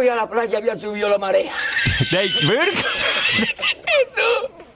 [0.00, 1.52] voy a la playa había subido la marea.
[2.10, 2.84] Nein, wirklich?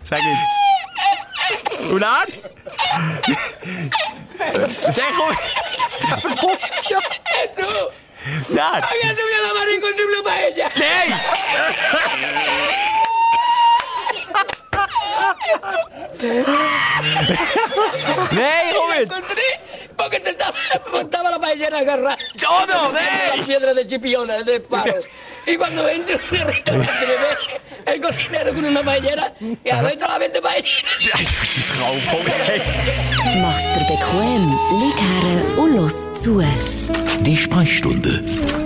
[0.02, 1.90] Sag jetzt.
[1.90, 2.28] Und dann?
[4.38, 5.38] Der kommt...
[6.02, 6.98] Der verputzt ja.
[7.56, 7.90] Tú,
[8.50, 8.82] Nein!
[8.82, 10.72] había subido la marea y encontré una paella.
[10.76, 11.20] Nein!
[18.30, 19.08] Nein,
[20.04, 20.54] porque te estaba,
[21.00, 22.18] estaba la paellera agarrada.
[22.48, 23.02] Oh no, Las
[23.36, 23.44] nein!
[23.46, 24.94] piedras de chipiona, del faro.
[25.46, 29.30] Y cuando entro en el restaurante me ve el cocinero con una paellera
[29.62, 30.88] y adentro la vende paellera.
[31.12, 31.20] Das
[31.58, 32.02] ist ein Kauf.
[33.42, 36.40] Mach's dir bequem, lieg her und los zu.
[37.22, 38.22] Die Sprechstunde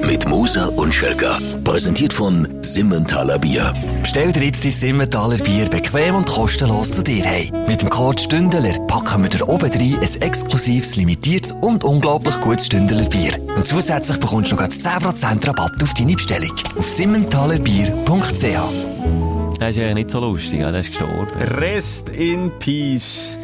[0.06, 1.38] mit Musa und Schelka.
[1.64, 3.72] Präsentiert von Simmentaler Bier.
[4.02, 7.64] Bestell dir jetzt dein Simmentaler Bier bequem und kostenlos zu dir heim.
[7.66, 12.66] Mit dem Code Stündler packen wir dir oben rein ein exklusives, limitiertes und unglaublich gutes
[12.66, 13.32] Stündler Bier.
[13.56, 16.52] Und zusätzlich bekommst du noch gerade 10% Rabatt auf deine Bestellung.
[16.76, 18.04] Auf simmentalerbier.ch
[19.58, 21.26] Das ist eigentlich nicht so lustig, ja, der ist gestorben.
[21.58, 23.37] Rest in Peace.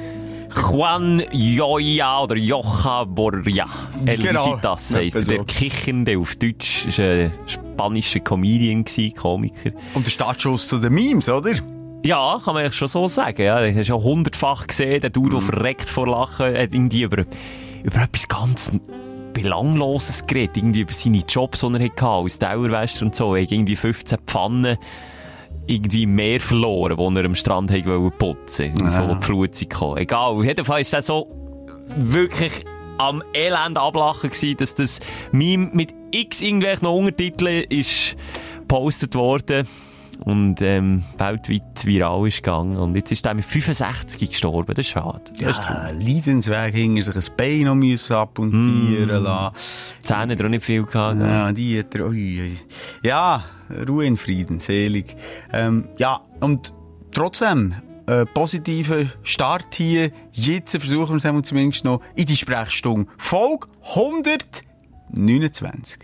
[0.57, 3.67] Juan Joya oder Jocha Borja.
[4.07, 5.23] Elisitas Genau, heisst er.
[5.23, 6.87] Der Kichernde auf Deutsch.
[6.87, 9.71] Ist ein spanischer Comedian Komiker.
[9.95, 11.55] Und der Startschuss zu den Memes, oder?
[12.05, 13.43] Ja, kann man eigentlich schon so sagen.
[13.43, 15.01] Ja, den hast du schon hundertfach gesehen.
[15.01, 17.25] Der Dude, der verreckt vor Lachen, hat irgendwie über,
[17.83, 18.73] über etwas ganz
[19.33, 20.59] Belangloses geredet.
[20.59, 23.35] Irgendwie über seine Jobs, die er hatte, als Dauerwäscher und so.
[23.35, 24.77] Er hat irgendwie 15 Pfannen
[25.67, 28.91] irgendwie im Meer verloren, wo er am Strand wollte putzen wollte.
[28.91, 29.99] So die Flut gekommen.
[29.99, 31.29] Egal, auf jeden Fall ist er so
[31.97, 32.65] wirklich
[32.99, 35.01] am Elend ablachen gewesen, dass das
[35.33, 38.17] Meme mit x irgendwelchen Untertiteln ist
[38.61, 39.67] gepostet worden
[40.25, 42.77] und ähm, weltweit viral ist gegangen.
[42.77, 44.75] Und jetzt ist er mit 65 gestorben.
[44.75, 45.21] Das ist schade.
[45.41, 49.25] Das ist Ja, Leidensweg hinter sich ein Bein noch müssen abmontieren Mm.
[49.25, 49.57] lassen.
[50.01, 51.21] Zähne hat er auch nicht viel gehabt.
[51.21, 52.57] Ja, die hat er, ui, ui.
[53.03, 53.45] Ja,
[53.89, 55.17] Ruhe in Frieden, selig.
[55.53, 56.73] Ähm, ja, und
[57.13, 57.75] trotzdem,
[58.07, 60.11] äh, positiver Start hier.
[60.33, 63.11] Jetzt versuchen wir es zumindest noch in die Sprechstunde.
[63.17, 65.99] Folge 129.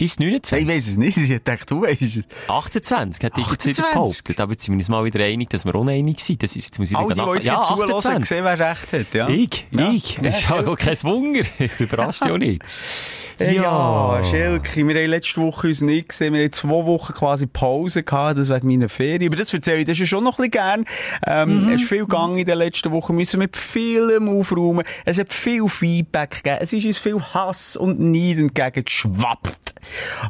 [0.00, 0.58] Ist es 29?
[0.62, 2.24] Ich weiss es nicht, ich dachte, du weisst es.
[2.48, 3.92] 28 hätte ich jetzt wieder 28?
[3.92, 4.40] behauptet.
[4.40, 6.42] Aber jetzt sind wir uns mal wieder einig, dass wir uneinig sind.
[6.42, 8.24] Das ist, jetzt muss ich All die, wieder die ja, ja, 28.
[8.26, 9.28] sehen, wer recht hat, ja.
[9.28, 9.90] Ich, Ja.
[9.92, 10.18] ich.
[10.22, 11.40] Das ist ja kein Wunder.
[11.58, 12.62] Das überrascht ja auch nicht.
[13.40, 16.34] Ja, Schelke, wir haben letzte Woche uns nicht gesehen.
[16.34, 19.26] Wir haben zwei Wochen quasi Pause gehabt, das wegen meiner Ferien.
[19.32, 20.84] Aber das erzähle ich dir schon noch ein bisschen gern.
[21.26, 23.14] Ähm, Es ist viel gegangen in den letzten Wochen.
[23.14, 24.84] Wir müssen mit vielem aufräumen.
[25.06, 26.58] Es hat viel Feedback gegeben.
[26.60, 29.56] Es ist uns viel Hass und Neid entgegengeschwappt.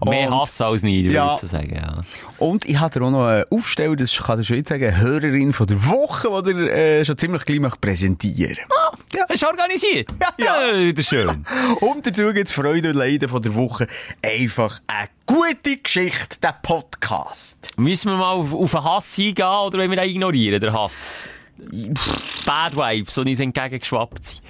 [0.06, 1.34] Mehr Hass als nie, würde Ja.
[1.42, 1.74] ich sagen.
[1.74, 2.00] Ja.
[2.38, 4.96] Und ich habe dir auch noch einen Aufsteller, das kann ich schon jetzt sagen, eine
[5.00, 8.56] Hörerin von der Woche, die dir äh, schon ziemlich gleich möchte präsentieren
[9.12, 9.24] Ja.
[9.28, 10.08] Du organisiert?
[10.38, 10.68] Ja.
[10.70, 10.78] ja.
[10.78, 11.44] Wieder schön.
[11.80, 13.86] Und dazu gibt's Freude und Leiden von der Woche.
[14.22, 17.68] Einfach eine gute Geschichte, der Podcast.
[17.76, 21.28] Müssen wir mal auf, auf den Hass eingehen oder wollen wir den ignorieren, der Hass?
[22.44, 24.42] Bad Vibes, die uns entgegengeschwappt sind.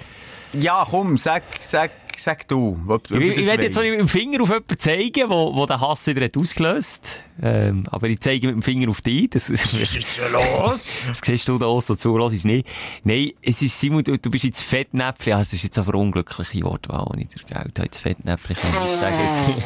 [0.53, 1.91] Ja, komm, sag, sag,
[2.21, 2.77] sag du.
[2.87, 5.65] Ob, ob Ich, ich werde jetzt so mit dem Finger auf jemanden zeigen, wo, wo
[5.65, 9.29] den Hass wieder hat ausgelöst ähm, Aber ich zeige mit dem Finger auf dich.
[9.29, 10.91] Das, Was ist jetzt so los?
[11.07, 12.67] das siehst du da auch so zu, ist nicht.
[13.03, 15.33] Nein, es ist Simon, du, du bist jetzt Fettnäpfchen.
[15.33, 17.77] Also, das ist jetzt aber unglückliche Wortwahl, ich dir Geld.
[17.77, 19.63] Jetzt Fettnäpfchen kann ich nicht sagen.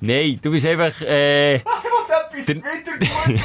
[0.00, 1.60] Nein, du bist einfach, äh,
[2.38, 3.42] Etwas wieder gut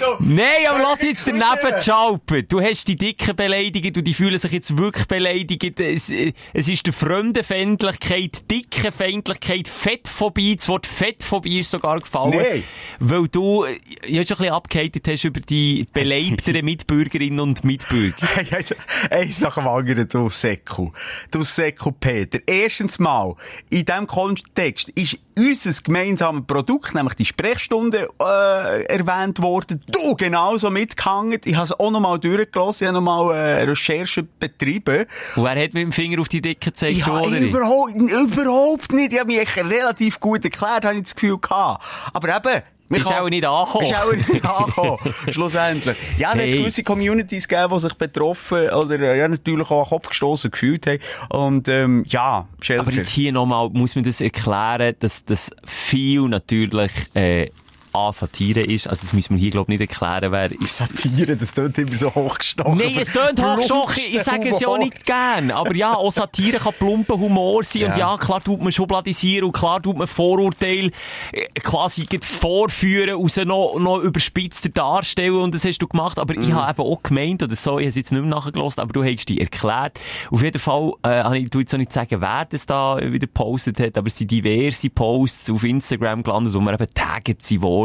[0.00, 0.16] du.
[0.24, 2.46] Nein, aber lass jetzt daneben schalpen.
[2.48, 5.80] Du hast die Dicken beleidigt und die fühlen sich jetzt wirklich beleidigt.
[5.80, 10.56] Es, äh, es ist der Fremdenfeindlichkeit, Dickenfeindlichkeit, Fettphobie.
[10.56, 12.36] Das Wort Fettphobie ist sogar gefallen.
[12.36, 12.64] Nein.
[13.00, 18.14] Weil du, äh, ja, schon ein bisschen abgehatet hast über die beleibteren Mitbürgerinnen und Mitbürger.
[19.10, 20.90] Hey, nach dem anderen, du Säckel.
[21.30, 22.38] Du Säckel Peter.
[22.46, 23.34] Erstens mal,
[23.70, 29.82] in diesem Kontext ist unser gemeinsames Produkt, nämlich die Sprechstunde, äh, erwähnt worden.
[29.90, 31.40] Du genauso mitgehangen.
[31.44, 32.84] Ich habe es auch nochmal durchgelassen.
[32.84, 35.06] Ich habe nochmal äh, Recherche betrieben.
[35.36, 39.12] Und wer hat mit dem Finger auf die Dicken gezeigt, habe oder überhaupt, überhaupt nicht.
[39.12, 41.84] Ich habe mich relativ gut erklärt, habe ich das Gefühl gehabt.
[42.12, 42.62] Aber eben,
[43.02, 43.84] man Ist auch nicht angekommen.
[43.84, 44.98] Ist auch nicht angekommen.
[45.30, 45.96] Schlussendlich.
[46.18, 46.60] Ja, dann hat es Hey.
[46.62, 50.50] gewisse Communities gegeben, die sich betroffen oder äh, ja, natürlich auch an den Kopf gestoßen
[50.50, 50.98] gefühlt haben.
[51.30, 52.82] Und ähm, ja, Schelker.
[52.82, 57.50] Aber jetzt hier nochmal muss man das erklären, dass das viel natürlich äh,
[57.94, 58.86] A, Satire ist.
[58.86, 60.78] Also, das müssen wir hier, glaube ich, nicht erklären, wer ist.
[60.78, 62.76] Satire, das klingt immer so hochgestochen.
[62.76, 64.02] Nein, es tönt hochgestochen.
[64.12, 65.50] Ich sage es ja auch nicht gern.
[65.50, 67.84] Aber ja, auch Satire kann plumper Humor sein.
[67.84, 70.90] Und ja, klar tut man schubladisieren und klar tut man Vorurteile
[71.32, 75.36] äh, quasi vorführen, und sie noch, noch überspitzter darstellen.
[75.36, 76.18] Und das hast du gemacht.
[76.18, 78.82] Aber ich habe eben auch gemeint, oder so, ich habe es jetzt nicht mehr nachgelassen,
[78.82, 79.98] aber du hast dich erklärt.
[80.30, 83.78] Auf jeden Fall, äh, ich tu jetzt auch nicht sagen, wer das da wieder gepostet
[83.80, 87.83] hat, aber es sind diverse Posts auf Instagram gelandet, wo wir eben tagget sie worden.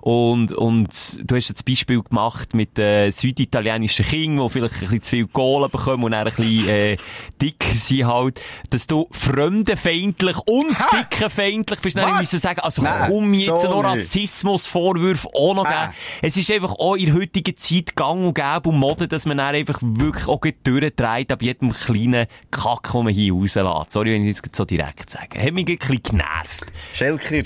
[0.00, 5.02] Und, und du hast jetzt Beispiel gemacht mit äh, süditalienischen Kindern, die vielleicht ein bisschen
[5.02, 6.96] zu viel Kohle bekommen und dann ein bisschen äh,
[7.40, 8.40] dicker sind halt,
[8.70, 11.96] dass du fremdenfeindlich und dickenfeindlich bist.
[11.96, 13.84] Dann müssen sagen, also Nein, komm jetzt so noch.
[13.84, 15.86] Rassismusvorwürfe auch noch Ah.
[15.86, 15.94] geben.
[16.22, 19.38] Es ist einfach auch in der heutigen Zeit gang und gäbe und Mode, dass man
[19.38, 23.92] dann einfach wirklich auch durchdreht ab jedem kleinen Kack, den man hier rauslässt.
[23.92, 25.40] Sorry, wenn ich das jetzt so direkt sage.
[25.42, 26.66] Hat mich ein bisschen genervt.
[26.94, 27.42] Schelker.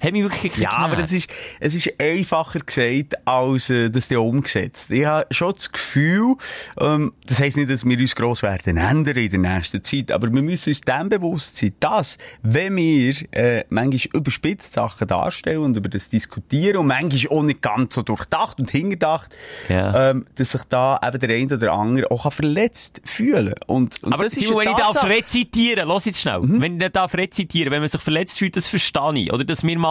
[0.00, 1.28] Hat mich wirklich Ja, aber es ist,
[1.60, 4.90] es ist einfacher gesagt, als äh, das dann umgesetzt.
[4.90, 6.36] Ich habe schon das Gefühl,
[6.80, 10.32] ähm, das heisst nicht, dass wir uns gross werden ändern in der nächsten Zeit, aber
[10.32, 15.76] wir müssen uns dem bewusst sein, dass, wenn wir äh, manchmal überspitzt Sachen darstellen und
[15.76, 19.34] über das diskutieren und manchmal auch nicht ganz so durchdacht und hingedacht,
[19.68, 20.10] Ja.
[20.10, 24.24] ähm, dass sich da eben der eine oder andere auch verletzt fühlen Und, und Aber
[24.24, 26.40] das ist Simon, wenn eine ich darf rezitieren, lass jetzt schnell.
[26.40, 26.60] Mhm.
[26.60, 29.32] Wenn ich darf rezitieren, wenn man sich verletzt fühlt, das verstehe ich.
[29.32, 29.87] Oder dass wir mal,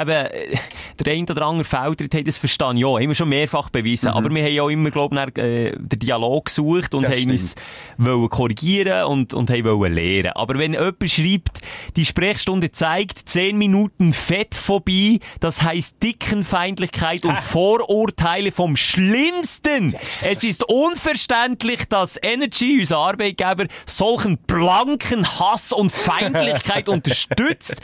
[0.00, 0.56] eben, äh,
[1.00, 2.98] der ein oder andere Feldtritt haben, das verstehe ich auch.
[2.98, 4.08] Haben wir schon mehrfach bewiesen.
[4.08, 7.10] Aber wir haben ja auch immer, glaube ich, äh, den Dialog gesucht und Mhm.
[7.10, 7.54] Das haben uns
[7.98, 10.32] wollen korrigieren und, und haben wollen lernen.
[10.34, 11.58] Aber wenn jemand schreibt,
[11.96, 19.94] die Sprechstunde zeigt 10 Minuten Fettphobie, das heißt Dickenfeindlichkeit und Vorurteile vom Schlimmsten.
[20.22, 27.76] Es ist unverständlich, dass Energy, unser Arbeitgeber, solchen blanken Hass und Feindlichkeit unterstützt.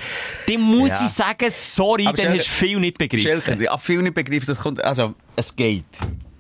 [0.49, 1.05] Dem muss Ja.
[1.05, 3.43] ich sagen, sorry, Aber dann hast du viel nicht begriffen.
[3.43, 5.85] Schelker, ja, viel nicht begriffen, das kommt, also, es geht.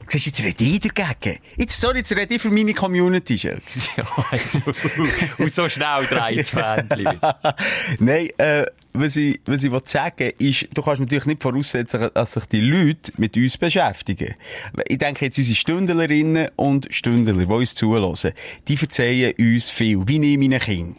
[0.09, 1.39] Siehst du, jetzt rede ich dagegen.
[1.57, 3.61] Jetzt, sorry, jetzt rede ich für meine Community, Schelker.
[5.39, 7.21] und so schnell dreht das Fähnchen.
[8.01, 12.33] Nein, äh, was ich, was ich will sagen ist, du kannst natürlich nicht voraussetzen, dass
[12.33, 14.35] sich die Leute mit uns beschäftigen.
[14.89, 18.33] Ich denke jetzt unsere Stündlerinnen und Stündler, die uns zuhören,
[18.67, 20.97] die verzeihen uns viel, wie ich meinen Kindern.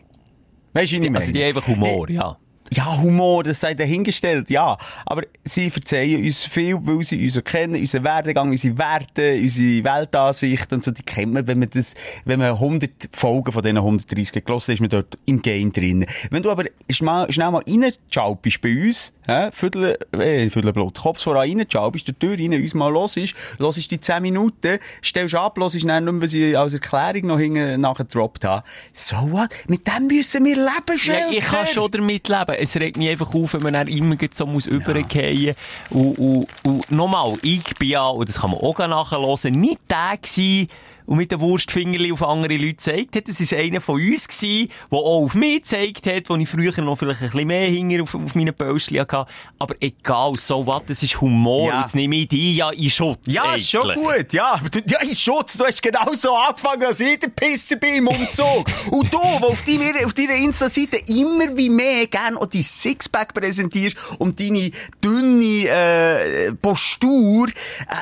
[0.74, 1.18] Weißt du, wie ich meine?
[1.18, 2.38] Also die einfach Humor, ja.
[2.74, 4.78] Ja, Humor, das sei dahingestellt, ja.
[5.06, 10.72] Aber sie verzeihen uns viel, weil sie uns kennen, unseren Werdegang, unsere Werte, unsere Weltansicht
[10.72, 14.46] und so, die kennt man, wenn man das, wenn man 100 Folgen von diesen 130
[14.46, 16.06] gelesen hat, ist man dort im Game drin.
[16.30, 21.50] Wenn du aber schnell, schnell mal reinschalpst bei uns, hä, Viertel, äh, Viertelblut, Kopf voran
[21.50, 25.36] reinschalpst, durch die Tür rein, uns mal los ist, los ist die 10 Minuten, stellst
[25.36, 28.64] ab, los ist dann nicht mehr, was ich als Erklärung noch hinten nachher gedroppt habe.
[28.94, 29.50] So what?
[29.68, 31.32] Mit dem müssen wir leben, Ja, Schelker.
[31.32, 32.61] ich kann schon damit leben.
[32.62, 35.56] Es regt mich einfach auf, wenn man dann immer so muss übergehen
[35.90, 40.18] Und, und, und nochmal, ich bin ja, und das kann man auch nachhören, nicht der
[40.18, 40.68] gewesen,
[41.06, 43.28] und mit den Wurstfingerli auf andere Leute gezeigt hat.
[43.28, 46.80] Das war einer von uns gewesen, der auch auf mich gezeigt hat, wo ich früher
[46.82, 49.26] noch vielleicht ein bisschen mehr Hinger auf, auf meinen Pölstchen hatte.
[49.60, 51.70] Aber egal, so was, das ist Humor.
[51.70, 51.80] Ja.
[51.82, 53.20] Jetzt nehme ich die ja in Schutz.
[53.26, 53.96] Ja, ist schon eigentlich.
[53.98, 54.60] gut, ja.
[54.88, 58.68] Ja, in Schutz, du hast genau so angefangen, als ich der Pisser bin im Umzug.
[58.92, 63.34] Und du, wo auf deiner, auf deiner Insta-Seite immer wie mehr gern auch dein Sixpack
[63.34, 64.72] präsentierst und deine
[65.04, 67.48] dünne, äh, Postur.
[67.48, 67.52] Äh,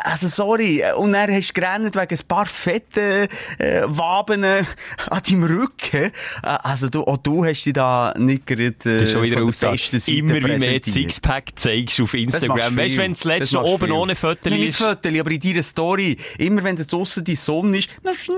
[0.04, 0.84] Also, sorry.
[0.98, 3.28] Und dann hast du gerannt wegen ein paar fetten, äh,
[3.86, 4.64] Waben äh,
[5.10, 6.06] an deinem Rücken.
[6.06, 6.12] Äh,
[6.44, 9.52] Also, du, auch du hast dich da nicht gerade, äh, Das ist schon wieder von
[9.52, 10.80] der besten Seite Immer wie mehr.
[10.84, 12.76] Sixpack zeigst auf Instagram.
[12.78, 13.94] Weißt du, wenn das Das letzte machst oben viel.
[13.94, 14.78] ohne Foto Nein, nicht ist.
[14.78, 16.18] Fotos, aber in deiner Story.
[16.38, 18.38] Immer wenn draussen die Sonne ist, noch schnell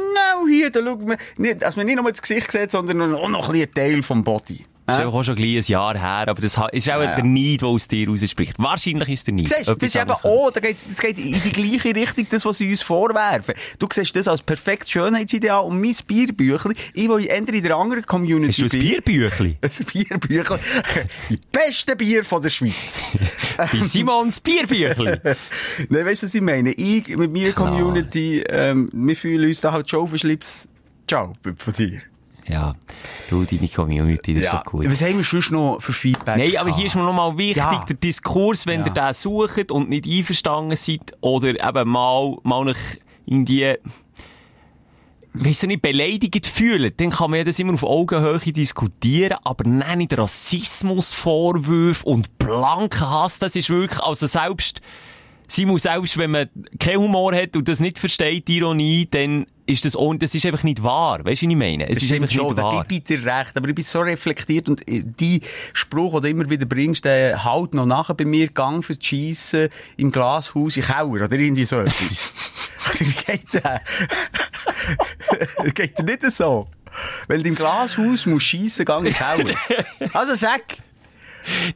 [0.49, 3.53] hier, da schaut man, nicht, dass man nicht nur das Gesicht sieht, sondern auch noch
[3.53, 4.65] ein Teil vom Body.
[4.85, 7.61] Das ist auch schon gleich ein Jahr her, aber das ist auch Ja, der Neid,
[7.61, 8.57] der aus dir rausspricht.
[8.57, 9.47] Wahrscheinlich ist der Neid.
[9.47, 12.57] Siehst das ist eben auch, da geht's, das geht in die gleiche Richtung, das, was
[12.57, 13.53] sie uns vorwerfen.
[13.79, 18.05] Du siehst das als perfektes Schönheitsideal und mein Bierbüchli, ich, ich eher in der anderen
[18.05, 18.81] Community Hast du ein.
[18.81, 19.57] Bierbüchli?
[19.61, 20.57] Ein Bierbüchli.
[21.29, 23.03] Die besten Bier von der Schweiz.
[23.73, 25.17] Die Simons Bierbüchli.
[25.89, 26.71] Nein, weißt du, was ich meine?
[26.71, 30.67] Ich, mit meiner Community, ähm, wir fühlen uns da halt schon auf den Schlips.
[31.07, 32.01] Ciao, von dir.
[32.51, 32.73] Ja,
[33.29, 34.89] du, deine Community, das ist doch gut.
[34.89, 36.37] Was haben wir sonst noch für Feedback?
[36.37, 37.85] Nein, aber hier ist mir nochmal wichtig, Ja.
[37.87, 38.87] der Diskurs, wenn Ja.
[38.87, 42.77] ihr den sucht und nicht einverstanden seid, oder eben mal, mal nach
[43.25, 43.75] irgendwie,
[45.33, 49.63] weiss ich nicht, beleidigt fühlen, dann kann man ja das immer auf Augenhöhe diskutieren, aber
[49.67, 54.81] nein, nicht Rassismusvorwürfe und blanken Hass, das ist wirklich, also selbst,
[55.47, 59.85] Simon, selbst wenn man keinen Humor hat und das nicht versteht, die Ironie, dann ist
[59.85, 61.19] das, und das ist einfach nicht wahr.
[61.25, 61.87] Weißt du, was ich meine?
[61.87, 62.85] Es Das ist einfach schon, nicht wahr.
[62.85, 63.57] gebe ich dir recht.
[63.57, 65.41] Aber ich bin so reflektiert und äh, die
[65.73, 69.05] Spruch, den du immer wieder bringst, der halt noch nachher bei mir Gang für die
[69.05, 72.33] Schiessen im Glashaus in Keller oder irgendwie so etwas.
[72.83, 73.79] Also, Wie geht der?
[75.75, 76.67] geht der nicht so?
[77.27, 79.55] Weil du im Glashaus musst schiessen, gang in Keller.
[80.13, 80.61] Also sag!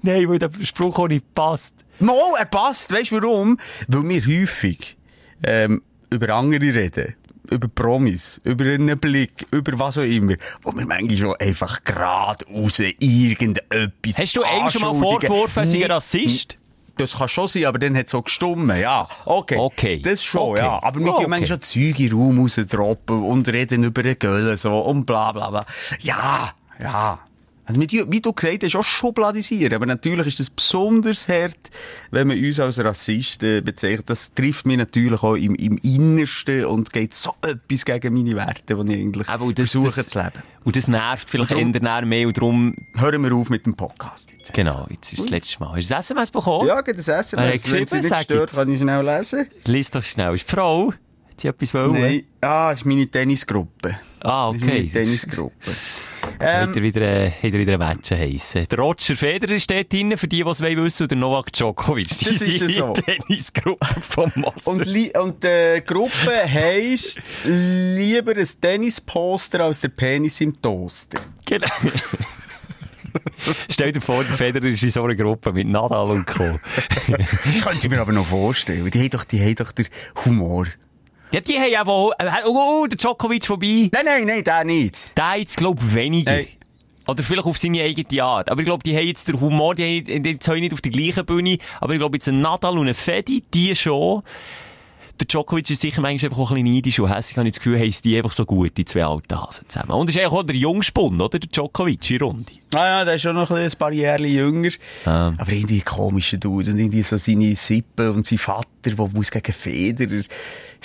[0.02, 1.76] Nein, weil der Spruch auch nicht passt.
[2.00, 2.92] Mal, er passt.
[2.92, 3.60] Weißt du warum?
[3.88, 4.98] Weil wir häufig
[5.44, 7.16] ähm, über andere reden.
[7.52, 10.36] Über Promis, über einen Blick, über was auch immer.
[10.62, 15.90] Wo wir manchmal schon einfach gerade raus irgendetwas Hast du einem schon mal vorgeworfen, Nicht-
[15.90, 16.58] Rassist?
[16.98, 19.06] Das kann schon sein, aber dann hat es so gestummen, ja.
[19.26, 19.58] Okay.
[19.58, 20.00] Okay.
[20.02, 20.60] Das schon, Okay.
[20.62, 20.82] ja.
[20.82, 21.28] Aber wir Oh, okay.
[21.28, 25.34] manchmal schon Zeug in den Raum rausdroppen und reden über eine Gölle so und bla
[25.34, 25.66] bla bla.
[26.00, 27.20] Ja, ja.
[27.66, 29.74] Also mit, wie du gesagt hast, auch schubladisieren.
[29.74, 31.58] Aber natürlich ist das besonders hart,
[32.12, 34.10] wenn man uns als Rassisten bezeichnet.
[34.10, 38.76] Das trifft mich natürlich auch im, im Innersten und geht so etwas gegen meine Werte,
[38.76, 40.44] die ich eigentlich Aber das- versuche das- zu leben.
[40.64, 44.32] Und das nervt vielleicht Und näher mehr und darum, Hören wir auf mit dem Podcast
[44.32, 44.54] jetzt.
[44.54, 45.76] genau, jetzt ist das letzte Mal.
[45.78, 46.68] Hast du das SMS bekommen?
[46.68, 47.38] Ja, das Essen.
[47.40, 49.48] Er hat Wenn sie geschrieben, nicht stört, kann ich schnell lesen.
[49.66, 50.34] Lies doch schnell.
[50.36, 50.92] Ist die Frau?
[50.92, 51.94] Hat sie etwas wollen?
[51.94, 52.24] Nein.
[52.42, 54.00] Ah, das ist meine Tennisgruppe.
[54.22, 54.74] Ah, Das ist okay.
[54.78, 55.72] meine Tennisgruppe.
[56.40, 58.66] Hat er wieder, äh, hat er wieder ein Match heissen.
[58.70, 62.08] Der Roger Federer steht drin, für die, die es wollen wissen, und der Novak Djokovic.
[62.08, 62.94] Die Das ist sind ja so.
[62.94, 64.72] der Tennisgruppe vom Moser.
[64.72, 71.22] Und, und die Gruppe heisst lieber ein Tennisposter als der Penis im Toaster.
[71.46, 71.68] Genau.
[73.70, 76.60] Stell dir vor, der Federer ist in so einer Gruppe mit Nadal und Co.
[77.08, 78.90] Das könnte ich mir aber noch vorstellen.
[78.90, 79.88] Die haben doch, die haben doch den
[80.26, 80.68] Humor.
[81.36, 83.90] Ja, die haben aber auch, äh, oh, oh, der Djokovic vorbei.
[83.92, 84.96] Nein, nein, nein, der nicht.
[85.18, 86.32] Der jetzt, glaub ich, weniger.
[86.32, 86.48] Nein.
[87.08, 88.50] Oder vielleicht auf seine eigene Art.
[88.50, 91.26] Aber ich glaube, die haben jetzt den Humor, die haben jetzt nicht auf der gleichen
[91.26, 91.58] Bühne.
[91.82, 94.24] Aber ich glaube, jetzt ein Nadal und ein Fedi, die schon.
[95.20, 97.38] Der Djokovic ist sicher manchmal einfach auch ein bisschen neidisch und hässlich.
[97.38, 99.92] Habe ich das Gefühl, haben die einfach so gut, die zwei alten Hasen zusammen.
[99.92, 101.38] Und das ist eigentlich auch der Jungspund, oder?
[101.38, 102.54] Der Djokovic in Runde.
[102.74, 104.72] Ah ja, der ist schon noch ein, paar Jahre jünger.
[105.06, 105.34] Ah.
[105.38, 106.72] Aber irgendwie komischer Dude.
[106.72, 110.24] Und irgendwie so seine Sippe und sein Vater, der muss gegen Federer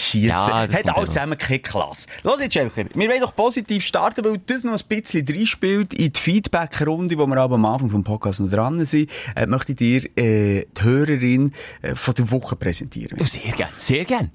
[0.00, 0.28] schießen.
[0.28, 1.04] Ja, das Hat alles auch.
[1.04, 2.06] zusammen keine Klasse.
[2.22, 2.84] Los jetzt, Schelker.
[2.94, 7.26] Wir wollen doch positiv starten, weil das noch ein bisschen reinspielt in die Feedback-Runde, wo
[7.26, 9.10] wir aber am Anfang vom Podcast noch dran sind.
[9.36, 11.52] Äh, möchte ich dir äh, die Hörerin
[11.82, 13.18] äh, von der Woche präsentieren.
[13.20, 14.30] Oh, sehr gern, sehr gern.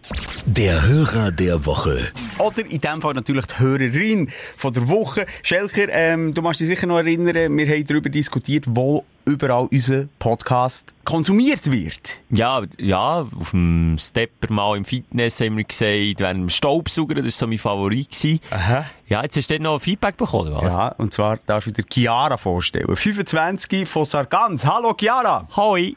[0.46, 1.98] Der Hörer der Woche.
[2.38, 5.26] Oder in dem Fall natürlich die Hörerin von der Woche.
[5.44, 10.06] Schelker, ähm, du musst dich sicher noch erinnern, wir haben darüber diskutiert, wo überall unser
[10.20, 12.22] Podcast konsumiert wird.
[12.30, 17.26] Ja, ja, auf dem Stepper mal im Fitness haben wir gesagt, während dem Staubsauger, das
[17.26, 18.10] war so mein Favorit.
[18.12, 18.40] Gewesen.
[18.52, 18.86] Aha.
[19.08, 20.74] Ja, jetzt hast du dort noch Feedback bekommen, oder was?
[20.74, 22.96] Ja, und zwar darf ich dir Chiara vorstellen.
[22.96, 24.66] 25 von Sargans.
[24.66, 25.48] Hallo Chiara!
[25.56, 25.96] Hoi!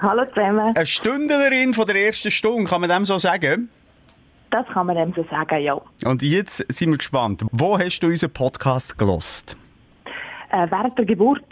[0.00, 0.76] Hallo zusammen.
[0.76, 3.68] Eine Stündlerin von der ersten Stunde, kann man dem so sagen?
[4.50, 5.80] Das kann man dem so sagen, ja.
[6.04, 7.42] Und jetzt sind wir gespannt.
[7.52, 9.56] Wo hast du unseren Podcast gelost?
[10.50, 11.44] Äh, während der Geburt.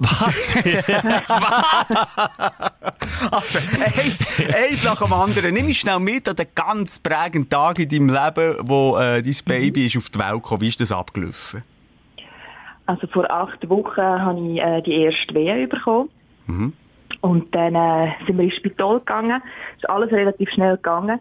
[0.00, 0.56] Was?
[3.32, 5.52] Also, eins, eins nach dem anderen.
[5.52, 9.34] Nimm mich schnell mit an den ganz prägenden Tag in deinem Leben, wo äh, dein
[9.44, 10.60] Baby ist auf die Welt gekommen.
[10.60, 11.62] Wie ist das abgelaufen?
[12.86, 16.08] Also vor acht Wochen habe ich äh, die erste Wehe bekommen.
[16.46, 16.72] Mhm.
[17.20, 19.42] Und dann äh, sind wir ins Spital gegangen.
[19.72, 21.18] Es ist alles relativ schnell gegangen.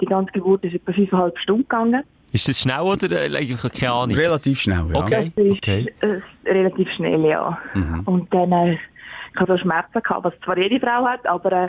[0.00, 2.04] Die ganze Geburt ist etwa fünfeinhalb Stunden gegangen.
[2.32, 4.16] Ist das schnell oder äh, eigentlich keine Ahnung?
[4.16, 5.00] Relativ schnell, ja.
[5.00, 5.32] Okay.
[5.36, 5.94] Das ist okay.
[6.00, 7.58] äh, relativ schnell, ja.
[8.06, 11.68] Und dann, äh, ich habe so Schmerzen gehabt, was zwar jede Frau hat, aber äh,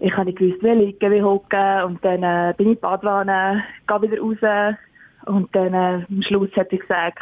[0.00, 1.82] ich habe nicht gewusst, wie liegen, wie hocken.
[1.84, 4.76] Und dann äh, bin ich in die Badewanne, gehe wieder raus.
[5.26, 7.20] Und dann äh, am Schluss hat ich gesagt,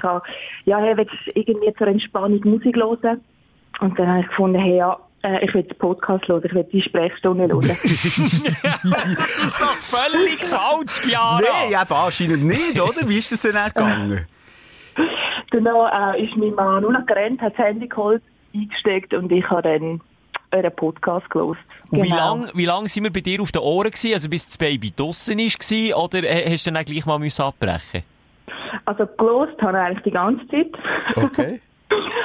[0.64, 3.20] ja, hey, willst du irgendwie zur Entspannung Musik hören?
[3.80, 6.64] Und dann habe ich gefunden, hey, ja, äh, ich will den Podcast hören, ich will
[6.64, 7.62] die Sprechstunde hören.
[7.68, 11.40] Das ist doch völlig falsch, Chiara!
[11.40, 13.08] Nee, eben anscheinend nicht, oder?
[13.08, 14.26] Wie ist das denn dann gegangen?
[15.50, 18.22] Dann äh, ist mein Mann nur noch gerannt, hat das Handy geholt,
[18.54, 20.00] eingesteckt und ich habe dann
[20.50, 21.58] euren Podcast gehört.
[21.90, 24.14] Und wie lang, wie lang sind wir bei dir auf den Ohren gewesen?
[24.14, 26.04] Also bis das Baby draussen war?
[26.04, 28.02] Oder hast du dann auch gleich mal müssen abbrechen
[28.84, 30.72] Also gelost habe ich eigentlich die ganze Zeit.
[31.16, 31.60] Okay.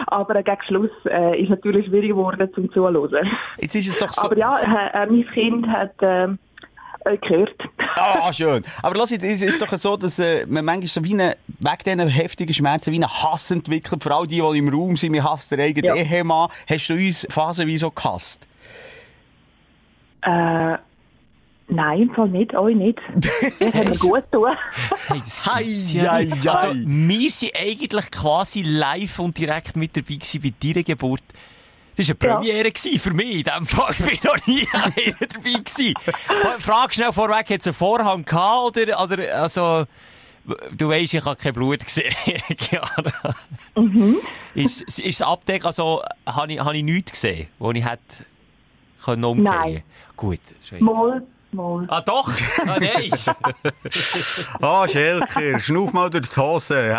[0.08, 3.28] Aber äh, gegen Schluss äh, ist natürlich schwierig geworden zum Zuhören.
[3.60, 4.24] Jetzt ist es doch so...
[4.24, 6.28] Aber ja, äh, äh, mein Kind hat äh,
[7.06, 7.56] euch gehört.
[7.96, 8.64] Ah, schön.
[8.82, 12.08] Aber jetzt, es ist doch so, dass äh, man manchmal so wie eine, wegen diesen
[12.08, 14.04] heftigen Schmerzen wie einen Hass entwickelt.
[14.04, 16.02] Vor allem die, die im Raum sind, wir hassen den eigenen Ja.
[16.02, 16.50] Ehemann.
[16.70, 18.48] Hast du uns phasenweise so gehasst?
[20.22, 20.78] Äh,
[21.76, 23.00] nein, im Fall nicht, euch nicht.
[23.60, 24.58] Das haben wir gut getan.
[25.08, 26.46] Hey, das gibt's ja hei, nicht.
[26.46, 26.50] hei.
[26.50, 31.22] Also, wir sind eigentlich quasi live und direkt mit dabei gewesen bei deiner Geburt.
[31.96, 33.94] Das war eine Premiere gewesen für mich in dem Fall.
[34.00, 35.94] Ich bin noch nie dabei gewesen.
[36.42, 39.86] Fra- Frag schnell vorweg, hat es einen Vorhang gehabt oder, oder, also,
[40.76, 42.14] du weisst, ich habe kein Blut gesehen.
[42.60, 43.36] Chiara.
[44.56, 48.02] Ist, ist das Abdeck, also, habe ich, habe ich nichts gesehen, wo ich hätte
[49.04, 49.44] können umgehen?
[49.44, 49.84] Nein.
[50.16, 50.40] Gut.
[50.68, 50.84] schön.
[50.84, 51.24] Mal,
[51.54, 51.86] mal.
[51.88, 52.32] Ah, doch!
[52.68, 53.12] Ah, nein!
[54.62, 56.96] Ah, Schelker, schnuff mal durch die Hose.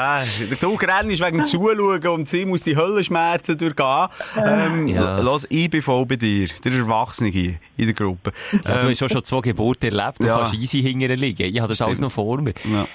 [0.60, 4.08] Du rennst wegen dem Zuschauen und sie muss die Höllenschmerzen durchgehen.
[4.44, 5.18] Ähm, Ja.
[5.20, 6.48] Los, ich bin voll bei dir.
[6.64, 8.32] Der Erwachsene hier in der Gruppe.
[8.64, 10.38] Ja, du hast schon schon zwei Geburten erlebt, du Ja.
[10.38, 11.42] kannst easy hinterher liegen.
[11.54, 12.54] Ich habe das alles noch vor mir.
[12.64, 12.86] Ja.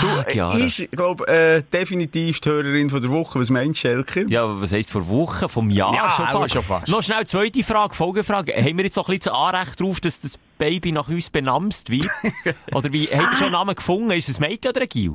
[0.00, 3.40] Du, Ah, äh, ist, glaub, äh, definitiv die Hörerin von der Woche.
[3.40, 4.22] Was meinst du, Schelker?
[4.28, 6.54] Ja, aber was heisst vor Wochen, vom Jahr Ja, schon, auch fast.
[6.54, 6.88] schon fast.
[6.88, 8.52] Noch schnell zweite Frage, Folgefrage.
[8.54, 12.08] Haben wir jetzt auch ein bisschen Anrecht darauf, dass das Baby nach uns benamst wird?
[12.74, 14.10] oder wie, habt ihr schon einen Namen gefunden?
[14.12, 15.14] Ist es ein Mädchen oder ein Gil?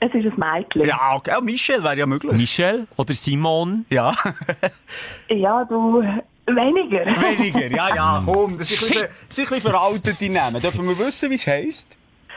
[0.00, 0.86] Es ist ein Mädchen.
[0.86, 1.30] Ja, okay.
[1.30, 2.32] Ja, Michel wäre ja möglich.
[2.32, 3.84] Michel oder Simon?
[3.90, 4.14] ja.
[5.28, 6.02] Ja, du,
[6.46, 7.04] weniger.
[7.20, 7.68] Weniger.
[7.68, 8.56] Ja, ja, komm.
[8.56, 9.10] Das ist ein bisschen, Shit.
[9.28, 10.60] das ist ein bisschen veraltete Namen.
[10.62, 11.96] Dürfen wir wissen, wie es heisst?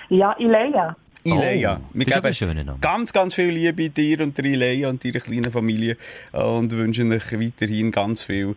[0.10, 0.96] Ja, Ilea.
[1.24, 1.80] Ileia.
[1.94, 2.80] Oh, das ist schöner Name.
[2.82, 5.98] ganz, ganz viel Liebe dir und der Ileia und deiner kleinen Familie
[6.32, 8.56] und wünschen euch weiterhin ganz viel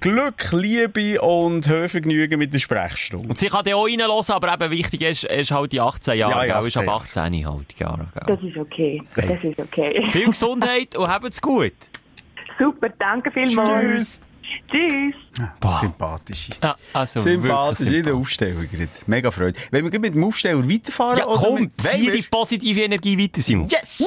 [0.00, 3.28] Glück, Liebe und Hörvergnügen mit der Sprechstunde.
[3.28, 6.18] Und sie kann dann auch reinhören, aber eben wichtig ist, er ist halt die 18
[6.18, 8.06] Jahre, Ja, ja, ist ab 18 18 halt, gell?
[8.26, 9.02] Das ist okay.
[9.14, 10.04] Das ist okay.
[10.08, 11.72] Viel Gesundheit und habt's gut.
[12.58, 13.68] Super, danke vielmals.
[13.68, 14.20] Tschüss.
[14.70, 15.14] Tschüss.
[15.58, 15.74] Boah.
[15.76, 16.48] Sympathisch.
[16.62, 18.88] Ja, also, Sympathisch, jeder Aufsteller gerade.
[19.06, 19.58] Mega Freude.
[19.70, 23.40] Wenn wir mit dem Aufsteller weiterfahren Ja, oder komm, mit- zieh die positive Energie weiter,
[23.40, 23.66] Simon.
[23.68, 24.04] Yes!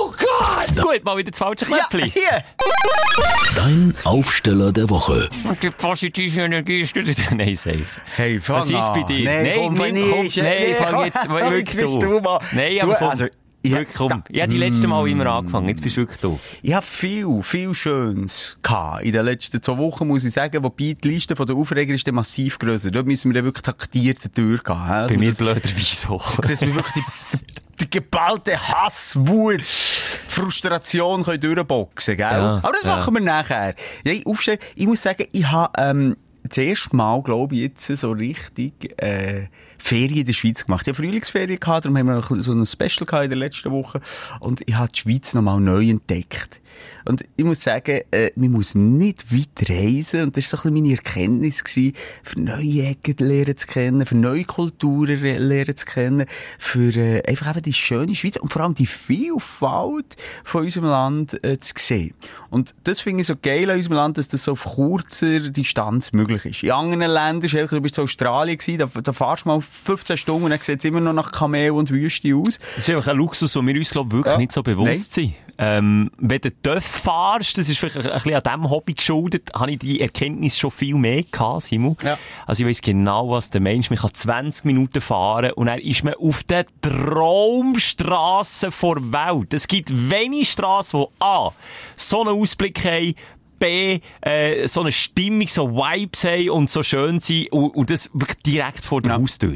[0.00, 0.76] Oh Gott!
[0.80, 2.10] Gut, mal wieder das falsche Ja, Knöpfchen.
[2.10, 2.44] hier!
[3.56, 5.28] Dein Aufsteller der Woche.
[5.62, 7.12] Die positive Energie ist wieder...
[7.36, 7.84] Nein, safe.
[8.16, 9.24] Hey, fang Was ist bei dir?
[9.24, 10.36] Nein, Nein, komm, nimm, fang komm, nicht.
[10.38, 12.00] nein, fang komm, jetzt komm, wirklich jetzt bist du.
[12.00, 12.38] du mal.
[12.52, 13.08] Nein, Du, aber komm.
[13.08, 13.26] also,
[13.62, 14.24] ich- Wirklich, komm.
[14.28, 16.38] Ich habe die letzte Mal immer angefangen, jetzt bist du wirklich du.
[16.62, 20.62] Ich habe viel, viel Schönes gehabt in den letzten zwei Wochen, muss ich sagen.
[20.64, 22.90] Wobei die Liste der Aufreger ist dann massiv grösser.
[22.90, 24.76] Dort müssen wir dann wirklich taktiert durchgehen.
[24.76, 26.36] Bei mir Das- blöderweise auch.
[26.40, 29.62] dass wir wirklich die, die, die geballte Hass, Wut,
[30.28, 32.26] Frustration können durchboxen, gell?
[32.26, 32.96] Ja, Aber das ja.
[32.96, 33.74] machen wir nachher.
[34.04, 37.86] Ja, ich, aufstehen, ich muss sagen, ich habe, ähm, das erste Mal, glaube ich, jetzt
[37.86, 40.86] so richtig, äh, Ferien in der Schweiz gemacht.
[40.86, 44.00] Ich habe Frühlingsferien gehabt, darum haben wir so ein Special gehabt in der letzten Woche.
[44.38, 46.60] Und ich habe die Schweiz nochmal neu entdeckt.
[47.04, 50.22] Und ich muss sagen, äh, man muss nicht weit reisen.
[50.22, 54.06] Und das war so ein bisschen meine Erkenntnis gewesen, für neue Ecken lernen zu kennen,
[54.06, 56.26] für neue Kulturen re- lernen zu kennen,
[56.58, 61.44] für äh, einfach eben die schöne Schweiz und vor allem die Vielfalt von unserem Land
[61.44, 62.14] äh, zu sehen.
[62.50, 66.12] Und das finde ich so geil an unserem Land, dass das so auf kurzer Distanz
[66.12, 66.62] möglich ist.
[66.62, 70.16] In anderen Ländern, Schelker, du bist in Australien gewesen, da, da fahrst du mal 15
[70.16, 72.58] Stunden und dann sieht es immer noch nach Kamel und Wüste aus.
[72.76, 74.38] Das ist einfach ein Luxus, den wir uns, glaub, wirklich Ja.
[74.38, 75.34] nicht so bewusst sind.
[75.58, 79.50] Ähm, wenn du TÜV fahrst, das ist vielleicht ein, ein bisschen an diesem Hobby geschuldet,
[79.54, 81.96] habe ich die Erkenntnis schon viel mehr gehabt, Simon.
[82.02, 82.18] Ja.
[82.46, 86.04] Also ich weiss genau, was der Mensch, man kann 20 Minuten fahren und dann ist
[86.04, 89.52] man auf der Traumstrasse vor Welt.
[89.52, 91.50] Es gibt wenige Strassen, die A,
[91.96, 93.14] so einen Ausblick haben,
[93.62, 98.10] B, äh, so eine Stimmung, so Vibes haben und so schön sind und, und das
[98.12, 99.18] wirklich direkt vor der Ja.
[99.20, 99.54] Haustür.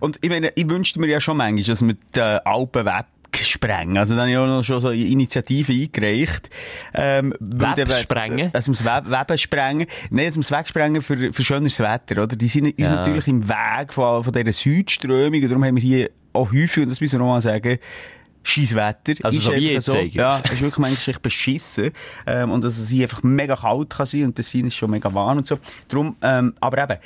[0.00, 3.96] Und ich meine, ich wünschte mir ja schon manchmal, dass wir die Alpen wegsprengen.
[3.96, 6.50] Also, dann habe ich auch noch schon so eine Initiative eingereicht.
[6.94, 8.38] Ähm, Web sprengen?
[8.38, 9.86] Wir das Web, Weben sprengen.
[10.10, 12.34] Nein, es wegsprengen für, für schöneres Wetter, oder?
[12.34, 12.96] Die sind uns Ja.
[12.96, 15.40] natürlich im Weg von, von dieser Südströmung.
[15.40, 17.78] Und darum haben wir hier auch häufig, und das müssen wir noch mal sagen,
[18.44, 19.14] scheiß Wetter.
[19.24, 20.14] Also so wie jetzt eigentlich.
[20.14, 21.90] Ja, ist wirklich manchmal echt beschissen.
[22.26, 24.90] Ähm, und dass es hier einfach mega kalt kann sein und das Sein ist schon
[24.90, 25.58] mega warm und so.
[25.88, 27.00] Darum, ähm, aber eben,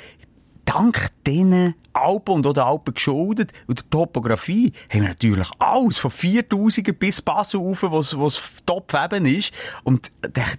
[0.69, 5.97] dank diesen Alpen und auch den Alpen geschuldet und der Topografie haben wir natürlich alles
[5.97, 9.51] von 4000 bis Basel rauf, was, was top eben ist.
[9.83, 10.11] Und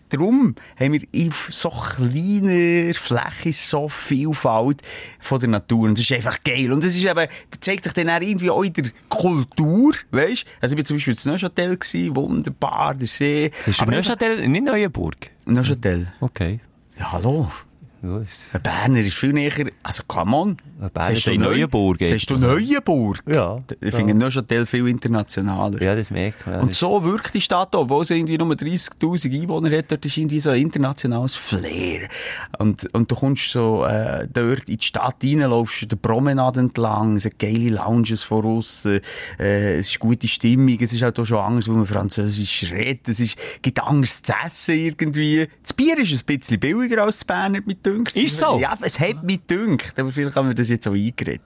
[0.08, 4.82] darum haben wir auf so kleiner Fläche so Vielfalt
[5.20, 5.88] von der Natur.
[5.88, 6.72] Und das ist einfach geil.
[6.72, 10.44] Und das ist eben, das zeigt sich dann auch irgendwie auch in der Kultur, weißt?
[10.60, 11.78] Also ich bin zum Beispiel in Neuchâtel
[12.16, 13.50] wunderbar, der See.
[13.58, 15.30] Das ist Aber Neuchâtel, nicht Neuenburg.
[15.46, 16.12] Neuchâtel.
[16.20, 16.60] Okay.
[16.98, 17.48] Ja, hallo.
[18.02, 20.56] Ja, ist- Ein Berner ist viel näher, also come on.
[20.80, 22.38] Ein Berner Sagst du Neuenburg Sagst du.
[22.38, 23.22] Neuenburg?
[23.30, 23.58] Ja.
[23.80, 25.82] Ich finde Neuchâtel viel internationaler.
[25.82, 26.54] Ja, das merkt man.
[26.56, 30.06] Ja, Und so wirkt die Stadt auch, obwohl sie irgendwie nur 30.000 Einwohner hat, dort
[30.06, 32.08] ist irgendwie so ein internationales Flair.
[32.58, 37.16] Und, und du kommst so, äh, dort in die Stadt rein, laufst der Promenade entlang,
[37.16, 39.00] es hat geile Lounges von aussen,
[39.38, 43.08] äh, es ist gute Stimmung, es ist halt auch schon anders, wo man Französisch redet,
[43.08, 45.46] es ist, gibt Angst zu essen irgendwie.
[45.62, 48.16] Das Bier ist ein bisschen billiger als das Berner, mich dünkt.
[48.16, 48.58] Ist so?
[48.58, 51.42] Ja, es hat mich dünkt, aber vielleicht haben wir das jetzt auch eingeredet.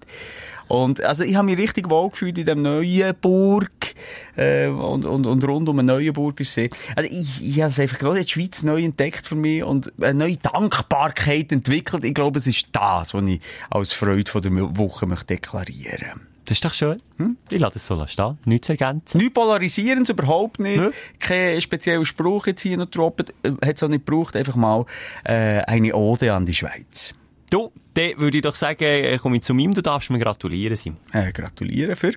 [0.67, 3.95] Und, also, ich habe mich richtig wohl gefühlt in dem neuen Burg,
[4.37, 6.71] äh, und, und, und rund um den Neuenburger See.
[6.97, 9.93] Also, ich, ich habe es einfach gerade in der Schweiz neu entdeckt für mich und
[10.01, 12.05] eine neue Dankbarkeit entwickelt.
[12.05, 16.59] Ich glaube, es ist das, was ich als Freude von der Woche möchte deklarieren Das
[16.59, 17.01] ist doch schön.
[17.17, 17.37] Hm?
[17.51, 18.39] Ich lasse das so stehen.
[18.45, 19.19] Nichts ergänzen.
[19.19, 20.79] Nichts polarisierendes, überhaupt nicht.
[20.79, 20.91] Nö.
[21.19, 23.27] Kein spezieller Spruch jetzt hier noch droppen.
[23.65, 24.37] Hat es auch nicht gebraucht.
[24.37, 24.85] Einfach mal
[25.25, 27.15] äh, eine Ode an die Schweiz.
[27.51, 30.77] Du, dann würde ich doch sagen, äh, komme ich zu ihm, du darfst mir gratulieren,
[30.77, 30.97] Sim.
[31.13, 32.13] Äh, gratulieren für.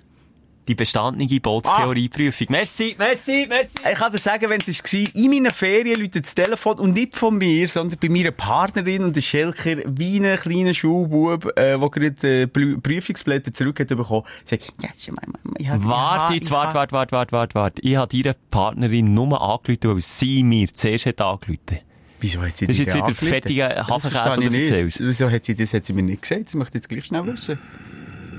[0.67, 2.47] Die bestandene Bootstheorieprüfung.
[2.49, 3.75] Merci, merci, merci.
[3.89, 7.15] Ich kann dir sagen, wenn es war, in meinen Ferien läutet das Telefon und nicht
[7.15, 11.89] von mir, sondern bei meiner Partnerin und der Schelker, wie ein kleiner Schulbub, äh, der
[11.89, 12.07] gerade
[12.41, 15.21] äh, Prü- Prüfungsblätter zurück hat bekommen, sagt, mal,
[15.57, 17.81] ich hab- Warte jetzt, hab- warte, warte, warte, warte, warte.
[17.81, 21.79] Ich habe deiner Partnerin nur angerufen, weil sie mir zuerst hat angerufen.
[22.19, 24.99] Wieso hat sie Das ist dir jetzt wieder fettiger Das Hasenkäse, den du erzählst.
[24.99, 26.47] Wieso hat sie das hat sie mir nicht gesagt?
[26.47, 27.59] Das möchte ich jetzt gleich schnell wissen.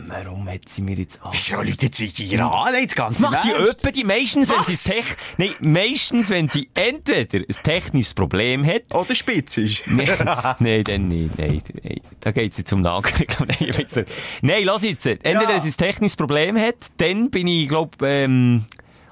[0.08, 1.30] Warum hat sie mir jetzt an?
[1.32, 2.72] Wieso läutet sie dir an?
[2.72, 4.90] Nein, das ganze Das macht sie öppe, die meistens, wenn sie?
[4.90, 5.04] Tech,
[5.36, 9.82] nein, meistens, wenn sie entweder ein technisches Problem hat, Oder spitz ist.
[9.86, 10.08] Nein,
[10.60, 11.38] nein, dann nicht.
[11.38, 12.00] Nein, nein.
[12.20, 13.12] Da geht sie zum Nagen.
[13.20, 14.04] Ich glaub, nein, ich.
[14.42, 15.06] Nein, lass jetzt.
[15.06, 15.60] Entweder Ja.
[15.60, 18.64] sie ein technisches Problem hat, dann bin ich, glaub, ähm,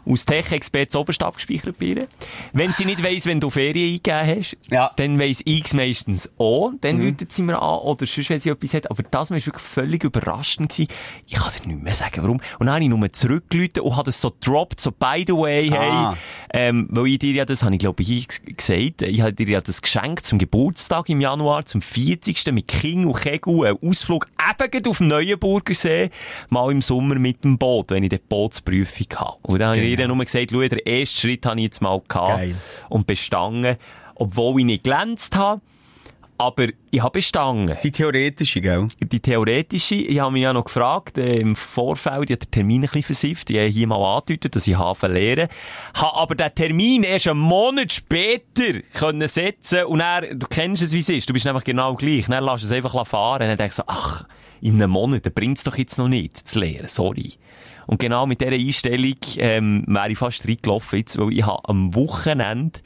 [0.07, 2.07] aus Tech-Expert zu oberst abgespeichert bei.
[2.53, 4.91] Wenn sie nicht weiss, wenn du Ferien eingegeben hast, Ja.
[4.97, 6.73] dann weiss ich es meistens auch.
[6.81, 7.17] Dann mhm.
[7.29, 8.91] sie mir an, oder sonst, wenn sie etwas hat.
[8.91, 10.71] Aber das war wirklich völlig überraschend.
[10.71, 10.89] Gewesen.
[11.27, 12.41] Ich kann dir nicht mehr sagen, warum.
[12.59, 15.71] Und dann habe ich nur zurückgerufen und habe das so gedroppt, so by the way,
[15.73, 16.13] Ah.
[16.13, 16.69] hey.
[16.69, 19.61] Ähm, weil ich dir ja, das habe ich glaube ich gesagt, ich habe dir ja
[19.61, 22.53] das geschenkt zum Geburtstag im Januar, zum 40.
[22.53, 24.27] mit King und Kegel, einen Ausflug
[24.63, 26.11] eben auf dem Neuenburger See,
[26.49, 29.37] mal im Sommer mit dem Boot, wenn ich die Bootsprüfung habe.
[29.43, 32.01] Und dann habe ich ihr nur gesagt, schau, den ersten Schritt habe ich jetzt mal
[32.07, 32.55] gehabt Geil.
[32.89, 33.77] und bestanden,
[34.15, 35.61] obwohl ich nicht glänzt habe,
[36.39, 38.89] aber ich habe bestanden Die theoretische, gell?
[39.01, 42.83] die theoretische, ich habe mich ja noch gefragt, äh, im Vorfeld, ich habe den Termin
[42.83, 45.49] ein bisschen versifft, ich habe hier mal angedeutet, dass ich Hafen lehre,
[45.95, 50.93] habe aber den Termin erst einen Monat später können setzen und dann, du kennst es,
[50.93, 53.49] wie es ist, du bist nämlich genau gleich, dann lässt du es einfach fahren und
[53.49, 54.25] dann denkst du, ach,
[54.61, 57.35] in einem Monat, bringt es doch jetzt noch nicht, zu lehren, sorry.
[57.87, 61.95] Und genau mit dieser Einstellung ähm, wäre ich fast reingelaufen jetzt, weil ich habe am
[61.95, 62.81] Wochenende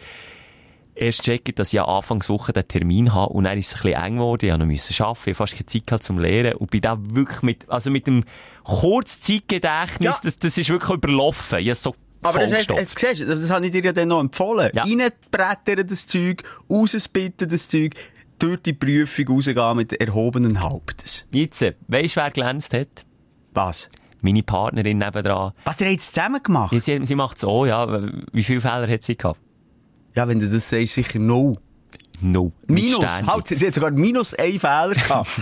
[0.95, 4.03] erst checken, dass ich ja Anfangswoche den Termin habe und dann ist es ein bisschen
[4.05, 4.61] eng geworden.
[4.61, 7.41] Ich musste noch arbeiten, ich fast keine Zeit gehabt zum Lehren und bin da wirklich
[7.43, 8.25] mit, also mit dem
[8.65, 10.21] Kurzzeitgedächtnis, Ja.
[10.23, 11.59] das, das ist wirklich überlaufen.
[11.61, 13.03] Ich so Aber das, heißt, vollgestopft.
[13.13, 14.71] es, siehst, das habe ich dir ja dann noch empfohlen.
[14.75, 14.83] Ja.
[14.83, 17.95] Reinbrettern das Zeug, rausspitten das Zeug,
[18.39, 21.27] durch die Prüfung rausgehen mit erhobenen Hauptes.
[21.33, 22.89] Jetzt, äh, weisst du, wer glänzt hat?
[23.55, 23.89] Was?
[24.23, 25.53] Meine Partnerin nebendran.
[25.65, 26.73] Was, ihr jetzt zusammen gemacht?
[26.73, 27.89] Ja, sie, sie macht es auch, ja.
[28.33, 29.41] Wie viele Fehler hat sie gehabt?
[30.15, 31.57] Ja, wenn du das sagst, sicher no.
[32.23, 32.53] No.
[32.67, 33.05] Minus.
[33.27, 35.29] Halt, sie hat sogar minus einen Fehler gehabt.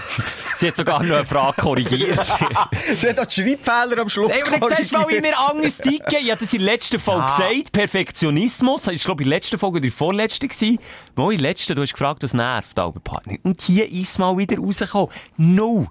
[0.59, 2.19] Sie hat sogar noch eine Frage korrigiert.
[2.99, 5.25] sie hat auch die Schreibfehler am Schluss Ey, aber jetzt mal, wie korrigiert.
[5.25, 6.17] wir anders ticken.
[6.19, 7.49] Ich habe das in der letzten Folge Ja.
[7.49, 7.71] gesagt.
[7.73, 8.83] Perfektionismus.
[8.83, 10.79] Das war, glaube ich, in der letzten Folge oder in der vorletzten gewesen.
[11.15, 13.35] Mal in der letzten, du hast gefragt, was nervt, Albert Partner.
[13.45, 15.11] Und hier ist mal wieder rausgekommen.
[15.37, 15.87] No.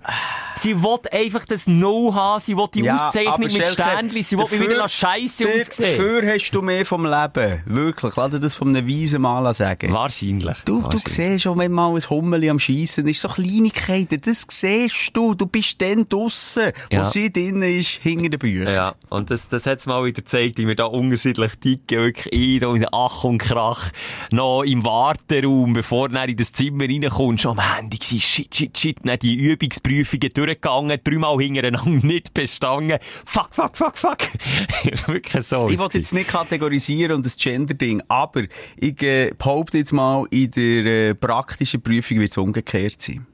[0.55, 2.41] Sie will einfach das No haben.
[2.41, 4.23] Sie will die Ja, Auszeichnung mit Sternchen.
[4.23, 5.97] Sie will mich dafür- wieder scheisse aussehen.
[5.97, 7.61] Dafür hast du mehr vom Leben.
[7.65, 8.15] Wirklich.
[8.17, 9.93] Lass dir das von einem weisen Mal sagen.
[9.93, 10.57] Wahrscheinlich.
[10.65, 15.11] Du, du siehst schon, wenn mal ein Hummeli am Schiessen ist, so Kleinigkeiten, das siehst
[15.13, 15.33] du.
[15.33, 17.05] Du bist dann draussen, wo Ja.
[17.05, 18.73] sie drinnen ist, hinter den Büchern.
[18.73, 22.59] Ja, und das, das hat's mal wieder gezeigt, wie wir da unterschiedlich ticken, wirklich ein,
[22.59, 23.91] da in Ach und Krach,
[24.31, 28.77] noch im Warteraum, bevor du in das Zimmer reinkommst, schon am Handy gewesen, shit, shit,
[28.77, 34.17] shit, dann die Übungsprüfungen durchgegangen, dreimal hintereinander nicht bestanden, fuck, fuck, fuck, fuck.
[35.07, 35.69] wirklich so.
[35.69, 35.93] Ich es.
[35.93, 38.43] jetzt nicht kategorisieren und das Gender-Ding, aber
[38.77, 43.25] ich äh, behaupte jetzt mal, in der äh, praktischen Prüfung wird es umgekehrt sein.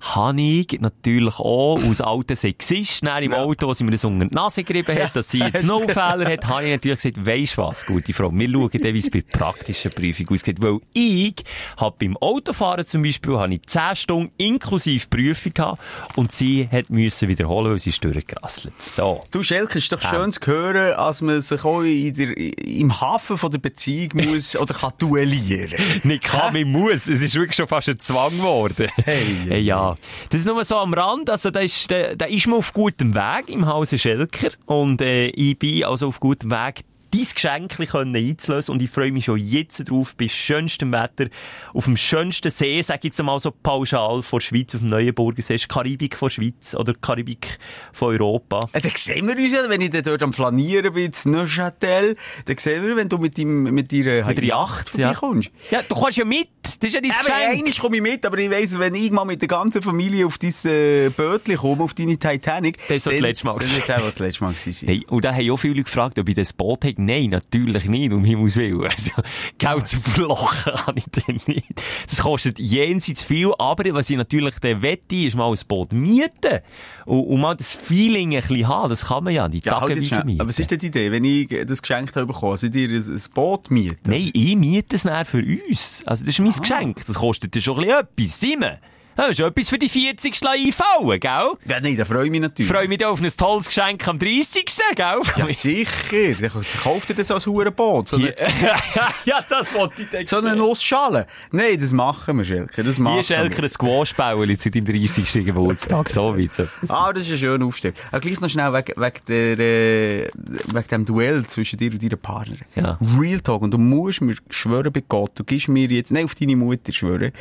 [0.00, 4.26] Habe ich natürlich auch als alter Sexist dann im Auto, als sie mir das unter
[4.26, 7.58] die Nase gerieben hat, dass sie jetzt no Fehler hat, habe ich natürlich gesagt, weisst
[7.58, 10.60] was, gute Frau, wir schauen dann, wie es bei der praktischen Prüfung ausgeht.
[10.60, 11.34] Weil ich
[11.76, 15.82] habe beim Autofahren zum Beispiel, habe ich 10 Stunden inklusive Prüfung gehabt
[16.16, 18.80] und sie hat müssen wiederholen, weil sie ist durchgerasselt.
[18.80, 19.20] So.
[19.30, 23.50] Du, Schelke, ist doch schön zu hören, als man sich auch der, im Hafen von
[23.50, 25.80] der Beziehung muss oder kann duellieren.
[26.02, 27.08] Nicht kann, man muss.
[27.08, 28.88] Es ist wirklich schon fast ein Zwang geworden.
[28.96, 29.87] Hey, hey, ja.
[30.30, 31.30] Das ist nur so am Rand.
[31.30, 34.50] Also, da ist, da, da ist man auf gutem Weg im Hause Schelker.
[34.66, 38.72] Und, äh, ich bin also auf gutem Weg, dein Geschenk einzulösen.
[38.72, 41.28] Und ich freue mich schon jetzt drauf, bei schönstem Wetter,
[41.74, 45.42] auf dem schönsten See, sag ich jetzt mal so pauschal, vor Schweiz, auf dem Neuenburger
[45.42, 47.58] See, ist Karibik von Schweiz oder Karibik
[47.92, 48.60] von Europa.
[48.74, 52.58] Ja, dann sehen wir uns ja, wenn ich dort am Flanieren bin, in Neuchâtel, dann
[52.58, 55.12] sehen wir, wenn du mit, deinem, mit deiner Mit der Yacht, ja.
[55.12, 55.50] vorbeikommst.
[55.70, 56.48] Ja, du kommst ja mit.
[56.62, 57.58] Das ist ja dein Aber Geschenk.
[57.58, 60.38] einmal komme ich mit, aber ich weiss, wenn ich mal mit der ganzen Familie auf
[60.38, 62.78] dein äh, Bötchen komme, auf deine Titanic.
[62.88, 64.88] Das ist so das letzte Mal wird es auch das letzte Mal gewesen.
[64.88, 67.06] Hey, und da haben auch viele gefragt, ob ich das Boot habe.
[67.06, 68.82] Nein, natürlich nicht, um Himmels Willen.
[68.84, 69.12] Also,
[69.58, 71.82] Geld zu verlochen kann ich dann nicht.
[72.08, 76.60] Das kostet jenseits viel, aber was ich natürlich dann wette, ist mal ein Boot mieten.
[77.06, 79.90] Und, und mal das Feeling ein bisschen haben, das kann man ja, die Ja, halt
[79.90, 80.24] tageweise schnell.
[80.24, 80.40] mieten.
[80.40, 82.88] Aber was ist denn die Idee, wenn ich das geschenkt habe bekommen, soll ich dir
[82.88, 83.98] ein, Boot mieten?
[84.10, 86.02] Nein, ich miete es dann für uns.
[86.04, 87.06] Also, das ist mein Geschenk.
[87.06, 88.78] Das kostet ja schon ein bisschen etwas, Simon.
[89.18, 90.40] Das ist etwas für die 40.
[90.46, 91.52] einfallen, gell?
[91.66, 92.70] Ja, nein, da freue ich mich natürlich.
[92.70, 94.64] Ich freue mich auf ein tolles Geschenk am 30.
[94.94, 95.20] gell?
[95.36, 96.36] Ja, sicher.
[96.40, 98.06] Dann kauft ihr das als Hurenboot.
[98.06, 98.32] So eine,
[99.24, 101.26] ja, das wollte ich dann so eine Nussschale.
[101.50, 102.84] Nein, das machen wir, Schelke.
[102.84, 105.44] Das machen Hier Schelker ein Squash-Bäuerli zu deinem 30.
[105.44, 106.10] Geburtstag.
[106.10, 106.68] So weit.
[106.86, 107.94] Ah, das ist ein schöner Aufstieg.
[108.12, 110.28] Aber gleich noch schnell wegen, wegen, der, äh,
[110.72, 112.66] wegen dem Duell zwischen dir und deiner Partnerin.
[112.76, 112.96] Ja.
[113.18, 113.62] Real Talk.
[113.62, 116.92] Und du musst mir schwören bei Gott, du gibst mir jetzt, nein, auf deine Mutter
[116.92, 117.32] schwören,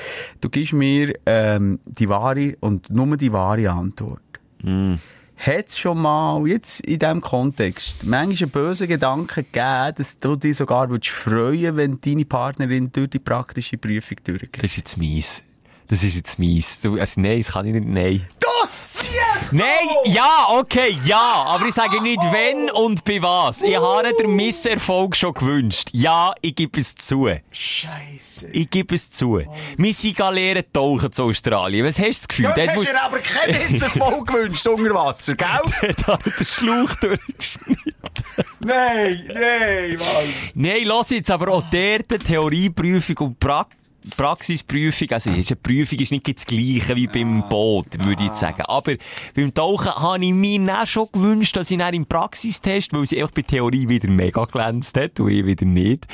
[0.42, 4.22] du gibst mir ähm, die wahre und nur die wahre Antwort.
[5.38, 10.36] Hat es schon mal, jetzt in diesem Kontext, manchmal einen bösen Gedanken gegeben, dass du
[10.36, 14.58] dich sogar würdest freuen wenn deine Partnerin durch die praktische Prüfung durchgeht?
[14.58, 15.44] Das ist jetzt mies.
[15.90, 16.82] Das ist jetzt mies.
[16.82, 18.28] Du, also, nein, das kann ich nicht, nein.
[18.40, 18.48] Das
[19.52, 23.62] Nein, ja, okay, ja, aber ich sage nicht wenn und bei was.
[23.62, 25.90] Ich habe den Misserfolg schon gewünscht.
[25.94, 27.30] Ja, ich gebe es zu.
[27.52, 28.50] Scheiße.
[28.52, 29.42] Ich gebe es zu.
[29.78, 31.86] Wir sind lernen tauchen zu Australien.
[31.86, 32.46] Was hast du das Gefühl?
[32.48, 35.48] Du Dort hast musst- dir aber keinen Misserfolg gewünscht unter Wasser, gell?
[35.82, 37.94] Dort hat er den Schlauch durchgeschnitten.
[38.60, 40.34] nein, nein, Mann.
[40.56, 43.66] Nein, lass jetzt aber auch der die Theorieprüfung und pra
[44.16, 48.40] Praxisprüfung, also ist eine Prüfung ist nicht das Gleiche wie beim Boot, würde ich jetzt
[48.40, 48.62] sagen.
[48.64, 48.94] Aber
[49.36, 53.20] beim Tauchen habe ich mir dann schon gewünscht, dass ich dann im Praxistest, weil sie
[53.22, 56.06] einfach bei Theorie wieder mega glänzt hat und ich wieder nicht,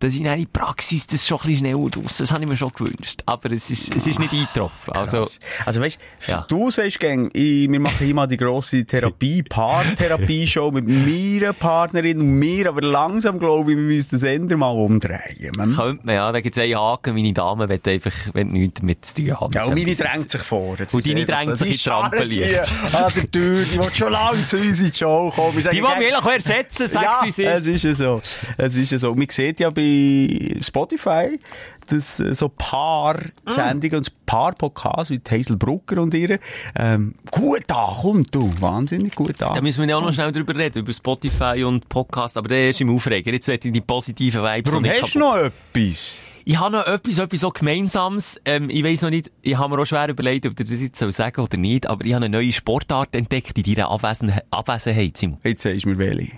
[0.00, 2.56] dass ich dann in Praxis das schon ein bisschen schneller raus, das habe ich mir
[2.56, 3.22] schon gewünscht.
[3.26, 4.92] Aber es ist, es ist nicht eingetroffen.
[4.94, 6.46] Also, Also, also weißt, Ja.
[6.48, 9.42] du sagst gern, ich, wir machen mal die grosse Therapie,
[9.94, 14.70] Paartherapie-Show mit meiner Partnerin und mir, aber langsam glaube ich, wir müssen das Ende mal
[14.70, 15.52] umdrehen.
[15.56, 15.74] Man.
[15.74, 19.04] könnte man, ja, da gibt es einen Haken, meine Dame will einfach, will nichts damit
[19.04, 19.52] zu tun haben.
[19.54, 20.76] Ja, und meine drängt sich vor.
[20.78, 22.66] Jetzt Und deine drängt sich in die Rampenlicht.
[22.66, 25.56] scharrt hier An der Tür, die will schon lange zu uns in die Show kommen.
[25.62, 27.46] Wir Die wollen mich eigentlich ersetzen, sag ja, sie es ist.
[27.46, 28.22] es ist ja so.
[28.56, 29.14] Es ist ja so.
[29.14, 31.38] Man sieht ja bei Spotify,
[31.86, 36.38] dass so Paar-Sendungen und Paar-Podcasts wie Hazel Brucker und ihre,
[36.76, 38.50] ähm, gut ankommt, du.
[38.60, 39.62] Wahnsinnig gut Da an.
[39.62, 42.80] müssen wir ja auch noch schnell drüber reden, über Spotify und Podcast, aber der ist
[42.80, 43.32] im Aufreger.
[43.32, 46.22] Jetzt werde ich die positiven Vibes Warum hast du noch etwas?
[46.46, 48.40] Ich habe noch etwas, etwas so Gemeinsames.
[48.44, 50.98] Ähm, ich weiss noch nicht, ich habe mir auch schwer überlegt, ob ich das jetzt
[50.98, 55.16] soll sagen oder nicht, aber ich habe eine neue Sportart entdeckt in deiner Abwesen Abwesenheit,
[55.16, 55.38] Simon.
[55.42, 56.32] Jetzt sagst du mir welche.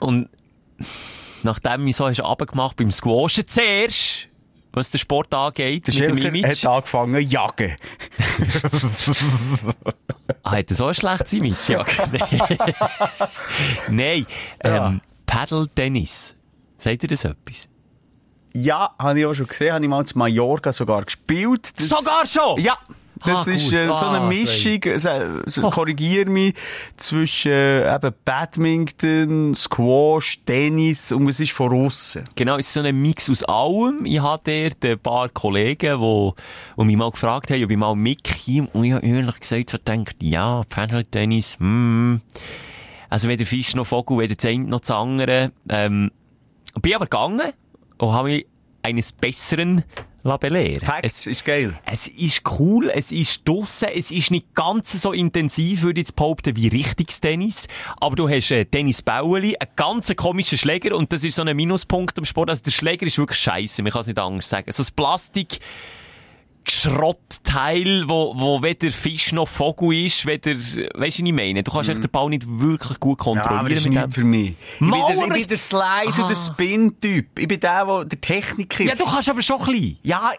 [0.00, 0.28] Und
[1.42, 4.28] nachdem ich so hast abgemacht beim Squashen zuerst,
[4.72, 6.64] was den Sport angeht, Der mit dem Schilker Image.
[6.64, 7.76] hat angefangen zu jagen.
[10.42, 11.68] Ah, hat er so ein schlechtes Image?
[11.70, 11.84] Ja.
[13.88, 14.26] Nein,
[14.60, 16.34] ähm, Paddle-Tennis.
[16.76, 17.68] Sagt ihr das etwas?
[18.56, 21.72] Ja, habe ich auch schon gesehen, habe ich mal zu Mallorca sogar gespielt.
[21.76, 22.60] Das- Sogar schon?
[22.60, 22.76] Ja.
[23.26, 25.08] Das Ah, ist äh, so eine Ah, Mischung, äh, so-
[25.46, 26.52] so, korrigier mich,
[26.98, 32.24] zwischen äh, eben Badminton, Squash, Tennis und es ist von aussen.
[32.34, 34.04] Genau, es ist so ein Mix aus allem.
[34.04, 36.30] Ich hatte dort ein paar Kollegen, die,
[36.76, 38.68] die mich mal gefragt haben, ob ich mal mitkomme.
[38.74, 42.20] Und ich habe ehrlich gesagt so gedacht, ja, Paddle-Tennis, hm.
[43.08, 45.52] Also weder Fisch noch Vogel, weder das eine noch das andere.
[45.70, 46.10] Ähm,
[46.82, 47.52] bin aber gegangen
[47.98, 48.46] und habe mich
[48.82, 49.84] eines Besseren
[50.40, 50.80] belehren.
[50.80, 51.78] Facts, ist geil.
[51.84, 56.16] Es ist cool, es ist draussen, es ist nicht ganz so intensiv, würde ich jetzt
[56.16, 57.68] behaupten, wie richtiges Tennis.
[58.00, 62.16] Aber du hast äh, Tennisbäuerli, einen ganz komischen Schläger und das ist so ein Minuspunkt
[62.18, 62.50] am Sport.
[62.50, 64.72] Also der Schläger ist wirklich scheiße, man kann es nicht anders sagen.
[64.72, 65.60] So ein Plastik,
[66.70, 71.62] Schrottteil, wo, wo weder Fisch noch Vogel ist, weder, weißt du, was ich meine?
[71.62, 73.34] Du kannst echt den Ball nicht wirklich gut Mhm.
[73.36, 73.58] Ja, kontrollieren.
[73.60, 74.50] aber das ist nicht für mich.
[74.50, 76.36] Ich bin, Mal, der, ich bin der Slice und der.
[76.36, 77.38] Spin-Typ.
[77.38, 78.84] Ich bin der, der, der Techniker.
[78.84, 79.98] Ja, du kannst aber schon ein bisschen.
[80.02, 80.30] Ja,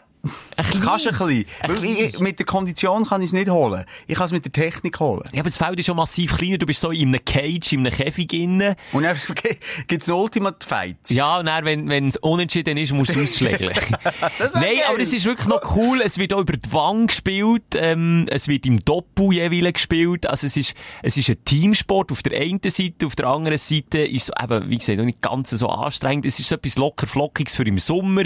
[0.55, 1.45] Kannst du ein bisschen.
[1.63, 3.85] Weil ich, mit der Kondition kann ich es nicht holen.
[4.07, 5.23] Ich kann es mit der Technik holen.
[5.33, 6.57] Ja, aber das Feld ist schon massiv kleiner.
[6.57, 8.75] Du bist so in einem Cage, in einem Käfig innen.
[8.91, 9.17] Und dann
[9.88, 11.09] gibt es Ultimate Fights.
[11.09, 14.81] Ja, und dann, wenn, es unentschieden ist, musst du wär Nein, geil.
[14.89, 16.01] aber es ist wirklich noch cool.
[16.03, 17.63] Es wird auch über die Wang gespielt.
[17.75, 20.27] Ähm, es wird im Doppel jeweils gespielt.
[20.27, 23.05] Also es ist, es ist ein Teamsport auf der einen Seite.
[23.05, 26.25] Auf der anderen Seite ist es eben, wie gesagt, noch nicht ganz so anstrengend.
[26.25, 28.23] Es ist so etwas locker flockiges für im Sommer.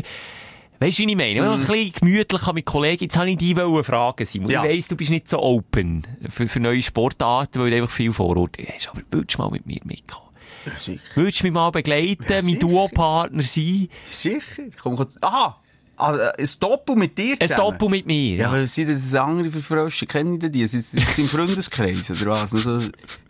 [0.81, 1.41] Weißt du, wie ich meine?
[1.41, 4.49] Man ein bisschen gemütlich mit Kollegen, jetzt habe ich dich fragen, Simon.
[4.49, 4.63] Ja.
[4.63, 8.13] Ich weiss, du bist nicht so open für, für neue Sportarten, weil du einfach viel
[8.13, 8.87] Vorurteile hast.
[8.89, 10.29] Aber willst du mal mit mir mitkommen?
[10.77, 11.01] Sicher.
[11.15, 12.59] Willst du mich mal begleiten, mein sicher.
[12.59, 13.89] Duopartner sein?
[14.05, 14.63] Sicher.
[14.81, 15.07] Komm, komm.
[15.21, 15.59] Aha!
[15.99, 17.71] Ah, äh, ein Doppel mit dir Ein zusammen?
[17.77, 18.35] Doppel mit mir.
[18.37, 18.51] Ja, Ja.
[18.53, 20.05] weil sind das andere für Frösche?
[20.05, 20.65] Kennen die die?
[20.67, 22.53] Sind sie im Freundeskreis oder was?
[22.53, 22.81] Nur so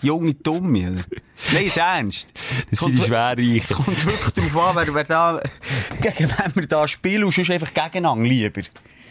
[0.01, 1.03] junge Dumme, oder?
[1.51, 2.27] Nein, jetzt ernst.
[2.69, 3.75] Das sind die Es Schwerreichen.
[3.75, 5.41] kommt wirklich darauf an, wer, wer da,
[6.01, 8.61] gegen wen wir da spielen und sonst einfach gegeneinander lieber.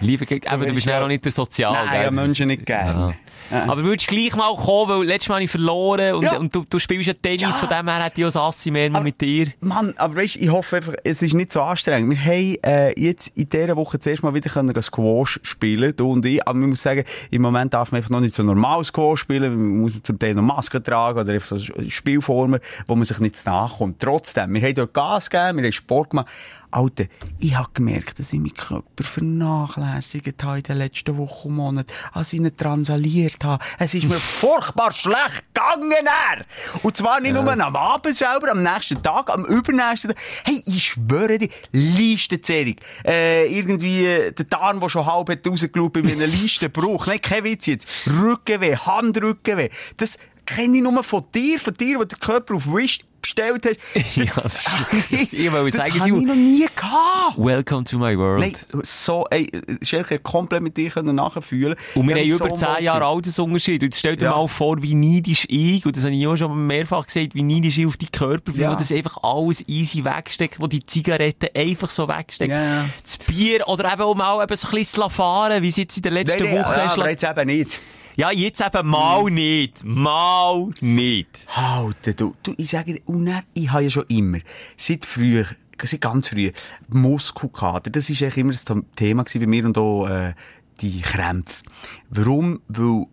[0.00, 1.72] Lieber, gegen- eben, du bist ja- auch nicht der Sozial.
[1.72, 3.00] Nein, ja, Menschen nicht gerne.
[3.10, 3.14] Ja.
[3.50, 6.36] Aber würdest du gleich mal kommen, weil letztes Mal habe ich verloren und, Ja.
[6.38, 7.50] und du, du spielst ja Tennis, Ja.
[7.52, 9.48] von dem her hätte ich auch das Assi mehr Aber- mit dir.
[9.60, 12.10] Mann, aber weißt, ich hoffe einfach, es ist nicht so anstrengend.
[12.10, 16.24] Wir haben äh, jetzt in dieser Woche zuerst mal wieder können Squash spielen, du und
[16.26, 16.46] ich.
[16.46, 19.50] Aber man muss sagen, im Moment darf man einfach noch nicht so normal Squash spielen.
[19.54, 21.58] Man muss zum Teil noch Masken tragen oder einfach so
[21.88, 24.00] Spielformen, wo man sich nicht nachkommt.
[24.00, 26.28] Trotzdem, wir haben dort Gas gegeben, wir haben Sport gemacht.
[26.70, 27.04] Alter,
[27.38, 31.92] ich habe gemerkt, dass ich meinen Körper vernachlässigt habe in den letzten Wochen und Monaten,
[32.12, 33.64] als ich ihn transaliert habe.
[33.78, 35.92] Es ist mir furchtbar schlecht gegangen.
[35.92, 36.44] er.
[36.82, 40.20] Und zwar nicht nur am Abend selber, am nächsten Tag, am übernächsten Tag.
[40.44, 42.76] Hey, ich schwöre dir, Listenzehrung.
[43.04, 47.06] Äh, irgendwie äh, der Darm, der schon halb hat rausgeschaut bei einem Listenbruch.
[47.06, 47.88] Nein, kein Witz jetzt.
[48.06, 49.70] Rückenweh, Handrückenweh.
[49.96, 53.00] Das kenne ich nur von dir, von dir, wo der Körper auf Wish
[53.34, 54.16] bestellt hast.
[54.16, 54.66] Ja, das
[55.10, 57.36] ist- ich wollte das sagen, habe ich noch nie gehabt.
[57.36, 58.40] Welcome to my world.
[58.40, 59.50] Nein, so, ey,
[59.82, 61.76] Schelke, komplett mit dir können nachfühlen.
[61.94, 63.04] Und wir haben habe über so 10 Jahre.
[63.06, 63.82] Altersunterschied.
[63.82, 64.30] Und jetzt stell dir Ja.
[64.36, 67.78] mal vor, wie neidisch ich, und das habe ich auch schon mehrfach gesagt, wie neidisch
[67.78, 68.72] ich auf die Körper bin, Ja.
[68.72, 72.56] wo das einfach alles easy wegsteckt, wo die Zigaretten einfach so wegstecken.
[72.56, 72.84] Ja, ja.
[73.04, 75.96] Das Bier, oder eben auch mal eben so ein bisschen zu fahren, wie es jetzt
[75.96, 76.92] in der letzten Nein, nein, Woche ja, ist.
[76.98, 77.80] aber jetzt eben nicht.
[78.18, 79.84] Ja, jetzt eben mal nicht.
[79.84, 81.28] Mal nicht.
[81.54, 84.38] Halten, du, du, ich sage dir, und dann, ich habe ja schon immer,
[84.76, 85.46] seit früher,
[85.80, 86.50] seit ganz früh,
[86.88, 88.64] Muskelkater, das ist eigentlich immer das
[88.96, 90.34] Thema bei mir und auch, äh,
[90.80, 91.62] die Krämpfe.
[92.10, 92.60] Warum?
[92.66, 93.06] Weil,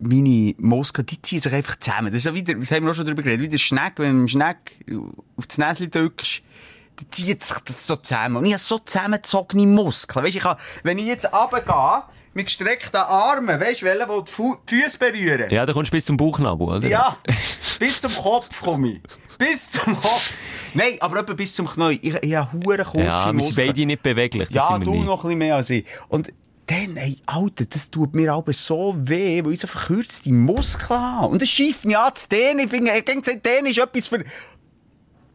[0.00, 2.12] meine Muskeln, die ziehen sich einfach zusammen.
[2.12, 4.12] Das ist ja wieder, das haben wir auch schon drüber geredet, wie der Schneck, wenn
[4.12, 4.84] du dem Schneck
[5.38, 6.42] auf das Näschen drückst,
[6.96, 8.36] dann zieht sich das so zusammen.
[8.36, 10.26] Und ich habe so zusammengezogene Muskeln.
[10.26, 12.02] Weisst, ich kann, wenn ich jetzt runtergehe,
[12.36, 15.50] mit gestreckten Armen, weisst du, welche, die die Füße berühren.
[15.50, 16.86] Ja, da kommst du bis zum Bauchnabel, oder?
[16.86, 17.16] Ja,
[17.78, 19.00] bis zum Kopf komme ich.
[19.38, 20.32] Bis zum Kopf.
[20.74, 21.98] Nein, aber etwa bis zum Knie.
[22.02, 23.66] Ich, ich habe hure kurze Ja, wir sind Muskeln.
[23.68, 24.50] beide nicht beweglich.
[24.50, 25.06] Ja, du nicht.
[25.06, 25.86] noch ein bisschen mehr als ich.
[26.08, 26.30] Und
[26.66, 31.28] dann, ey, Alter, das tut mir aber so weh, weil ich so verkürzte Muskeln habe.
[31.28, 32.60] Und das schießt mich an zu denen.
[32.60, 34.24] Ich finde, ich gesagt, denen ist etwas für...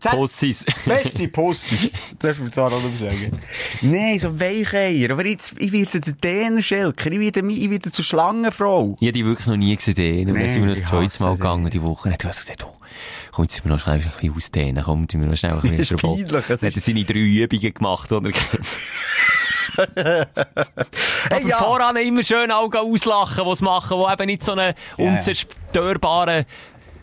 [0.02, 0.66] Pussys.
[0.86, 1.94] Messi, Pussys.
[2.20, 3.40] Das darf man zwar auch noch sagen.
[3.82, 5.12] Nein, so Weicheier.
[5.12, 7.12] Aber jetzt, ich werde der Dänerschelker.
[7.12, 8.98] Ich werde, ich werde zur Schlangenfrau.
[9.00, 10.30] Ich habe die wirklich noch nie gesehen.
[10.30, 12.10] Und Nee, sind wir noch das ich zweites Mal gegangen, die Woche.
[12.10, 12.74] Dann hat er gesagt, oh,
[13.32, 14.84] komm, jetzt sind wir noch schnell ein bisschen ausdehnen.
[14.84, 17.04] Komm, tun wir noch schnell ein bisschen Das ist peinlich, Dann hat er ist- seine
[17.06, 18.32] drei Übungen gemacht, oder?
[19.96, 20.26] Hey,
[21.30, 21.58] Aber ja.
[21.58, 26.46] voran immer schön Augen auslachen, die es machen, die eben nicht so einen unzerstörbaren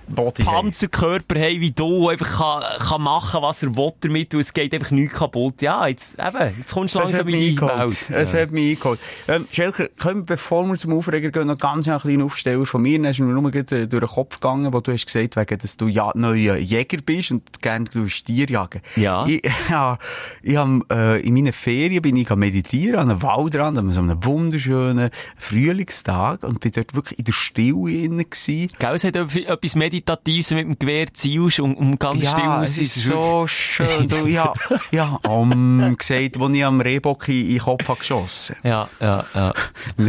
[0.08, 4.52] Body Panzerkörper haben wie du, einfach kann, kann machen, was er will damit, und es
[4.52, 5.62] geht einfach nichts kaputt.
[5.62, 7.60] Ja, jetzt, eben, jetzt kommst du langsam in die.
[7.60, 8.10] Welt.
[8.10, 9.00] Es hat mich eingeholt.
[9.26, 12.82] Ähm, Schelker, können wir, bevor wir zum Aufreger gehen, noch ganz einen kleinen Aufsteller von
[12.82, 12.98] mir?
[12.98, 15.76] Dann ist mir nur äh, durch den Kopf gegangen, wo du hast gesagt, wegen, dass
[15.76, 18.80] du ja neuer Jäger bist und gerne du Stier jagen.
[18.96, 19.26] Ja.
[19.26, 19.98] Ich, ja,
[20.42, 24.24] ich hab, äh, in meinen Ferien bin ich meditieren, an einem Waldrand, an so einem
[24.24, 28.72] wunderschönen Frühlingstag und bin dort wirklich in der Stille innen gewesen.
[28.78, 32.70] Gell, es hat etwas Meditatives mit dem Gewehr zielst und, und ganz still Ja, aus.
[32.70, 34.06] es ist so schön.
[34.08, 34.52] Du, ja,
[34.90, 39.24] ja, um, gesagt, als ich am Rehbock in in den Kopf habe geschossen Ja, ja,
[39.34, 39.52] ja.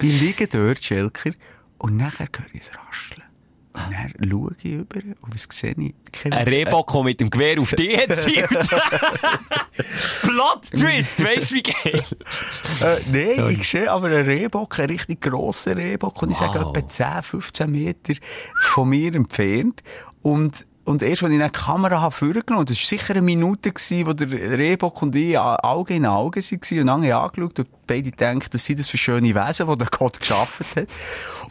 [0.00, 1.30] Ich liege dort, Schelker,
[1.78, 3.22] und nachher höre ich es rascheln.
[3.74, 5.94] Und dann schaue ich über und was sehe ich?
[6.32, 8.48] Ein Rehbock, der mit dem Gewehr auf dich hat zielt.
[10.22, 12.02] Plot Twist, weißt du wie geil?
[12.80, 13.00] Äh,
[13.36, 16.76] nein, ich sehe aber einen Rehbock, einen richtig grossen Rehbock, und ich sage Wow.
[16.76, 18.14] etwa 10, 15 Meter
[18.60, 19.82] von mir entfernt.
[20.22, 23.72] Und, und erst, als ich eine Kamera habe vorgenommen habe, das war sicher eine Minute,
[23.72, 28.10] gewesen, wo der Rehbock und ich Auge in Auge waren und lange angeschaut und beide
[28.10, 30.88] gedacht, was sind das für schöne Wesen, die der Gott geschaffen hat.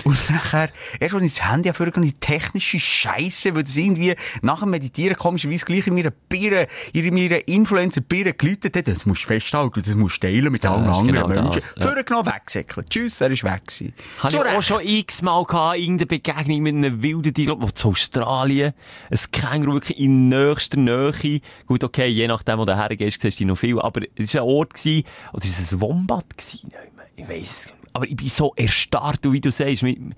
[0.04, 0.70] Und nachher,
[1.00, 5.16] erst als ich das Handy habe, die technische Scheiße, weil das irgendwie nach dem Meditieren
[5.16, 8.88] komischerweise gleich in meiner Birne, in meiner Influencer-Birne geläutet hat.
[8.88, 11.62] Das musst du festhalten, das musst du teilen mit allen ist anderen genau Menschen.
[11.62, 11.92] das, ja.
[11.92, 12.86] Vorgenommen, wegsäckeln.
[12.90, 13.94] Tschüss, er ist weg gewesen.
[14.20, 18.74] Habe ich auch schon x-mal gehabt, irgendeine Begegnung mit einem wilden Tier, wo zu Australien,
[19.10, 21.42] ein Känguru wirklich in nächster Nähe.
[21.66, 24.48] Gut, okay, je nachdem, wo du hergehst, siehst du noch viel, aber es war ein
[24.48, 26.72] Ort gewesen, oder ist es ein Wombat gewesen?
[27.16, 27.76] Ich weiss es nicht.
[27.94, 30.18] Aber ich bin so erstarrt, wie du sagst, mit, mit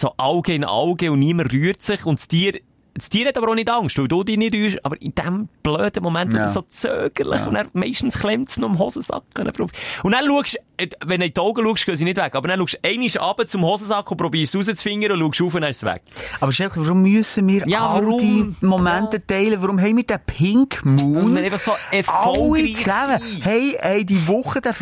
[0.00, 2.60] so Auge in Auge und niemand rührt sich und das Tier,
[2.96, 5.48] das Tier hat aber auch nicht Angst, weil du dich nicht rührst, aber in dem
[5.62, 6.46] blöden Moment Ja.
[6.48, 9.22] so zögerlich und dann meistens klemmt es noch am Hosensack.
[9.36, 12.48] Und dann schaust du, wenn du in die Augen schaust, gehen sie nicht weg, aber
[12.48, 15.60] dann schaust du einmal runter zum Hosensack und probierst es rauszufingern und schaust auf und
[15.62, 16.02] dann ist es weg.
[16.40, 18.56] Aber Schelke, warum müssen wir Ja, all warum?
[18.60, 19.60] die Momente teilen?
[19.60, 21.16] Warum haben wir den Pink Moon?
[21.16, 23.20] Und einfach so alle erfolgreich zusammen.
[23.22, 23.44] sind.
[23.44, 24.74] Hey, hey, die Woche, der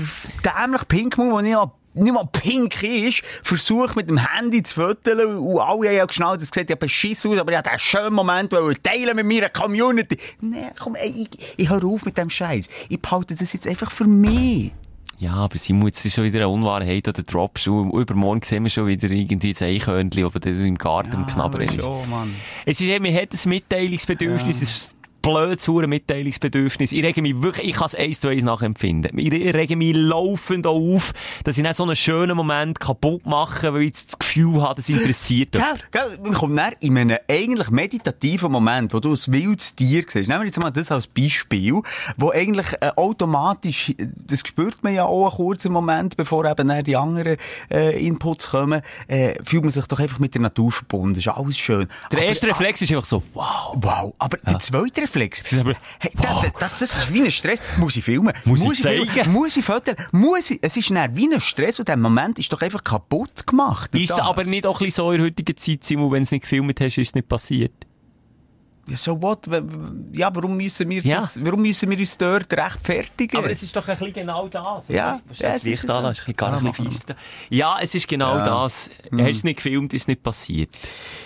[0.44, 4.74] dämliche Pink Moon, der nicht mal, nicht mal pink ist, versucht mit dem Handy zu
[4.74, 7.78] fotografieren und alle haben ja geschnallt, das sieht ja beschissen aus, aber ich wollte diesen
[7.80, 10.16] schönen Moment wollen teilen mit meiner Community.
[10.40, 12.68] Nee, komm, ey, ich, ich höre auf mit dem Scheiß.
[12.88, 14.72] Ich behalte das jetzt einfach für mich.
[15.18, 17.68] Ja, aber Simon, jetzt ist schon wieder eine Unwahrheit oder Drops.
[17.68, 21.60] Und übermorgen sehen wir schon wieder irgendwie das Eichhörnchen, ob das im Garten im Knabbern
[21.60, 21.86] ist.
[21.86, 22.34] Oh, Mann.
[22.66, 26.92] Es ist eben, man hat ein Mitteilungsbedürfnis, es ein blödes Mitteilungsbedürfnis.
[26.92, 29.16] Ich rege mich wirklich, ich kann es eins zu eins nachempfinden.
[29.18, 31.12] Ich rege mich laufend auch auf,
[31.44, 34.88] dass ich nicht so einen schönen Moment kaputt mache, weil ich das Gefühl habe, das
[34.88, 35.62] interessiert mich.
[35.62, 40.04] Gell, gell, man kommt dann in einem eigentlich meditativen Moment, wo du ein wildes Tier
[40.06, 40.28] siehst.
[40.28, 41.80] Nehmen wir jetzt mal das als Beispiel,
[42.16, 46.84] wo eigentlich äh, automatisch, das spürt man ja auch einen kurzen Moment, bevor eben dann
[46.84, 47.36] die anderen
[47.70, 51.18] äh, Inputs kommen, äh, fühlt man sich doch einfach mit der Natur verbunden.
[51.18, 51.88] Ist alles schön.
[52.10, 53.76] Der Aber- erste Reflex ist einfach so, wow.
[53.80, 55.11] Wow, aber der zweite Reflex,
[55.52, 57.60] ist aber- hey, das, das, das ist wie ein Stress.
[57.78, 58.32] Muss ich filmen?
[58.44, 59.08] Muss ich filmen?
[59.08, 59.32] zeigen?
[59.32, 60.08] Muss ich fotografieren?
[60.12, 60.58] Muss ich?
[60.62, 63.94] Es ist dann wie ein Stress und der Moment ist doch einfach kaputt gemacht.
[63.94, 64.18] Ist das.
[64.20, 66.42] aber nicht auch ein bisschen so in der heutigen Zeit, Simon, wenn du es nicht
[66.42, 67.72] gefilmt hast, ist es nicht passiert?
[68.88, 69.46] So what?
[70.12, 71.20] Ja, warum müssen wir Ja.
[71.20, 73.36] das, warum müssen wir uns dort rechtfertigen?
[73.36, 74.88] Aber es ist doch ein bisschen genau das.
[74.90, 74.96] oder?
[74.98, 75.86] Ja, Was ja, es das ist so.
[76.08, 77.14] ist ein gar bisschen machen feister.
[77.48, 78.44] Ja, es ist genau Ja.
[78.44, 78.90] das.
[78.90, 80.70] Hast du es nicht gefilmt, ist es nicht passiert.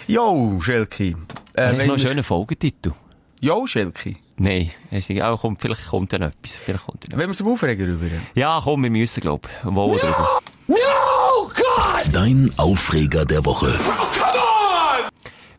[0.07, 1.16] Jo, Schelki.
[1.55, 2.93] Äh, noch einen schönen Folgetitel.
[3.41, 4.16] Jo, Schelki.
[4.39, 5.22] Nein, hast nicht.
[5.22, 6.57] Auch kommt, vielleicht kommt dann etwas.
[6.57, 7.20] Vielleicht kommt dann etwas.
[7.20, 8.07] Wenn wir zum Aufregen rüber.
[8.34, 9.74] Ja, komm, wir müssen, glaub ich.
[9.74, 10.41] Wohl drüber.
[10.66, 10.76] No,
[11.45, 12.14] God!
[12.14, 13.78] Dein Aufreger der Woche.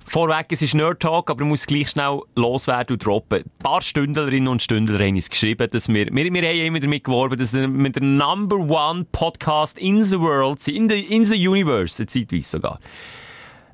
[0.10, 3.40] Vorweg, es ist Nerd Talk, aber ich muss gleich schnell loswerden und droppen.
[3.44, 7.04] Ein paar Stündlerinnen und Stündler haben uns geschrieben, dass wir, wir, wir haben immer damit
[7.04, 11.26] geworben, dass wir mit der Number One Podcast in the World sind, in the, in
[11.26, 12.80] the Universe, eine zeitweise sogar.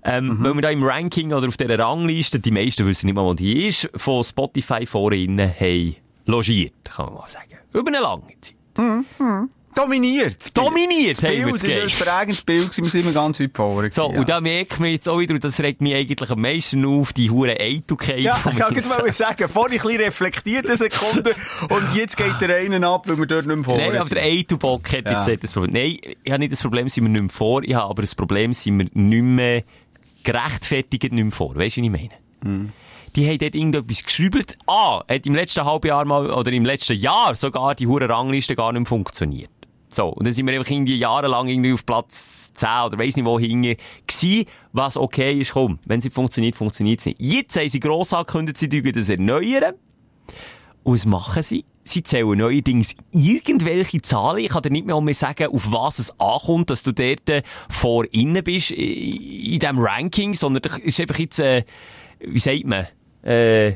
[0.05, 3.23] Ähm, Weil wir da im Ranking oder auf dieser Rangliste, die meisten wissen nicht mal,
[3.23, 5.95] wo die ist, von Spotify vorhin haben
[6.25, 7.57] logiert, kann man mal sagen.
[7.73, 8.55] Über eine lange Zeit.
[9.75, 10.35] Dominiert.
[10.39, 10.67] das Bild.
[10.67, 13.89] Dominiert Das Bild das ein prägendes Bild, gewesen, wir sind immer ganz weit vorne.
[13.91, 16.41] So, gewesen, und da merkt man jetzt auch wieder, und das regt mich eigentlich am
[16.41, 18.59] meisten auf, die hure Eitelkeit Ja, ich mir.
[18.59, 21.33] wollte gerade sagen, vorhin ein bisschen reflektiert, eine Sekunde,
[21.69, 24.23] und jetzt geht der eine ab, weil wir dort nicht mehr vorne Nein, aber der.
[24.23, 25.13] Eitelbock hat Ja.
[25.17, 25.73] jetzt nicht das Problem.
[25.73, 28.13] Nein, ich habe nicht das Problem, sind wir nicht mehr vor, ich habe aber das
[28.13, 29.63] Problem, sind wir nicht mehr
[30.24, 31.55] gerechtfertigt nicht mehr vor.
[31.55, 32.09] Weißt du, was ich meine?
[32.43, 32.71] Hm.
[33.15, 34.43] Die haben dort irgendetwas geschrieben.
[34.65, 38.55] Ah, hat im letzten halben Jahr mal, oder im letzten Jahr sogar die hure Rangliste
[38.55, 39.51] gar nicht mehr funktioniert.
[39.89, 40.07] So.
[40.07, 43.39] Und dann sind wir einfach irgendwie jahrelang irgendwie auf Platz 10 oder weiss nicht wo
[43.39, 45.80] hinge gewesen, was okay ist, komm.
[45.86, 47.17] Wenn es nicht funktioniert, funktioniert es nicht.
[47.19, 49.76] Jetzt haben sie gross angekündigt, sie dürfen das erneuern.
[50.84, 51.65] Und was machen sie?
[51.84, 54.39] Sie zählen neuerdings irgendwelche Zahlen.
[54.39, 57.43] Ich kann dir nicht mehr mehr sagen, auf was es ankommt, dass du dort äh,
[57.69, 61.63] vor innen bist, in, diesem Ranking, sondern das ist einfach jetzt, äh,
[62.19, 62.88] wie sagt man,
[63.23, 63.73] äh,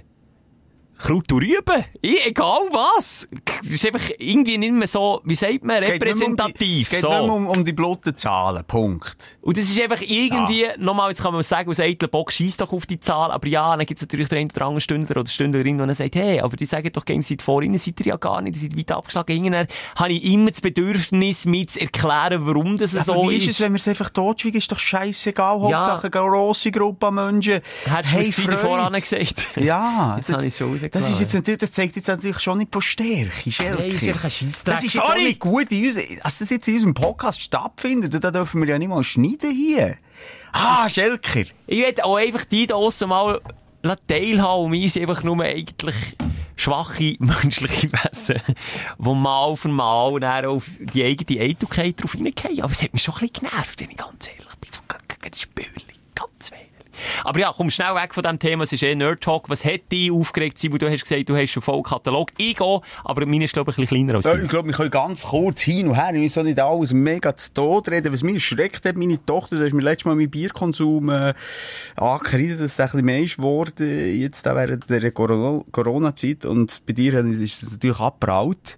[1.00, 1.84] Kraut und Rüben.
[2.02, 3.28] Egal was.
[3.64, 6.82] Das ist einfach irgendwie nicht mehr so, wie sagt man, Es mehr um die- repräsentativ.
[6.82, 7.10] Es geht so.
[7.10, 8.64] nicht mehr um, um die blotten Zahlen.
[8.66, 9.38] Punkt.
[9.42, 12.72] Und das ist einfach irgendwie, nochmal, jetzt kann man sagen, aus eitler Bock schießt doch
[12.74, 15.30] auf die Zahl, aber ja, dann gibt es natürlich den einen oder anderen Stündler oder
[15.30, 18.18] Stündlerin, die dann sagt, hey, aber die sagen doch, seid vor ihnen, seid ihr ja
[18.18, 19.34] gar nicht, ihr seid weit abgeschlagen.
[19.44, 23.44] Hinten habe ich immer das Bedürfnis, mir zu erklären, warum das Aber so wie ist
[23.48, 23.52] ist.
[23.56, 24.58] es, wenn wir es einfach totschweigen?
[24.58, 25.60] Ist doch scheißegal.
[25.70, 25.78] Ja.
[25.78, 27.62] Hauptsache eine grosse Gruppe an Menschen.
[27.86, 29.48] Hättest du es wieder voran gesagt?
[29.58, 30.16] Ja.
[30.18, 32.82] Jetzt habe ich schon das, ist jetzt natürlich, das zeigt jetzt natürlich schon nicht von
[32.82, 33.82] Stärke, Schelke.
[33.82, 34.66] Nein, ist einfach ein Scheissdreck.
[34.66, 35.24] Das ist jetzt auch Sorry!
[35.24, 38.14] nicht gut in uns, als das jetzt in unserem Podcast stattfindet.
[38.14, 39.98] Und da dürfen wir ja nicht mal schneiden hier.
[40.52, 41.44] Ah, Schelker.
[41.68, 43.40] Ich will auch einfach die da draussen mal
[44.08, 45.96] teilhaben und wir sind einfach nur eigentlich
[46.56, 48.42] schwache menschliche Wesen,
[48.98, 52.62] die mal für mal dann auf die eigene Eitelkeit drauf hineingehen.
[52.62, 54.72] Aber es hat mich schon ein bisschen genervt, wenn ich ganz ehrlich bin.
[54.72, 54.82] So,
[55.30, 55.70] Das Spürli,
[56.16, 56.67] ganz wenig.
[57.24, 59.50] Aber ja, komm schnell weg von dem Thema, es ist eh Nerd Talk.
[59.50, 60.80] Was hat dich aufgeregt, Simon?
[60.80, 62.32] Du hast gesagt, du hast schon voll Katalog.
[62.38, 64.76] Ich auch, aber meine ist, glaube ich, ein bisschen kleiner als Ja, ich glaube, wir
[64.76, 66.10] können ganz kurz hin und her.
[66.14, 68.12] Ich will so nicht alles mega zu Tod reden.
[68.14, 71.34] Was mich erschreckt hat, meine Tochter, da ist mir letztes Mal mein Bierkonsum äh,
[71.96, 76.46] angekreidet, dass es ein bisschen mehr ist geworden, jetzt auch während der Corona- Corona-Zeit.
[76.46, 78.78] Und bei dir ist es natürlich abgebraut.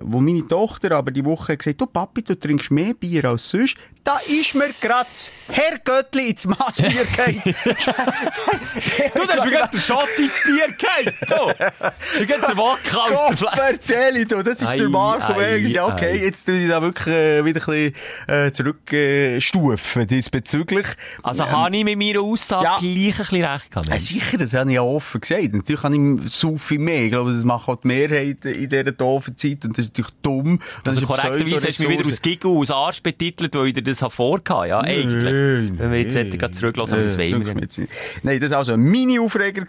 [0.00, 3.76] Wo meine Tochter aber die Woche gesagt du Papi, du trinkst mehr Bier als sonst.
[4.04, 7.41] Da ist mir das Herr Göttli ins Maßbier gefallen.
[7.44, 11.12] Du, da hast mir gerade den Shot ins Bier gehauen.
[11.20, 14.26] Du, das ist gerade der Wodka aus der Flasche.
[14.26, 16.24] Du, das ist Ei, der Marco ei, okay, ei.
[16.24, 17.94] jetzt tue ich da wirklich äh, wieder ein bisschen
[18.28, 20.86] äh, zurückstufen diesbezüglich.
[21.22, 22.76] Also habe ich mit meiner Aussage ja.
[22.78, 23.94] gleich ein bisschen recht gehabt.
[23.94, 25.54] Äh, sicher, das habe ich ja offen gesagt.
[25.54, 27.04] Natürlich habe ich so viel mehr.
[27.04, 29.64] Ich glaube, das macht auch die Mehrheit in dieser doofen Zeit.
[29.64, 30.60] Und das ist natürlich dumm.
[30.84, 32.22] Das Also korrekterweise hast du mich wieder aus.
[32.22, 35.24] Giggle, aus Arsch betitelt, weil ich dir das vorgehabt ja, eigentlich.
[35.24, 37.78] Nein, Wenn wir jetzt hätten zurücklassen, aber das Äh, nicht.
[37.78, 37.90] nicht.
[38.22, 39.64] Nein, das war also ein Mini-Aufreger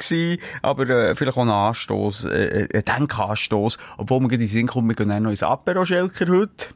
[0.61, 3.77] aber äh, vielleicht auch ein Anstoß, äh, ein Denkanstoß.
[3.97, 6.67] Obwohl wir gerade in den Sinn kommen, wir gehen noch ins Apero Schelker heute.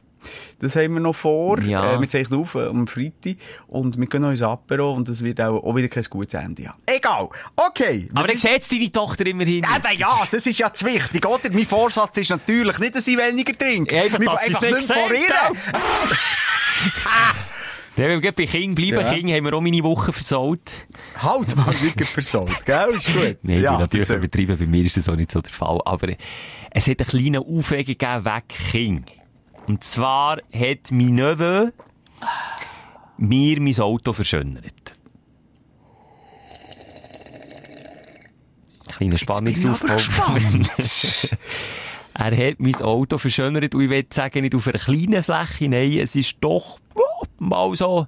[0.58, 1.60] Das haben wir noch vor.
[1.60, 1.94] Ja.
[1.94, 3.36] Äh, wir zeichnen auf äh, am Freitag.
[3.68, 6.68] Und wir gehen noch ins Apero und das wird auch, auch wieder kein gutes Ende
[6.68, 6.78] haben.
[6.86, 7.28] Egal.
[7.54, 8.08] Okay.
[8.14, 9.64] Aber dann ist- deine Tochter immerhin.
[9.64, 11.50] Eben ja, das ist ja zu wichtig, oder?
[11.52, 13.94] Mein Vorsatz ist natürlich nicht, dass ich weniger trinke.
[13.94, 15.82] Ja, einfach, Wir dass einfach nicht vor gesagt ihr.
[17.98, 19.00] Ja, weil wir bei King bleiben.
[19.00, 19.12] Ja.
[19.12, 20.60] King haben wir auch meine Woche versaut.
[21.16, 22.90] Halt mal nicht versaut, gell?
[22.94, 23.38] Ist gut.
[23.42, 24.56] Nein, ja, natürlich übertrieben.
[24.56, 25.80] Bei mir ist das auch nicht so der Fall.
[25.84, 26.16] Aber äh,
[26.70, 29.04] es hat einen kleinen Aufreger gegeben wegen King.
[29.66, 31.70] Und zwar hat mein Neveu
[33.16, 34.64] mir mein Auto verschönert.
[38.96, 39.96] Kleiner Spannungsaufbau.
[42.14, 45.98] er hat mein Auto verschönert und ich will sagen, nicht auf einer kleinen Fläche, nein,
[45.98, 46.78] es ist doch
[47.38, 48.06] mal so,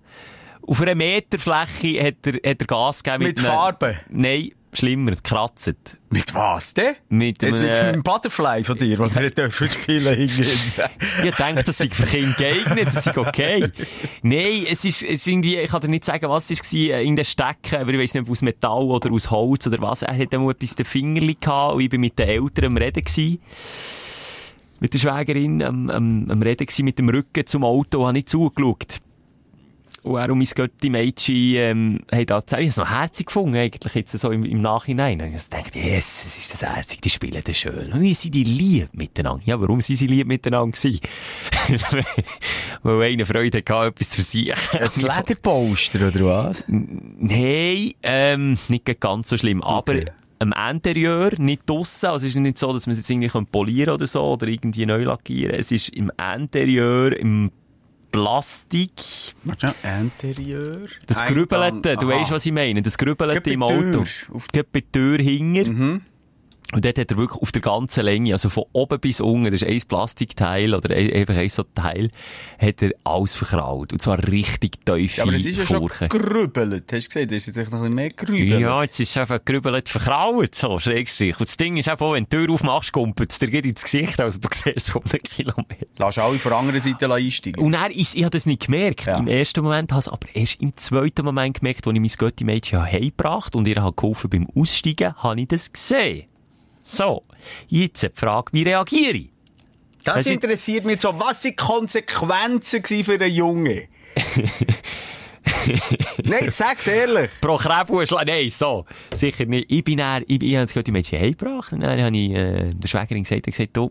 [0.66, 3.24] auf einer Meterfläche hat er, hat er Gas gegeben.
[3.24, 3.96] Mit einem- Farbe?
[4.10, 5.74] Nein, schlimmer, gekratzt.
[6.10, 6.94] Mit was denn?
[7.08, 10.30] Mit Mit, einem, mit äh, einem Butterfly von dir, den du dürfen spielen.
[11.24, 13.68] Ich denke, das sei für Kinder geeignet, das sei okay.
[14.22, 17.16] Nein, es ist, es ist irgendwie, ich kann dir nicht sagen, was es war, in
[17.16, 20.02] den Stecken, aber ich weiss nicht, ob aus Metall oder aus Holz oder was.
[20.02, 23.02] Er hat einmal etwas den Fingerli gehabt und ich bin mit den Eltern am Reden
[23.02, 23.40] gewesen.
[24.80, 28.26] Mit der Schwägerin am, am, am Reden gewesen, mit dem Rücken zum Auto, habe ich
[28.26, 29.00] zugeschaut.
[30.02, 33.94] Und er und mein Götti-Mädchen, ähm, haben da, ich habe es noch herzig gefunden, eigentlich,
[33.94, 35.20] jetzt so im, im Nachhinein.
[35.20, 37.92] Und ich gedacht, yes, es ist das herzig, die spielen das schön.
[37.92, 39.42] Und wie sind die lieb miteinander?
[39.44, 41.00] Ja, warum sind sie lieb miteinander gewesen?
[42.82, 44.52] Weil einer Freude hatte, etwas für sich.
[44.72, 46.64] Das Lederposter, oder was?
[46.66, 50.06] Nein, ähm, nicht ganz so schlimm, aber Okay.
[50.38, 53.94] am Interieur, nicht draussen, also es ist nicht so, dass man es jetzt irgendwie polieren
[53.94, 55.54] oder so, oder irgendwie neu lackieren.
[55.54, 57.50] Es ist im Interieur, im
[58.10, 58.90] Plastik,
[59.44, 60.78] Warte schnell, Interieur.
[61.06, 61.24] das.
[61.24, 64.04] Grübelte, du weißt, was ich meine, das Grübelte im Auto.
[64.32, 66.00] Auf- der Tür hinger.
[66.72, 69.62] Und dort hat er wirklich auf der ganzen Länge, also von oben bis unten, das
[69.62, 72.10] ist ein Plastikteil oder ein- einfach ein so Teil,
[72.60, 73.92] hat er alles verkraut.
[73.92, 76.08] Und zwar richtig tief Ja, aber es ist ja schon Furchen.
[76.08, 76.84] gerübelt.
[76.92, 77.28] Hast du gesehen?
[77.28, 78.60] Da ist jetzt echt noch ein bisschen mehr gerübelt.
[78.60, 81.38] Ja, jetzt ist einfach gerübelt verkraut, so, schräg sich.
[81.40, 84.20] Und das Ding ist einfach, wenn die Tür aufmachst, kumpelt es dir gleich ins Gesicht,
[84.20, 85.86] also du siehst um einen Kilometer.
[85.98, 87.64] Lass alle von der anderen Seite einsteigen.
[87.64, 89.06] Und er ist, ich habe das nicht gemerkt.
[89.06, 89.18] Ja.
[89.18, 92.10] Im ersten Moment habe ich es aber erst im zweiten Moment gemerkt, als ich mein
[92.16, 96.26] Götti-Mädchen heimgebracht und ihr geholfen beim Aussteigen, habe ich das gesehen.
[96.90, 97.22] So.
[97.68, 99.30] Jetzt die Frage, wie reagiere ich?
[100.04, 101.08] Das Hast du- interessiert mich so.
[101.18, 103.82] Was waren die Konsequenzen für einen Jungen?
[106.24, 107.30] Nein, sag's ehrlich.
[107.40, 108.84] Pro Krebel Nein, so.
[109.14, 109.70] Sicher nicht.
[109.70, 112.88] Ich bin dann, ich, ich habe das Götti-Mädchen heimgebracht und dann habe ich, äh, der
[112.88, 113.90] Schwägerin gesagt, er gesagt, du,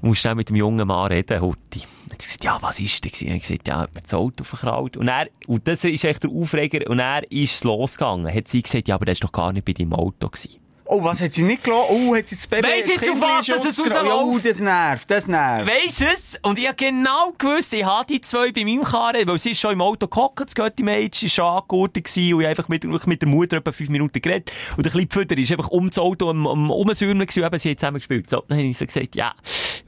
[0.00, 1.80] du musst schnell mit dem jungen Mann reden, Hutti.
[2.10, 3.28] Hat sie gesagt, ja, was ist denn?
[3.28, 4.96] Er gesagt, ja, hat mir das Auto verkraut.
[4.96, 8.32] Und er, und das ist echt der Aufreger, und er ist losgegangen.
[8.32, 10.60] Hat sie gesagt, ja, aber der ist doch gar nicht bei deinem Auto gewesen.
[10.94, 11.86] Oh, was hat sie nicht gelassen?
[11.88, 12.68] Oh, hat sie das Baby...
[12.68, 14.08] Weisst das jetzt, auf was das es genommen?
[14.08, 14.44] Oh, rausläuft?
[14.44, 15.70] das nervt, das nervt.
[15.72, 16.38] Weisst es?
[16.42, 19.60] Und ich habe genau gewusst, ich habe die zwei bei meinem Karren, weil sie ist
[19.60, 23.22] schon im Auto gehockt, das Götti-Mädchen, ist schon angegurtet gewesen, und ich einfach mit, mit
[23.22, 24.52] der Mutter etwa fünf Minuten geredet.
[24.76, 27.58] Und der kleine Pfütter ist einfach um das Auto am, am Umsürmeln gewesen, und eben,
[27.58, 28.28] sie haben zusammen gespielt.
[28.28, 29.34] So, dann habe ich so gesagt, ja,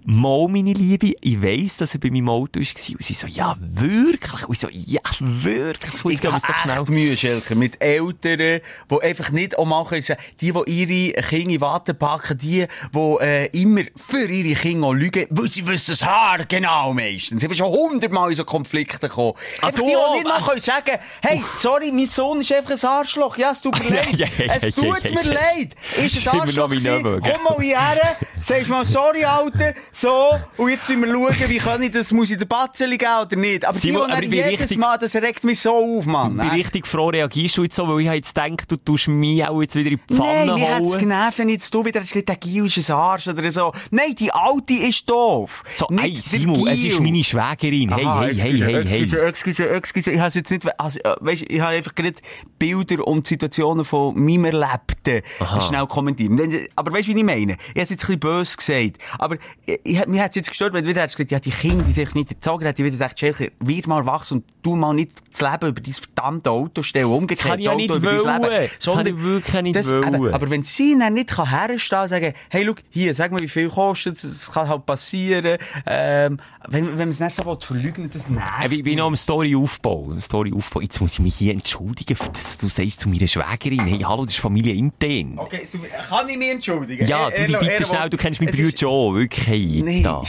[0.05, 2.67] mal, meine Liebe, ich weiss, dass er bei meinem Auto war.
[2.67, 4.47] Und sie so, ja, wirklich?
[4.47, 6.05] Und ich so, ja, wirklich?
[6.05, 6.79] Und Ich habe doch schnell.
[6.79, 11.23] echt Mühe, Schelke, mit Eltern, die einfach nicht auch mal können sagen, die, die ihre
[11.23, 15.67] Kinder in Watte packen, die, die äh, immer für ihre Kinder auch lügen, weil sie
[15.67, 17.43] wissen das Haar genau meistens.
[17.43, 19.35] Ich bin schon hundertmal in so Konflikte gekommen.
[19.61, 20.43] Ah, einfach du die, die nicht mal äh.
[20.43, 23.37] können sagen, hey, sorry, mein Sohn ist einfach ein Arschloch.
[23.39, 24.19] Ja, es tut mir leid.
[24.19, 25.75] ja, ja, es tut mir leid.
[25.97, 26.69] Ist ein Arschloch?
[26.69, 31.83] Komm mal hierher, sagst mal, sorry, Alter, so, und jetzt müssen wir schauen, wie kann
[31.83, 33.65] ich das, muss ich der Batzeli geben oder nicht?
[33.65, 36.37] Aber Simon, die, aber ich jedes richtig- Mal, das regt mich so auf, Mann.
[36.37, 39.61] Bin richtig froh, reagierst du jetzt so, weil ich jetzt gedacht, du tust mich auch
[39.63, 40.99] jetzt wieder in die Nein, Pfanne mir hat's hauen.
[41.01, 43.73] genervt, wenn jetzt du wieder hast der Gil ist ein Arsch oder so.
[43.91, 45.63] Nein, die Alte ist doof.
[45.75, 47.95] So, Nicht hey, Simon, es ist meine Schwägerin.
[47.95, 49.29] Hey, Aha, hey, hey, excuse, hey, excuse, hey.
[49.29, 52.15] Excuse, excuse, ich habe jetzt nicht, also, äh, weißt, ich habe einfach gerade
[52.59, 55.23] Bilder und Situationen von meinem Erlebten
[55.61, 56.37] schnell kommentieren.
[56.37, 57.53] Denn- Aber weißt du, wie ich meine?
[57.53, 58.99] Ich habe es jetzt ein bisschen böse gesagt.
[59.19, 59.37] Aber
[59.83, 61.93] ich, mir hat es jetzt gestört, weil du wieder hast gesagt, ja, die Kinder, die
[61.93, 65.13] sich nicht erzogen hätte ich wieder gedacht, Schelker, wird mal wachsen und du mal nicht
[65.31, 68.43] das Leben über dein verdammte Auto stellen, umgekehrt das nicht Auto über dein.
[68.43, 68.69] Leben.
[68.79, 72.09] Das kann ich wirklich nicht das, eben, aber wenn sie dann nicht kann herstehen und
[72.09, 76.39] sagen, hey, schau, hier, sag mal, wie viel kostet es, das kann halt passieren, ähm,
[76.69, 78.49] wenn, wenn man es nicht so will, verleugnen, das nervt.
[78.65, 80.15] Äh, Ich bin noch am Story-Aufbau.
[80.19, 80.81] Story-Aufbau.
[80.81, 84.25] Jetzt muss ich mich hier entschuldigen, für das du sagst zu meiner Schwägerin, hey, hallo,
[84.25, 85.35] das ist Familie intern.
[85.39, 87.07] Okay, mir- kann ich mich entschuldigen?
[87.07, 89.85] Ja, Er- du, er- bitte er- schnell, du kennst meinen Bruder schon, wirklich, hey, jetzt
[89.87, 90.03] Nee.
[90.03, 90.23] da.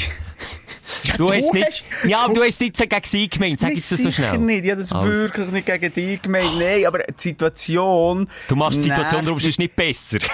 [1.04, 4.02] Ja, Du hast nicht, ja, aber du- hast jetzt gegen sie gemeint, sag jetzt das
[4.04, 4.38] so schnell.
[4.38, 5.08] nicht, ich habe das Also.
[5.12, 6.50] wirklich nicht gegen dich gemeint.
[6.60, 8.28] Nein, aber die Situation...
[8.48, 10.20] Du machst die Situation darum, es ist nicht besser.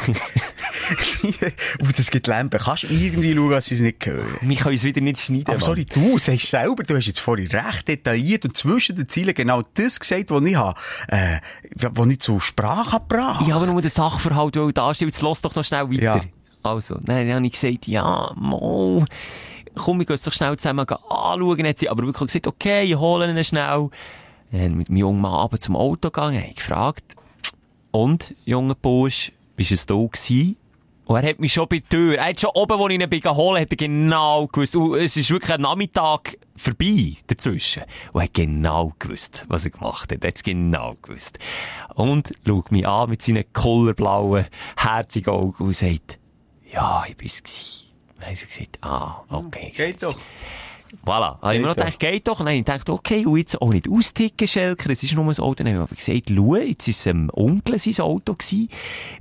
[1.98, 2.60] Das gibt Lampen.
[2.60, 4.26] Kannst irgendwie schauen, dass sie es nicht hören?
[4.42, 5.46] Wir können es wieder nicht schneiden.
[5.48, 5.62] Aber Mann.
[5.62, 9.62] sorry, du sagst selber, du hast jetzt vorhin recht detailliert und zwischen den Zielen genau
[9.76, 11.38] das gesagt, was ich habe, äh,
[11.76, 13.48] was ich zur Sprache habe gebracht.
[13.48, 15.10] Ja, aber nur den Sachverhalt darstellen.
[15.12, 16.02] Jetzt lass doch noch schnell weiter.
[16.04, 16.22] Ja.
[16.64, 19.06] Also, dann habe ich gesagt, ja, mal,
[19.76, 21.68] komm, wir gehen es doch schnell zusammen anschauen.
[21.68, 23.90] Hat sie aber wirklich gesagt, okay, ich hole ihn schnell.
[24.52, 27.16] Dann mit dem jungen Mann abends zum Auto gegangen, habe gefragt,
[27.92, 30.58] und, junger Bursch, bist es da gewesen?
[31.06, 33.10] Und er hat mich schon bei der Tür, er hat schon oben, wo ich ihn
[33.10, 34.76] bin geholt, hat er genau gewusst.
[34.78, 37.84] Und es ist wirklich ein Nachmittag vorbei dazwischen.
[38.14, 40.24] Und er hat genau gewusst, was er gemacht hat.
[40.24, 41.38] Er hat genau gewusst.
[41.96, 44.46] Und schaut mich an mit seinen kollerblauen,
[44.78, 46.18] herzigen Augen und sagt,
[46.74, 47.88] ja, ich bin's gewesen.
[48.16, 49.72] Dann habe ich gesagt, ah, okay.
[49.76, 50.20] Geht doch.
[51.06, 51.40] Voilà.
[51.42, 52.40] Habe ich mir gedacht, geht doch.
[52.40, 55.26] Und dann habe ich gedacht, okay, und jetzt auch nicht austicken, Schelker, es ist nur
[55.26, 55.64] ein Auto.
[55.64, 58.70] Dann habe ich aber gesagt, schau, jetzt ist es dem Onkel sein Auto gewesen.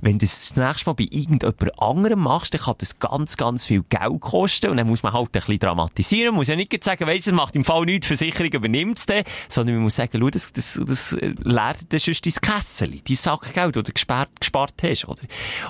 [0.01, 3.65] Wenn du das das nächste Mal bei irgendjemand anderem machst, dann kann das ganz, ganz
[3.65, 4.69] viel Geld kosten.
[4.71, 6.27] Und dann muss man halt ein bisschen dramatisieren.
[6.27, 8.97] Man muss ja nicht sagen, weisst du, das macht im Fall nichts, die Versicherung übernimmt
[8.97, 9.23] es dann.
[9.47, 13.15] Sondern man muss sagen, schau, das, das, das äh, leert dann sonst dein Kessel, dein
[13.15, 15.21] Sackgeld, das du gespart, gespart hast, oder?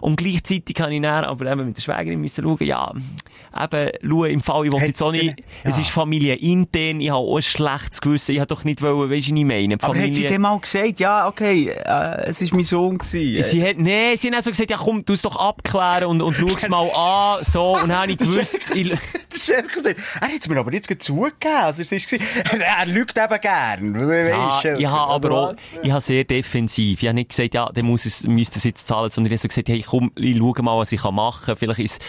[0.02, 4.24] Und gleichzeitig kann ich dann aber eben mit der Schwägerin müssen schauen, ja, eben, schau,
[4.26, 5.82] im Fall, ich wollte jetzt auch nicht, denn- es ja.
[5.84, 9.28] ist Familie intern, ich habe auch ein schlechtes Gewissen, ich habe doch nicht wollen, weisst
[9.30, 9.68] du, was ich meine?
[9.78, 12.98] Die Aber hat sie Familie- dem mal gesagt, ja, okay, äh, es ist mein Sohn
[12.98, 13.44] gewesen.
[13.44, 16.22] Sie hat, nee, sie hat auch so gesagt, ja komm, du es doch abklären und,
[16.22, 18.90] und schau's mal an, so, und dann habe ich gewusst, ich,
[19.30, 20.00] Das ist ehrlich gesagt.
[20.22, 21.56] Er hat es mir aber jetzt zugegeben.
[21.56, 24.00] Also, es ist, er lügt eben gern.
[24.00, 27.02] Ja, Weisst du, ich habe aber auch, ich habe sehr defensiv.
[27.02, 29.42] Ich habe nicht gesagt, ja, dann muss es, müsste es jetzt zahlen, sondern ich habe
[29.44, 31.56] so gesagt, hey, komm, ich schau mal, was ich machen kann.
[31.56, 32.02] Vielleicht ist,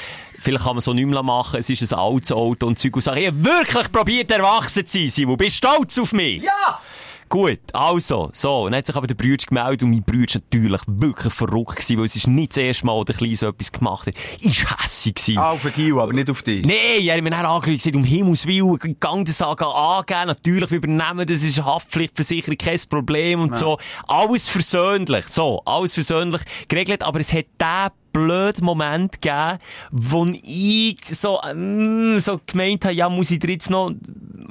[0.43, 1.61] vielleicht kann man so nicht mehr machen.
[1.61, 3.19] Es ist ein altes Auto und Zeug und Sachen.
[3.19, 5.37] Ich habe wirklich probiert, erwachsen zu sein, Simon.
[5.37, 6.43] Bist stolz auf mich?
[6.43, 6.81] Ja!
[7.29, 8.69] Gut, also, so.
[8.69, 12.05] Dann hat sich aber der Brüder gemeldet und mein war natürlich wirklich verrückt gewesen, weil
[12.05, 14.15] es ist nicht das erste Mal, dass der Kleine so etwas gemacht hat.
[14.39, 15.39] Ich war hässig gewesen.
[15.39, 16.63] Ah, auf den aber nicht auf dich.
[16.67, 20.77] Nee, ich habe mir dann angeschaut, um Himmels Willen, gang das an- angeben, natürlich, wir
[20.77, 23.79] übernehmen, das ist eine Haftpflichtversicherung, kein Problem und so.
[24.09, 29.59] Alles versöhnlich, so, alles versöhnlich geregelt, aber es hat den blöden Moment gegeben,
[29.91, 33.93] wo ich so, mm, so gemeint habe, ja, muss ich dir jetzt noch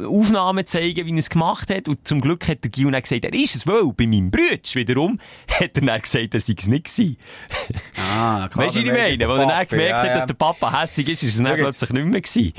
[0.05, 1.87] Aufnahmen zeigen, wie er es gemacht hat.
[1.87, 3.93] Und zum Glück hat der Gil dann gesagt, er ist es wohl.
[3.93, 8.43] Bei meinem Bruder wiederum hat er dann gesagt, dass ich es nicht war.
[8.43, 8.65] Ah, klar.
[8.65, 9.27] Weißt du, wie ich meine?
[9.27, 11.89] Wo er dann gemerkt ja, hat, dass der Papa hässig ist, ist es dann plötzlich
[11.91, 12.53] nicht mehr gewesen.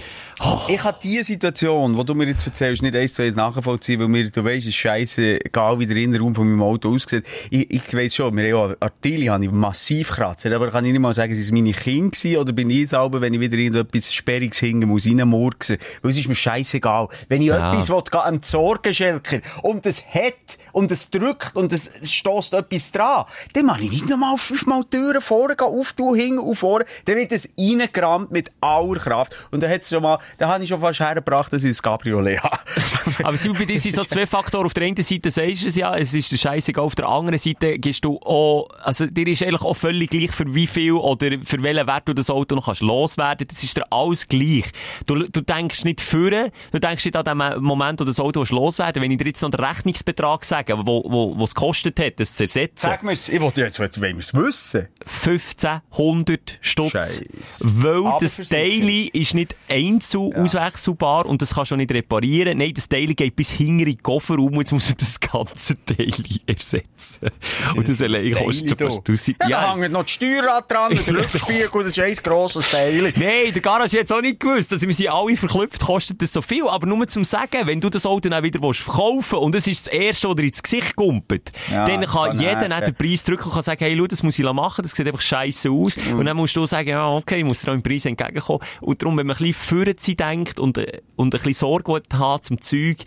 [0.45, 0.61] Oh.
[0.69, 4.09] Ich habe diese Situation, die du mir jetzt erzählst, nicht eins zu eins nachvollziehen, weil
[4.09, 7.25] mir, du weisst, es ist scheisse, egal wie der Innenraum von meinem Auto aussieht.
[7.51, 11.01] Ich, ich weiss schon, haben ja Artilli habe ich massiv kratzer, aber kann ich nicht
[11.01, 14.13] mal sagen, sind es meine Kinder gewesen, oder bin ich selber, wenn ich wieder irgendetwas
[14.15, 15.79] Sperriges hingen muss, reinmurksen.
[16.03, 17.09] Weil es ist mir scheissegal.
[17.29, 17.73] Wenn ich Ja.
[17.73, 20.35] etwas will, gehen entsorgen, Schelker, und es hat,
[20.73, 25.21] und es drückt, und es, stößt etwas dran, dann mache ich nicht nochmal fünfmal Türen
[25.21, 29.35] vorne auftun, hinten und vorne, dann wird es reingerammt mit aller Kraft.
[29.51, 32.43] Und dann hat's schon mal, da habe ich schon fast hergebracht, dass ich das Cabriolet
[32.43, 32.59] habe.
[33.25, 34.67] Aber Simon, bei dir sind so zwei Faktoren.
[34.67, 36.85] Auf der einen Seite sagst du es ja, es ist der Scheißegal.
[36.85, 40.55] Auf der anderen Seite gehst du auch, also dir ist eigentlich auch völlig gleich, für
[40.55, 43.47] wie viel oder für welchen Wert du das Auto noch kannst loswerden.
[43.49, 44.65] Das ist dir alles gleich.
[45.07, 48.45] Du, du denkst nicht führen, du denkst nicht an den Moment, wo du das Auto
[48.49, 49.03] loswerden.
[49.03, 52.35] Wenn ich dir jetzt noch den Rechnungsbetrag sage, wo, wo, wo es gekostet hat, das
[52.35, 52.87] zu ersetzen.
[52.87, 54.89] Sag mir's, ich wollte jetzt, wir es wissen.
[55.25, 57.23] 1500 Stutz.
[57.61, 58.37] Weil Aber das.
[58.37, 62.59] Teil ist nicht einzeln auswechselbar und das kannst du nicht reparieren.
[62.59, 65.77] Nein, das Teil geht bis hinter in den Kofferraum und jetzt musst du das ganze
[65.85, 66.13] Teil
[66.47, 67.31] ersetzen.
[67.77, 69.37] Und das allein kostet schon fast 1000.
[69.43, 73.13] Ja, Ja, da hängt noch die Steuerrate dran, der Rückspiegel, das ist ein grosses Teil.
[73.17, 74.73] Nein, der Garage hat jetzt auch nicht gewusst.
[74.73, 76.67] Also, wir sind alle verklüpft, kostet das so viel.
[76.69, 79.87] Aber nur zum Sagen, wenn du das Auto dann wieder willst verkaufen und es ist
[79.87, 83.25] das erste, das dir ins Gesicht kumpelt, Ja, dann kann kann jeder nicht den Preis
[83.25, 85.97] drücken und kann sagen, hey, schau, das muss ich machen, das sieht einfach scheiße aus.
[85.97, 86.19] Mhm.
[86.19, 88.61] Und dann musst du sagen, ja, okay, ich muss dir auch im Preis entgegenkommen.
[88.81, 92.01] Und darum, wenn man ein bisschen für sie denkt und, äh, und ein bisschen Sorge
[92.19, 92.99] hat zum Zeug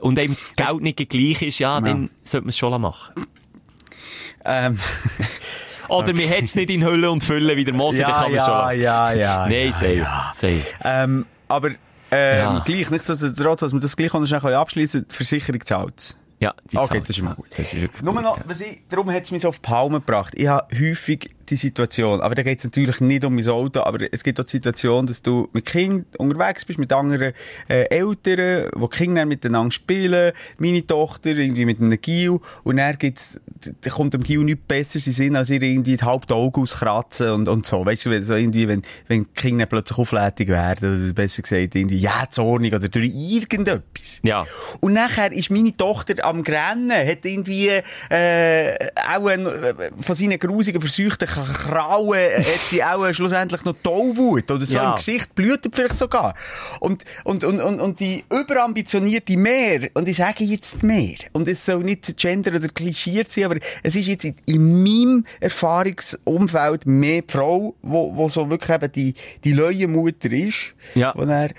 [0.00, 3.14] und einem Geld nicht gleich ist, ja, dann sollte man es schon machen.
[4.44, 4.78] Ähm,
[5.88, 8.32] Oder man hat es nicht in Hülle und Fülle wie der Moser, dann ja, kann
[8.32, 9.46] man schon ja, ja, ja.
[9.46, 10.64] Nein, ja, ja.
[10.82, 12.58] Ähm, aber, ähm, Ja.
[12.64, 16.54] gleich, nicht so, trotz, dass wir das gleich noch schnell abschließen die Versicherung zahlt Ja,
[16.72, 17.08] die Okay, zahlt.
[17.08, 17.46] das ist mal gut.
[17.56, 20.34] Das ist Nur noch, was ich, darum hat es mich so auf die Palme gebracht.
[20.36, 23.98] Ich habe häufig die Situation, aber da geht es natürlich nicht um mein Auto, aber
[24.12, 27.32] es gibt auch die Situation, dass du mit Kind unterwegs bist, mit anderen
[27.68, 32.96] äh, Eltern, wo die Kinder miteinander spielen, meine Tochter irgendwie mit einem Gil, und dann
[32.98, 33.40] gibt's,
[33.80, 36.62] da kommt dem Gil nichts Besseres in den Sinn, als ihr irgendwie die halbe Augen
[36.62, 37.84] auskratzen und, und so.
[37.84, 41.98] Weißt du, so irgendwie, wenn, wenn die Kinder plötzlich auflädig werden, oder besser gesagt, irgendwie
[41.98, 44.20] jähzornig oder durch irgendetwas.
[44.22, 44.46] Ja.
[44.80, 47.68] Und nachher ist meine Tochter am Grennen, hat irgendwie,
[48.08, 49.46] äh, auch ein,
[50.00, 54.90] von seinen grusigen, versuchten Krauen, hat sie auch äh, schlussendlich noch Tollwut oder so Ja.
[54.90, 56.34] im Gesicht, blutet vielleicht sogar.
[56.80, 61.64] Und, und, und, und, und die überambitionierte Mehr, und ich sage jetzt mehr, und es
[61.64, 67.22] soll nicht gender oder klischiert sein, aber es ist jetzt in, in meinem Erfahrungsumfeld mehr
[67.22, 69.14] die Frau, wo, wo so wirklich eben die,
[69.44, 71.12] die neue Mutter ist, Ja.
[71.16, 71.50] wo er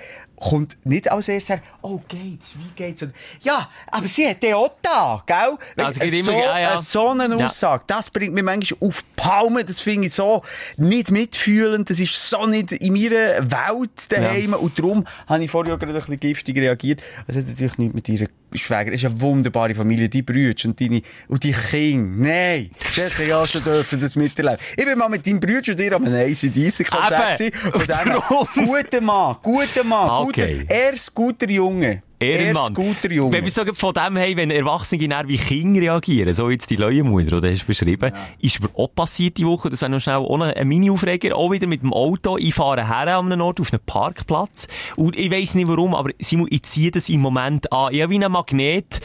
[0.44, 3.02] kommt nicht als erstes oh, geht's, wie geht's?
[3.02, 5.58] Und, ja, aber sie hat den auch da, gell?
[5.86, 6.76] Also, geht immer- so, ja, ja.
[6.76, 7.48] äh, so eine Ja.
[7.48, 10.42] Aussage, das bringt mich manchmal auf die Palme, das finde ich so
[10.78, 15.78] nicht mitfühlend, das ist so nicht in meiner Welt daheim und darum habe ich vorher
[15.78, 17.02] gerade ein bisschen giftig reagiert.
[17.28, 21.02] Das hat natürlich nicht mit ihrer Schwäger, ist eine wunderbare Familie, die Brüder und deine,
[21.28, 24.58] und die Kinder, nein, das auch schon dürfen, das miterleben.
[24.78, 27.52] Ich bin mal mit deinem Bruder und dir an einem ACDC-Konzert Eben.
[27.52, 30.60] gewesen, von dem guter Mann, guter Mann, Okay.
[30.60, 32.04] guter, erst guter Junge.
[32.24, 32.74] Ehrenmann.
[32.74, 33.34] Guter Junge.
[33.34, 37.04] Wenn wir sagen, von dem haben, wenn Erwachsene wie Kinder reagieren, so jetzt die neue
[37.04, 40.16] Mutter, die hast du beschrieben, ist mir auch passiert die Woche, das wäre noch schnell
[40.16, 43.60] auch noch ein Mini-Aufreger, auch wieder mit dem Auto, ich fahre her an einem Ort
[43.60, 47.72] auf einen Parkplatz und ich weiss nicht warum, aber Simon, ich ziehe das im Moment
[47.72, 47.94] an.
[47.94, 49.02] Ich habe wie ein Magnet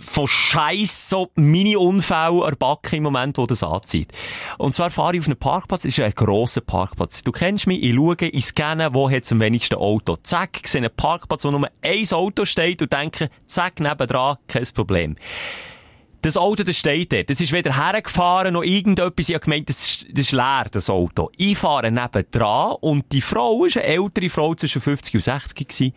[0.00, 4.12] von Scheiß so Mini-Unfällen erbacken im Moment, wo das anzieht.
[4.58, 7.22] Und zwar fahre ich auf einen Parkplatz, das ist ein grosser Parkplatz.
[7.22, 10.16] Du kennst mich, ich schaue, ich scanne, wo hat am wenigsten Auto.
[10.22, 14.66] Zack, ich sehe einen Parkplatz, wo nur ein Auto steht und denke, zack, nebendran, kein
[14.74, 15.16] Problem.
[16.22, 17.30] Das Auto, das steht dort.
[17.30, 19.28] Das ist weder hergefahren noch irgendetwas.
[19.28, 21.30] Ich habe gemeint, das ist, das ist leer, das Auto.
[21.36, 25.94] Ich fahre nebendran und die Frau, ist eine ältere Frau zwischen 50 und 60 gewesen,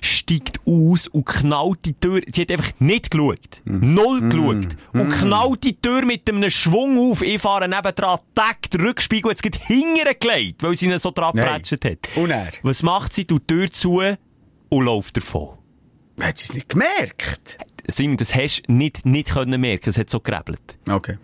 [0.00, 2.20] steigt aus und knallt die Tür.
[2.32, 3.62] Sie hat einfach nicht geschaut.
[3.64, 4.76] Null geschaut.
[4.92, 7.22] Und knallt die Tür mit einem Schwung auf.
[7.22, 11.62] Ich fahre nebendran, der Rückspiegel es gerade hinterher gelegt, weil sie ihn so dran hat.
[12.16, 12.48] Und er?
[12.62, 13.24] Was macht sie?
[13.24, 14.00] Tut die Tür zu
[14.68, 15.58] und läuft davon.
[16.20, 17.58] Hat sie es nicht gemerkt?
[17.86, 19.90] Simon, das hast du nicht, nicht können merken.
[19.90, 20.78] Es hat so gerebelt.
[20.88, 21.18] Okay.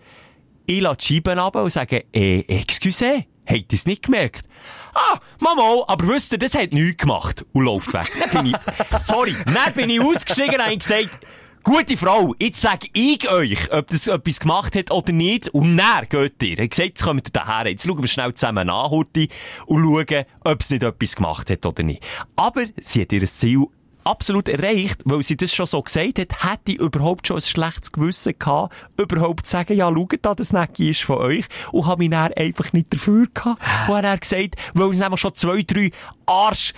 [0.67, 4.47] Ich lasse die Scheiben runter und sage, äh, excuse, habt ihr es nicht gemerkt?
[4.95, 7.45] Ah, Mama, aber wisst ihr, das hat nichts gemacht.
[7.53, 8.11] Und läuft weg.
[8.33, 11.27] Dann bin ich, sorry, dann bin ich ausgestiegen und gesagt,
[11.63, 15.49] gute Frau, jetzt sage ich euch, ob das etwas gemacht hat oder nicht.
[15.49, 16.59] Und dann geht ihr.
[16.59, 17.71] Er hat gesagt, jetzt kommt ihr daher.
[17.71, 19.29] Jetzt schauen wir schnell zusammen nach, Hurti,
[19.67, 22.07] und schauen, ob es nicht etwas gemacht hat oder nicht.
[22.37, 23.67] Aber sie hat ihr Ziel
[24.11, 27.93] absolut erreicht, weil sie das schon so gesagt hat, hätte ich überhaupt schon ein schlechtes
[27.93, 32.01] Gewissen gehabt, überhaupt zu sagen, ja, schaut da, das Necki ist von euch, und habe
[32.01, 33.63] mich dann einfach nicht dafür gehabt.
[33.89, 35.91] Und er hat gesagt, weil es nämlich schon zwei, drei
[36.27, 36.75] Arsch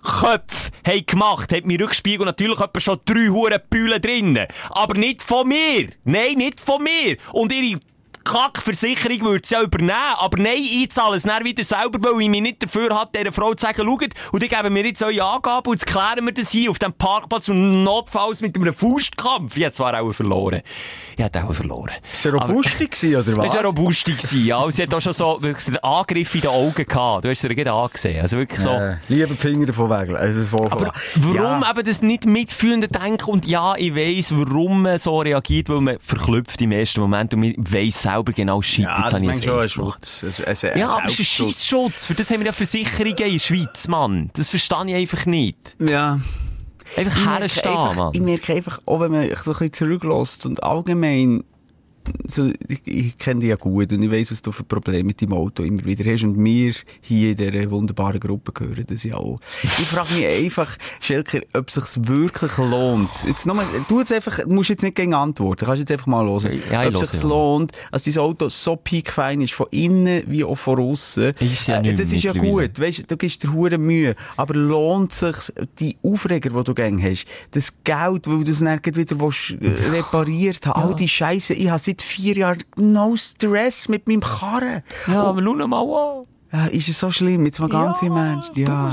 [0.00, 4.46] Köpfe haben gemacht, hat mir Rückspiegel natürlich etwa schon drei hure Bühlen drinnen.
[4.70, 5.88] Aber nicht von mir.
[6.04, 7.16] Nein, nicht von mir.
[7.32, 7.80] Und ihre
[8.28, 9.92] Kackversicherung würde es ja übernehmen.
[10.18, 13.32] Aber nein, ich zahle es dann wieder selber, weil ich mich nicht dafür hatte, dieser
[13.32, 16.32] Frau zu sagen, schaut, und die geben mir jetzt eure Angaben und jetzt klären wir
[16.32, 19.56] das hier auf dem Parkplatz und notfalls mit einem Faustkampf.
[19.56, 20.60] Ich hätte zwar auch verloren.
[21.16, 21.92] Ich hätte auch verloren.
[22.12, 23.48] Ist er robusti gewesen, oder was?
[23.48, 24.58] War ja robusti, gewesen, ja.
[24.58, 25.40] Und sie hat auch schon so
[25.82, 27.24] Angriff in den Augen gehabt.
[27.24, 28.20] Du hast es gerade angesehen.
[28.20, 28.70] Also wirklich so.
[28.70, 30.10] Äh, lieber die Finger davon weg.
[30.10, 31.70] Also davon Aber warum ja.
[31.70, 33.30] eben das nicht mitfühlende Denken?
[33.30, 37.40] Und ja, ich weiss, warum man so reagiert, weil man verklüpft im ersten Moment und
[37.40, 39.68] man weiss selber genau, shit, Ja, jetzt das habe ich ist schon ein.
[39.68, 40.24] Schutz.
[40.24, 42.04] Ein, ein, Ja, aber es ist ein Scheissschutz.
[42.04, 44.30] Für das haben wir ja Versicherungen in der Schweiz, Mann.
[44.34, 45.56] Das verstehe ich einfach nicht.
[45.78, 46.20] Ja.
[46.96, 48.10] Einfach herstehen, Mann.
[48.14, 51.44] ich merke einfach, auch wenn man so ein bisschen zurücklässt und allgemein
[52.26, 55.22] so, ich, ich kenne dich ja gut und ich weiss, was du für Probleme mit
[55.22, 56.24] deinem Auto immer wieder hast.
[56.24, 59.40] Und wir hier in dieser wunderbaren Gruppe gehören das ja auch.
[59.62, 63.10] Ich frage mich einfach, Schelker, ob es sich wirklich lohnt.
[63.26, 66.60] Jetzt nochmal, du jetzt einfach, musst jetzt nicht gegen antworten, kannst jetzt einfach mal hören.
[66.70, 67.28] Ja, ob es sich ja.
[67.28, 71.34] lohnt, dass dein Auto so piekfein ist, von innen wie auch von außen.
[71.40, 75.12] Ist ja nicht das ist ja gut, weißt, du gibst dir hure Mühe, aber lohnt
[75.12, 75.36] sich
[75.78, 79.90] die Aufreger, die du gern hast, das Geld, weil du es dann wieder willst, äh,
[79.90, 84.82] repariert hast, all die Scheiße, ich habe seit vier Jahren no Stress mit meinem Karren.
[85.06, 86.26] Ja, aber schau mal an.
[86.52, 88.90] Ja, ist es so schlimm, jetzt mal ganz im Ernst, ja.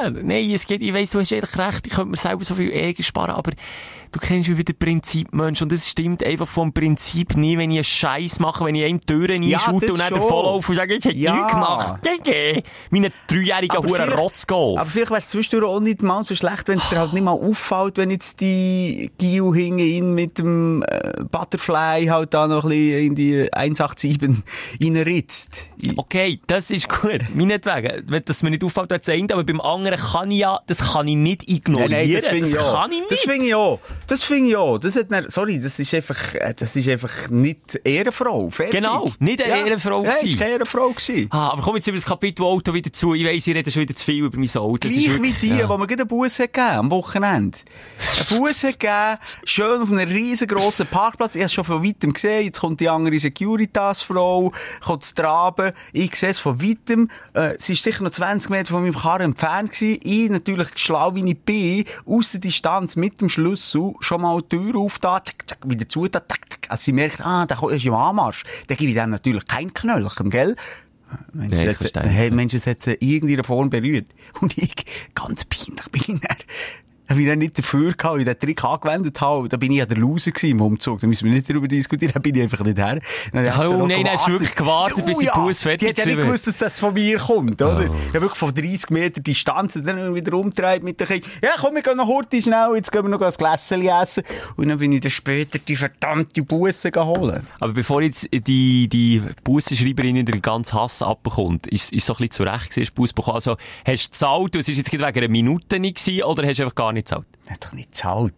[0.00, 0.18] nein.
[0.22, 2.70] Nein, es geht, ich weiss, du hast ehrlich recht, ich könnte mir selber so viel
[2.70, 3.52] Ärger sparen, aber
[4.16, 7.76] du kennst mich wie der Prinzipmensch und es stimmt einfach vom Prinzip nie, wenn ich
[7.78, 10.18] einen Scheiß mache, wenn ich einem Türen Ja, einschaute das und dann schon.
[10.20, 11.34] davonlaufe und sage, ich hätte Ja.
[11.36, 12.00] nichts gemacht.
[12.02, 12.62] Gege.
[12.90, 14.78] Meinen dreijährigen Aber Huren Rotz gehen.
[14.78, 17.22] Aber vielleicht wäre es zwischendurch auch nicht mal so schlecht, wenn es dir halt nicht
[17.22, 22.64] mal auffällt, wenn jetzt die Gio hinten in mit dem äh, Butterfly halt da noch
[22.64, 24.18] ein bisschen in die 187
[24.82, 25.68] reinritzt.
[25.96, 27.20] Okay, das ist gut.
[27.34, 28.04] Meinetwegen.
[28.06, 31.06] Wenn das mir nicht auffällt, wenn es aber beim anderen kann ich ja, das kann
[31.08, 31.90] ich nicht ignorieren.
[31.90, 33.10] Nein, nein, das finde ich kann ich nicht.
[33.10, 33.80] Das finde ich auch.
[34.08, 34.78] Das finde ich auch.
[34.78, 38.48] Das hat dann, sorry, das ist einfach, äh, das ist einfach nicht Ehrenfrau.
[38.50, 38.74] Fertig.
[38.76, 40.26] Genau, nicht eine Ehrenfrau Ja, gewesen.
[40.28, 41.26] ist keine Ehrenfrau gewesen.
[41.30, 43.14] Ah, aber komm jetzt über das Kapitel Auto wieder zu.
[43.14, 44.76] Ich weiss, ich rede schon wieder zu viel über mein Auto.
[44.88, 45.68] Gleich wie wirklich- die, ja.
[45.68, 47.58] wo mir gerade einen Bus hat gegeben, am Wochenende.
[48.30, 51.34] Einen Bus gegeben, schön auf einem riesengroßen Parkplatz.
[51.34, 52.44] Ich habe schon von weitem gesehen.
[52.44, 54.52] Jetzt kommt die andere Securitas-Frau,
[54.84, 55.72] kommt zu traben.
[55.92, 57.10] Ich sehe es von weitem.
[57.34, 60.00] Äh, sie ist sicher noch 20 Meter von meinem Karren entfernt gewesen.
[60.04, 64.56] Ich natürlich schlau wie ich bin, aus der Distanz mit dem Schlüssel schon mal die
[64.56, 66.66] Tür auf da, zack, zack, wieder zu da, zack, zack.
[66.68, 70.30] Als sie merkt, ah, der ist im Anmarsch, dann gebe ich dem natürlich kein Knöllchen,
[70.30, 70.56] gell?
[71.32, 72.02] Mensch, Ja, ich es hat, verstehe.
[72.10, 74.06] hey, Mensch, es hat sie irgendeiner Form berührt.
[74.40, 74.74] Und ich,
[75.14, 76.28] ganz peinlich, bin ich
[77.08, 79.48] habe ich nicht dafür gehabt, weil ich den Trick angewendet habe.
[79.48, 81.00] Da bin ich ja der Loser gewesen im Umzug.
[81.00, 82.12] Da müssen wir nicht darüber diskutieren.
[82.14, 83.00] Da bin ich einfach nicht her.
[83.32, 86.14] Dann Oh nein, dann hast du wirklich gewartet, bis die Bus fertig Die hat ja
[86.14, 87.82] nicht gewusst, dass das von mir kommt, oder?
[87.82, 91.30] Ich habe wirklich von 30 Meter Distanz dann wieder umgedreht mit den Kindern.
[91.42, 94.22] Ja, komm, wir gehen noch heute schnell, jetzt gehen wir noch ein Gläschen essen.
[94.56, 97.46] Und dann bin ich dann später die verdammte Busse holen.
[97.60, 102.30] Aber bevor jetzt die, die Bussenschreiberin den ganzen Hass abbekommt, ist, ist so ein bisschen
[102.46, 103.36] zurecht gewesen, hast du Bus bekommen.
[103.36, 106.46] Also, hast du gezahlt, und es ist jetzt gerade wegen einer Minute nicht gewesen, oder
[106.46, 107.26] hast du einfach gar nicht gezahlt?
[107.48, 108.34] Hat doch nicht gezahlt.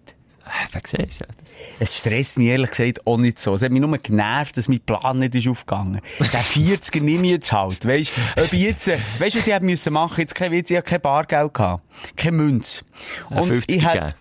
[0.72, 1.24] Wer siehst du?
[1.78, 3.54] Es stresst mich ehrlich gesagt auch nicht so.
[3.54, 6.00] Es hat mich nur genervt, dass mein Plan nicht ist aufgegangen.
[6.18, 7.84] Den 40er nehme ich jetzt halt.
[7.84, 10.20] Ob ich jetzt, äh, du, was ich hätte müssen machen?
[10.20, 11.84] Jetzt kein Witz, ich hatte kein Bargeld gehabt.
[12.16, 12.84] Keine Münze.
[13.30, 14.14] Ein 50er ich hätte,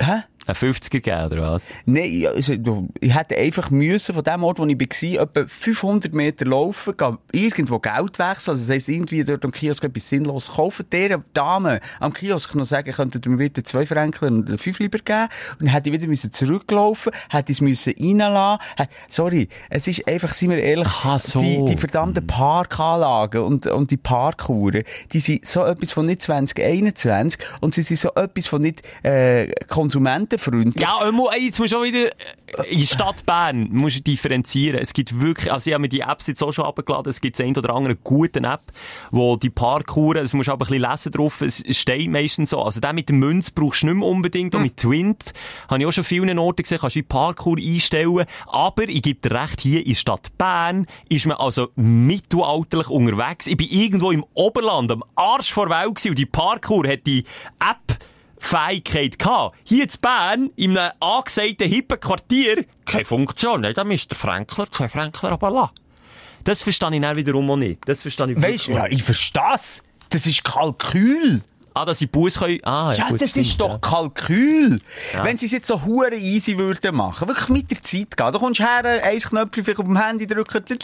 [0.00, 0.22] hä?
[0.46, 1.66] Ein 50er gegeben, oder was?
[1.86, 2.54] Nein, also,
[3.00, 7.18] ich hätte einfach müssen von dem Ort, wo ich war, etwa 500 Meter laufen, gehen,
[7.32, 8.52] irgendwo Geld wechseln.
[8.52, 10.86] Also, das heisst, irgendwie dort am Kiosk etwas sinnlos kaufen.
[10.92, 14.78] Der Dame am Kiosk noch sagen, könntet ihr mir bitte zwei Franken und einen fünf
[14.78, 15.28] lieber geben?
[15.58, 18.86] Und dann hätte ich wieder müssen zurücklaufen, hätte ich es müssen reinlassen.
[19.08, 21.40] Sorry, es ist einfach, sind wir ehrlich, Aha, so.
[21.40, 27.40] die, die verdammten Parkanlagen und, und die Parkuhren, die sind so etwas von nicht 2021
[27.60, 29.50] und sie sind so etwas von nicht, äh,
[30.36, 30.82] konsumentenfreundlich.
[30.82, 32.12] Ja, jetzt musst du auch wieder, äh,
[32.70, 34.78] in der Stadt Bern, musst du differenzieren.
[34.80, 37.40] Es gibt wirklich, also ich habe mir die Apps jetzt auch schon abgeladen, es gibt
[37.40, 38.72] eine oder andere gute App,
[39.10, 42.62] wo die Parkuhren, das musst du aber ein bisschen lesen drauf, es steht meistens so.
[42.62, 45.32] Also den mit der Münze brauchst du nicht mehr unbedingt, und mit Twint,
[45.68, 49.28] habe ich auch schon vielen Orten gesehen, kannst du wie Parkour einstellen, aber ich gebe
[49.28, 53.46] dir recht, hier in der Stadt Bern ist man also mittelalterlich unterwegs.
[53.46, 57.24] Ich bin irgendwo im Oberland, am Arsch vor Welt gewesen, und die Parkour hat die
[57.60, 57.98] App
[58.38, 59.58] Fähigkeit gehabt.
[59.64, 63.62] Hier in Bern, in einem angesagten hippen Quartier, keine Funktion.
[63.62, 65.72] Nein, da müsst der Fränkler, zwei Fränkler aber lassen.
[66.44, 67.80] Das verstehe ich dann wiederum auch nicht.
[67.86, 69.82] Das verstehe ich Weisst du, ja, ich versteh's.
[70.10, 71.42] Das ist Kalkül.
[71.76, 72.58] Ah, dass sie Bus können...
[72.64, 73.78] Ah, Ja, gut, das stimmt, ist doch ja.
[73.78, 74.80] Kalkül.
[75.22, 78.32] Wenn sie es jetzt so hure easy würden machen, wirklich mit der Zeit gehen.
[78.32, 80.78] Du kommst her, ein Knöpfchen vielleicht auf dem Handy drücken, ding,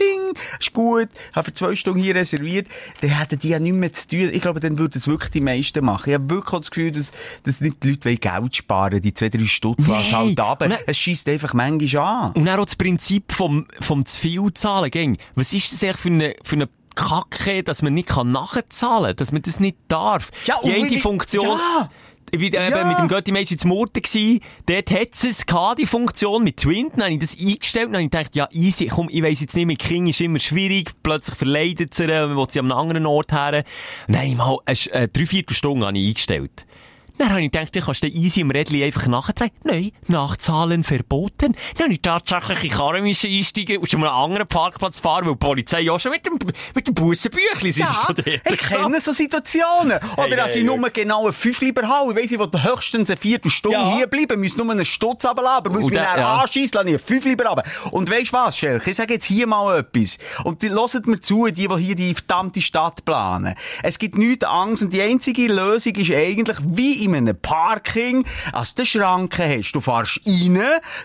[0.61, 2.66] ist gut, habe für zwei Stunden hier reserviert,
[3.01, 4.30] dann hätten die ja nichts mehr zu tun.
[4.34, 6.11] Ich glaube, dann würden es wirklich die meisten machen.
[6.11, 7.11] Ich habe wirklich das Gefühl, dass,
[7.45, 9.95] dass nicht die Leute Geld sparen die zwei, drei Stutz Nee.
[10.12, 12.32] halt dann- Es schießt einfach manchmal an.
[12.32, 15.16] Und dann auch das Prinzip vom, vom zu viel zahlen, gell?
[15.36, 19.16] Was ist das eigentlich für eine, für eine Kacke, dass man nicht kann nachzahlen kann,
[19.16, 20.30] dass man das nicht darf?
[20.45, 21.47] Ja, wie- Funktion...
[21.47, 21.90] Ja.
[22.34, 22.84] Ich bin eben Ja.
[22.86, 24.40] mit dem Götti Mensch ins Murten.
[24.64, 26.95] Dort hat es gehabt, die Funktion mit Twint.
[26.95, 29.43] Dann habe ich das eingestellt und dann habe ich gedacht, ja, easy, komm, ich weiss
[29.43, 30.93] jetzt nicht, mit King ist immer schwierig.
[31.03, 33.64] Plötzlich verleidet sie, man will sie an einem anderen Ort her.
[34.09, 36.64] Und dann habe ich mal eine, eine Dreiviertelstunde habe ich eingestellt.
[37.19, 39.53] Dann habe ich gedacht, du kannst den easy im Rädchen einfach nachtragen.
[39.65, 41.55] Nein, Nachzahlen verboten.
[41.77, 45.39] Dann habe ich tatsächlich in Karren einsteigen und mal einen anderen Parkplatz fahren, weil die
[45.39, 46.39] Polizei auch schon mit dem,
[46.75, 48.29] mit dem Bussenbüchli ja, schon dort.
[48.29, 49.99] ich kenne so Situationen.
[50.17, 50.77] Oder Hey, dass hey, ich hey.
[50.79, 52.13] nur genau ein Fünf lieber habe.
[52.13, 53.97] Ich weiss, ich will höchstens eine Viertelstunde Ja.
[53.97, 56.41] hier bleiben, muss nur einen Stutz runterlassen, aber muss mich dann ja.
[56.41, 57.65] anschiessen, lasse ich einen Fünf lieber runter.
[57.91, 58.91] Und weisst was, Schelke?
[58.91, 60.19] Ich sage jetzt hier mal etwas.
[60.45, 63.55] Und die, hört mir zu, die, die hier die verdammte Stadt planen.
[63.83, 68.75] Es gibt nichts Angst und die einzige Lösung ist eigentlich wie in einem Parking, als
[68.75, 69.73] du Schranken hast.
[69.73, 70.61] Du fährst rein,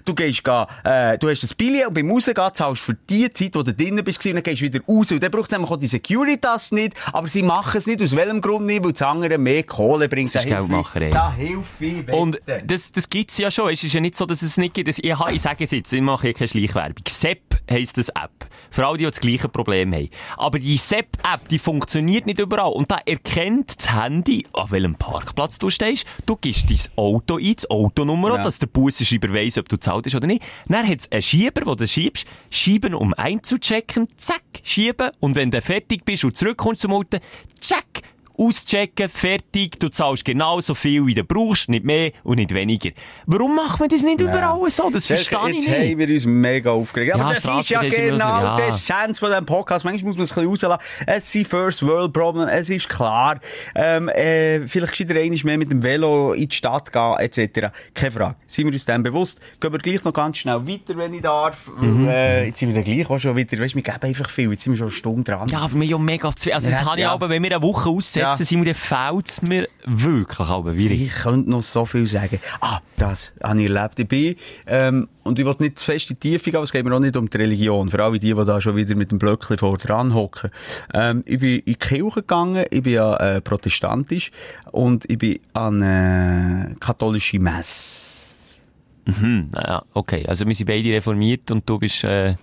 [0.06, 0.48] du gehst,
[0.84, 3.74] äh, du hast ein Billett und beim Rausgehen zahlst du für die Zeit, wo du
[3.74, 5.12] drinnen bist, und dann gehst du wieder raus.
[5.12, 8.16] Und dann braucht es nämlich auch die Securitas nicht, aber sie machen es nicht, aus
[8.16, 10.34] welchem Grund nicht, weil das andere mehr Kohle bringt.
[10.34, 11.10] Das ist Geldmacherei.
[11.10, 12.18] Da hilf ich, bitte.
[12.18, 13.72] Und das, das gibt's ja schon.
[13.72, 14.90] Es ist ja nicht so, dass es nicht gibt.
[14.90, 17.04] Ich, ich sage es jetzt, ich mache hier keine Schleichwerbung.
[17.08, 18.48] Sepp heisst das App.
[18.70, 20.10] Für alle, die das gleiche Problem haben.
[20.38, 22.72] Aber die Sepp-App, die funktioniert nicht überall.
[22.72, 25.87] Und da erkennt das Handy, an welchem Parkplatz du stehst.
[26.26, 28.44] Du gibst dein Auto ein, das Autonummer, Ja.
[28.44, 30.44] dass der Bussenschreiber weiss, ob du zahlt hast oder nicht.
[30.68, 35.12] Dann hat es einen Schieber, wo du schiebst, schieben, um einzuchecken, zack, schieben.
[35.20, 37.18] Und wenn du fertig bist und zurückkommst zum Auto,
[37.60, 38.02] zack,
[38.38, 42.92] auschecken, fertig, du zahlst genauso viel, wie du brauchst, nicht mehr und nicht weniger.
[43.26, 44.90] Warum macht man das nicht überall so?
[44.90, 45.92] Das verstehe ich Jetzt nicht.
[45.92, 47.14] haben wir uns mega aufgeregt.
[47.16, 48.56] Aber Ja, das ist ja genau ja.
[48.58, 49.86] die Essenz von diesem Podcast.
[49.86, 51.04] Manchmal muss man es ein bisschen rauslassen.
[51.08, 53.40] Es sind First World Problem, es ist klar.
[53.76, 57.70] Ähm, äh, vielleicht gescheiter einmal mehr mit dem Velo in die Stadt gehen, etc.
[57.94, 58.36] Keine Frage.
[58.46, 59.40] Sind wir uns dem bewusst?
[59.60, 61.72] Gehen wir gleich noch ganz schnell weiter, wenn ich darf.
[61.80, 62.08] Mhm.
[62.08, 64.52] Äh, jetzt sind wir dann gleich auch schon wieder, weißt du, wir geben einfach viel.
[64.52, 65.48] Jetzt sind wir schon eine Stunde dran.
[65.50, 66.54] Ja, aber wir haben ja mega zu viel.
[66.54, 67.12] Also, Ja, das habe ich ja.
[67.12, 70.74] aber, wenn wir eine Woche aussetzen, Wir, dann fehlt es mir wirklich aber.
[70.74, 72.40] Ich könnte noch so viel sagen.
[72.62, 74.00] Ah, das habe ich erlebt.
[74.00, 76.72] Ich bin, ähm, und ich will nicht zu fest in die Tiefe gehen, aber es
[76.72, 77.90] geht mir auch nicht um die Religion.
[77.90, 80.52] Vor allem die, die da schon wieder mit dem Blöckchen vor dran hocken.
[80.94, 84.32] Ähm, ich bin in die Kirche gegangen, ich bin ja äh, protestantisch
[84.72, 88.62] und ich bin an äh, katholische Messe.
[89.06, 90.26] Hm, ja, okay.
[90.28, 92.36] Also, wir sind beide reformiert und du bist, äh,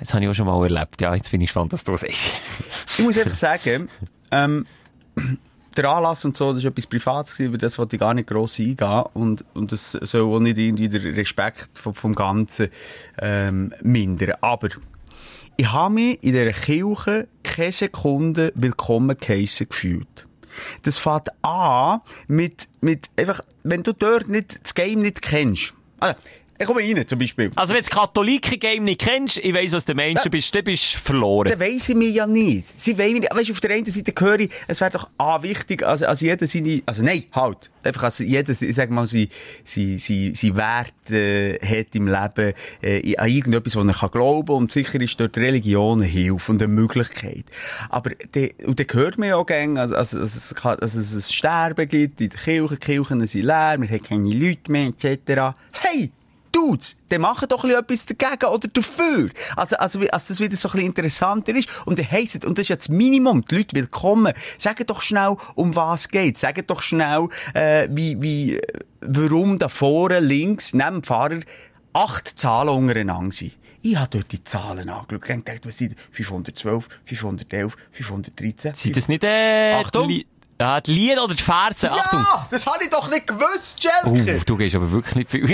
[0.00, 1.00] das habe ich auch schon mal erlebt.
[1.00, 2.38] Ja, jetzt bin ich gespannt, was du sagst.
[2.96, 3.88] Ich muss einfach sagen,
[4.30, 4.66] ähm,
[5.76, 8.28] der Anlass und so, das ist etwas Privates gewesen, über das wollte ich gar nicht
[8.28, 12.68] gross eingehen und, und das soll auch nicht irgendwie der Respekt vom, vom Ganzen
[13.20, 14.34] ähm, mindern.
[14.40, 14.68] Aber
[15.56, 20.26] ich habe mich in dieser Kirche keine Sekunde willkommen geheissen gefühlt.
[20.82, 25.74] Das fängt an mit, mit einfach, wenn du dort nicht, das Game nicht kennst.
[25.98, 26.16] Also,
[26.56, 27.50] ich komme rein, zum Beispiel.
[27.56, 30.94] Also, wenn du das Katholiken-Game nicht kennst, ich weiss, was du Menschen bist, dann bist
[30.94, 31.50] du verloren.
[31.50, 32.80] Dann weiss ich mich ja nicht.
[32.80, 33.34] Sie wollen mich nicht.
[33.34, 36.24] Weißt du, auf der einen Seite höre ich, es wäre doch A, wichtig, also, also
[36.24, 37.70] jeder seine, also nein, halt.
[37.82, 39.28] Einfach, also jeder, ich sag mal, sie,
[39.64, 44.52] sie, sie, sie Wert, äh, hat im Leben, äh, an irgendetwas, wo er kann glauben
[44.52, 47.44] und sicher ist dort Religion eine Hilfe und eine Möglichkeit.
[47.90, 51.00] Aber, de, und dann hört man ja auch gerne, also, also, also, es kann, also,
[51.00, 54.70] es ein Sterben gibt in der Kirche, die Kirchen sind leer, wir haben keine Leute
[54.70, 55.56] mehr, etc.
[55.72, 56.12] Hey!
[56.54, 59.30] Dudes, dann machen doch etwas dagegen oder dafür.
[59.56, 61.68] Also, also, wie- als das wieder so ein interessanter ist.
[61.84, 64.32] Und dann heisst es, und das ist ja das Minimum, die Leute willkommen.
[64.58, 66.38] Sagt doch schnell, um was geht.
[66.38, 68.60] Sagt doch schnell, äh, wie, wie,
[69.00, 71.40] warum da vorne links, neben dem Fahrer,
[71.92, 73.56] acht Zahlen untereinander sind.
[73.82, 78.74] Ich habe dort die Zahlen angeschaut und gedacht, was sind 512, 511, 513.
[78.74, 80.08] Sind das nicht, äh, Achtung!
[80.08, 80.26] Li-
[80.60, 81.42] ja, die Lieder oder die?
[81.50, 82.20] Achtung!
[82.20, 84.36] Ja, das habe ich doch nicht gewusst, Schelke!
[84.36, 85.44] Uh, du gehst aber wirklich nicht viel.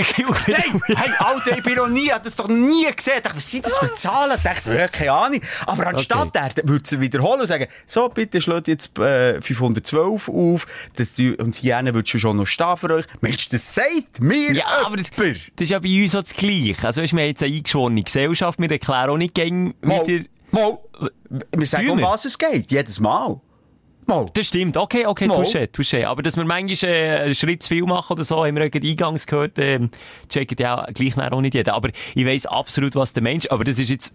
[0.47, 3.13] Nein, hey, Alter, ich bin noch nie, hab das doch nie gesehen.
[3.17, 4.37] Ich dachte, was sind das für Zahlen?
[4.37, 5.41] Ich dachte, ja, keine Ahnung.
[5.65, 6.51] Aber anstatt Okay.
[6.55, 11.55] der, würde sie wiederholen und sagen, so, bitte schlägt jetzt, äh, 512 auf, das, und
[11.55, 13.05] hier würdest du schon noch stehen für euch.
[13.21, 15.27] Mensch, das sagt mir Ja, aber das, das
[15.59, 16.75] ist ja bei uns auch das Gleiche.
[16.85, 20.25] Also, weisst, wir haben jetzt eine eingeschworene Gesellschaft, wir erklären auch nicht gäng Mal, wieder...
[20.51, 20.77] mal,
[21.51, 23.39] wir sagen, um was es geht, jedes Mal.
[24.11, 24.29] Mal.
[24.33, 25.37] Das stimmt, okay, okay, Mal.
[25.37, 26.05] touché, touché.
[26.05, 28.69] Aber dass wir manchmal äh, einen Schritt zu viel machen oder so, haben wir ja
[28.69, 29.89] gerade eingangs gehört, ähm,
[30.27, 31.73] checkt ja gleich auch nicht jeder.
[31.73, 34.13] Aber ich weiss absolut, was der Mensch, aber das ist jetzt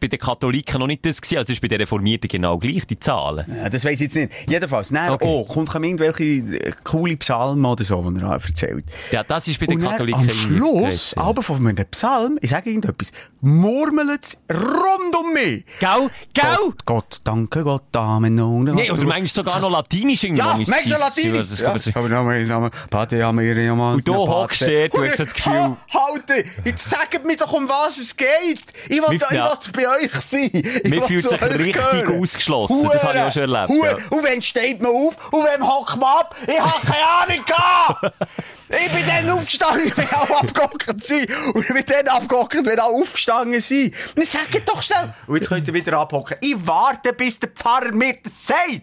[0.00, 2.86] bei den Katholiken noch nicht das gewesen, also das ist bei den Reformierten genau gleich,
[2.86, 3.44] die Zahlen.
[3.48, 4.32] Ja, das weiss ich jetzt nicht.
[4.48, 5.24] Jedenfalls, nein, Okay.
[5.26, 8.84] oh, kommt irgendwelche äh, coole Psalmen oder so, die er erzählt.
[9.10, 11.18] Ja, das ist bei den Und Katholiken am Schluss, gewesen.
[11.18, 15.64] aber von einem Psalm, ich sage irgendetwas, murmelt es rund um mich.
[15.80, 16.10] Gell?
[16.32, 16.44] Gell?
[16.56, 18.34] Gott, Gott, danke Gott, Amen.
[18.34, 20.40] Nee, oder manchmal sogar noch Latinisch irgendwie.
[20.40, 21.48] Ja, manchmal ist es- Latinisch.
[21.50, 23.72] Das Ja, sich- aber nochmal, nochmal, Pate, ja, ja.
[23.72, 27.68] Und du hockst dort, du hast das Gefühl- Ha, Halte, jetzt sagt mir doch, um
[27.68, 28.60] was es geht.
[28.88, 29.55] Ich will, ich ja.
[29.64, 30.50] Will bei euch sein.
[30.52, 32.20] Ich Man fühlt sich richtig gehören.
[32.20, 32.88] ausgeschlossen.
[32.92, 33.86] Das habe ich auch schon erlebt, Hure.
[33.88, 33.96] ja.
[34.10, 38.12] Und wenn steht man auf und wenn hockt man ab, ich habe keine Ahnung.
[38.68, 41.24] Ich bin dann aufgestanden, ich will auch abgehockt sein.
[41.54, 43.94] Und ich bin dann abgehockt, wenn alle aufgestanden sind.
[44.16, 45.14] Wir sagen doch schnell.
[45.28, 46.36] Und jetzt könnt ihr wieder abhocken.
[46.40, 48.82] Ich warte, bis der Pfarrer mir das sagt.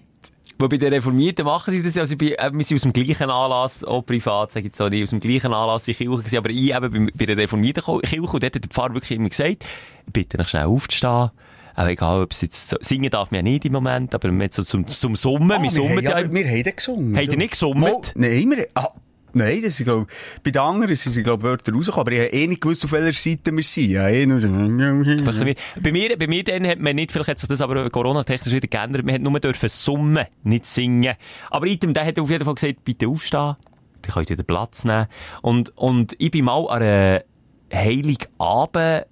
[0.58, 2.94] Weil bei den Reformierten machen sie das ja, also bei, äh, wir sind aus dem
[2.94, 6.18] gleichen Anlass, auch privat, sage ich jetzt so nicht, aus dem gleichen Anlass in Kirche
[6.18, 9.18] gewesen, aber ich eben bei, bei der Reformierten Kirche, und dort hat der Pfarrer wirklich
[9.18, 9.66] immer gesagt,
[10.12, 11.32] bitte noch schnell aufzustehen,
[11.76, 14.64] auch egal, ob es jetzt, so, singen darf man ja nicht im Moment, aber so
[14.64, 17.18] zum, zum Summen, Ah, wir summen haben, ja, wir haben den gesungen.
[17.18, 17.80] Habt ihr nicht gesummt?
[17.80, 18.90] Mal, Nein, wir, ah,
[19.34, 20.08] nein, das ist, glaub,
[20.44, 23.18] bei den anderen sind, glaub, Wörter rausgekommen, aber ich habe eh nicht gewusst, auf welcher
[23.18, 23.92] Seite wir sind.
[23.92, 27.50] Ja, eh nur so, Bei mir, bei mir, dann hat man nicht, vielleicht hat sich
[27.50, 31.16] das aber Corona-technisch wieder geändert, man hat nur dürfen summen, nicht singen.
[31.50, 33.56] Aber item, der hat auf jeden Fall gesagt, bitte aufstehen,
[34.02, 35.08] dann könnt ihr den Platz nehmen.
[35.42, 37.24] Und, und ich bin mal an einer
[37.74, 39.06] Heiligabend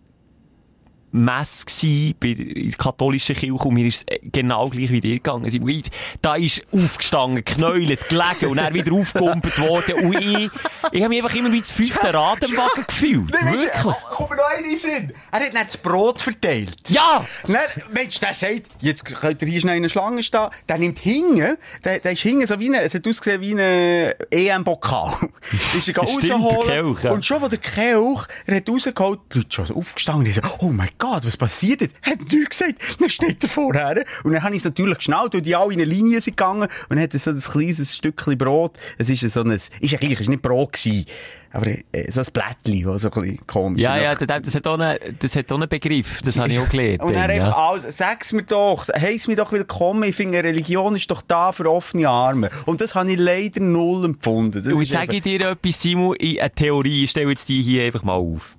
[1.11, 5.45] Messe gsi bei der katholischen Kirche und mir ist es genau gleich wie dir gegangen.
[5.45, 5.83] Ich-
[6.21, 10.49] Da ist aufgestanden, geknäult, gelegen und dann wieder aufgekumpelt worden und ich,
[10.91, 13.31] ich habe mich einfach immer wie das fünfte Rad im Wagen gefühlt.
[13.31, 13.95] Nein, Wirklich.
[14.11, 15.13] Komm mir noch einen Sinn.
[15.31, 16.77] Er hat dann das Brot verteilt.
[16.89, 17.25] Ja!
[17.43, 17.55] Dann,
[17.93, 20.47] Mensch, der sagt, jetzt könnt ihr hier schnell in einer Schlange stehen.
[20.69, 24.13] Der nimmt hinten, der, der ist hinten so wie eine, es hat ausgesehen wie ein
[24.31, 25.13] EM-Pokal.
[25.77, 26.67] ist er Stimmt, rausholen.
[26.67, 27.11] Kelch, ja.
[27.11, 30.69] Und schon, wo der Kelch, er hat rausgeholt, die Leute schon aufgestanden, die so, oh
[30.69, 31.95] mein Gott, was passiert jetzt?
[32.01, 32.75] Hat nichts gesagt.
[32.99, 34.03] Dann steht er vorher.
[34.23, 36.63] Und dann habe ich es natürlich geschnallt, weil die alle in eine Linie sind gegangen.
[36.63, 38.77] Und dann hat er so ein kleines Stückchen Brot.
[38.97, 41.05] Es ist so ein, ist ja gleich, ist nicht Brot gewesen.
[41.53, 44.79] Aber äh, so ein Blättchen, das so ein bisschen komisch Ja, ja, das, hat auch
[44.79, 47.01] einen, das hat auch einen Begriff, das habe ich auch gelernt.
[47.01, 47.69] Und dann dann, einfach ja.
[47.69, 51.69] alles, sag's mir doch, heiss mir doch willkommen, ich finde, Religion ist doch da für
[51.69, 52.49] offene Arme.
[52.65, 54.63] Und das habe ich leider null empfunden.
[54.63, 57.61] Das Und jetzt sage ich dir etwas, Simon, in eine Theorie, ich stelle jetzt die
[57.61, 58.55] hier einfach mal auf.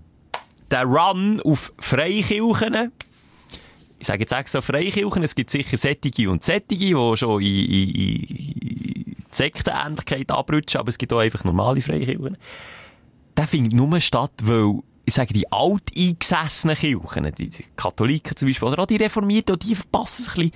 [0.72, 2.92] Der Run auf Freikirchen,
[3.98, 7.90] ich sage jetzt extra Freikirchen, es gibt sicher Sättige und Sättige, die schon in, in,
[7.90, 12.38] in Sektenähnlichkeit abrutschen, aber es gibt auch einfach normale Freikirchen.
[13.36, 18.82] Der findet nur statt, weil, ich sage, die alteingesessenen Kirchen, die Katholiken zum Beispiel, oder
[18.82, 20.52] auch die Reformierten, die verpassen es ein bisschen,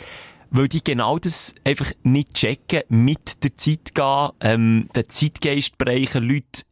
[0.49, 6.25] weil die genau das einfach nicht checken, mit der Zeit gehen, ähm, den Zeitgeist bereichen,
[6.25, 6.63] Leute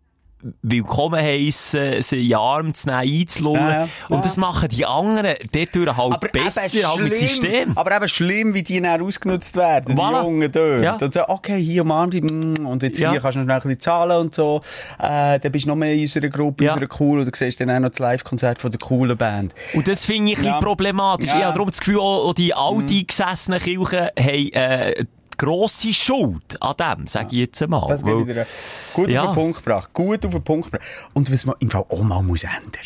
[0.62, 3.62] willkommen heissen, sie in Arm zu nehmen, einzulullen.
[3.62, 3.88] Ja, ja.
[4.08, 7.76] Und das machen die anderen dort halt besser, halt mit System.
[7.76, 10.20] aber eben schlimm, wie die dann ausgenutzt werden, Voilà.
[10.20, 10.82] die Jungen dort.
[10.82, 10.96] Ja.
[11.00, 13.80] Und so, okay, hier umarm dich, mm, und jetzt hier kannst du noch ein bisschen
[13.80, 14.60] zahlen und so.
[14.98, 17.60] Äh, dann bist du noch mehr in unserer Gruppe, in unserer cool, oder du siehst
[17.60, 19.54] dann auch noch das Live-Konzert von der coolen Band.
[19.74, 21.28] Und das finde ich ein bisschen problematisch.
[21.28, 21.34] Ja.
[21.34, 21.40] Mhm.
[21.40, 25.04] Ich habe darum das Gefühl, auch, auch die alteingesessenen Kirchen haben äh,
[25.36, 27.86] grosse Schuld an dem, sage ich jetzt einmal.
[27.88, 28.46] Das Weil- wieder
[28.92, 29.22] gut Ja.
[29.22, 29.90] auf den Punkt gebracht.
[29.92, 30.86] Gut auf den Punkt gebracht.
[31.12, 32.82] Und was man im Fall auch mal muss ändern.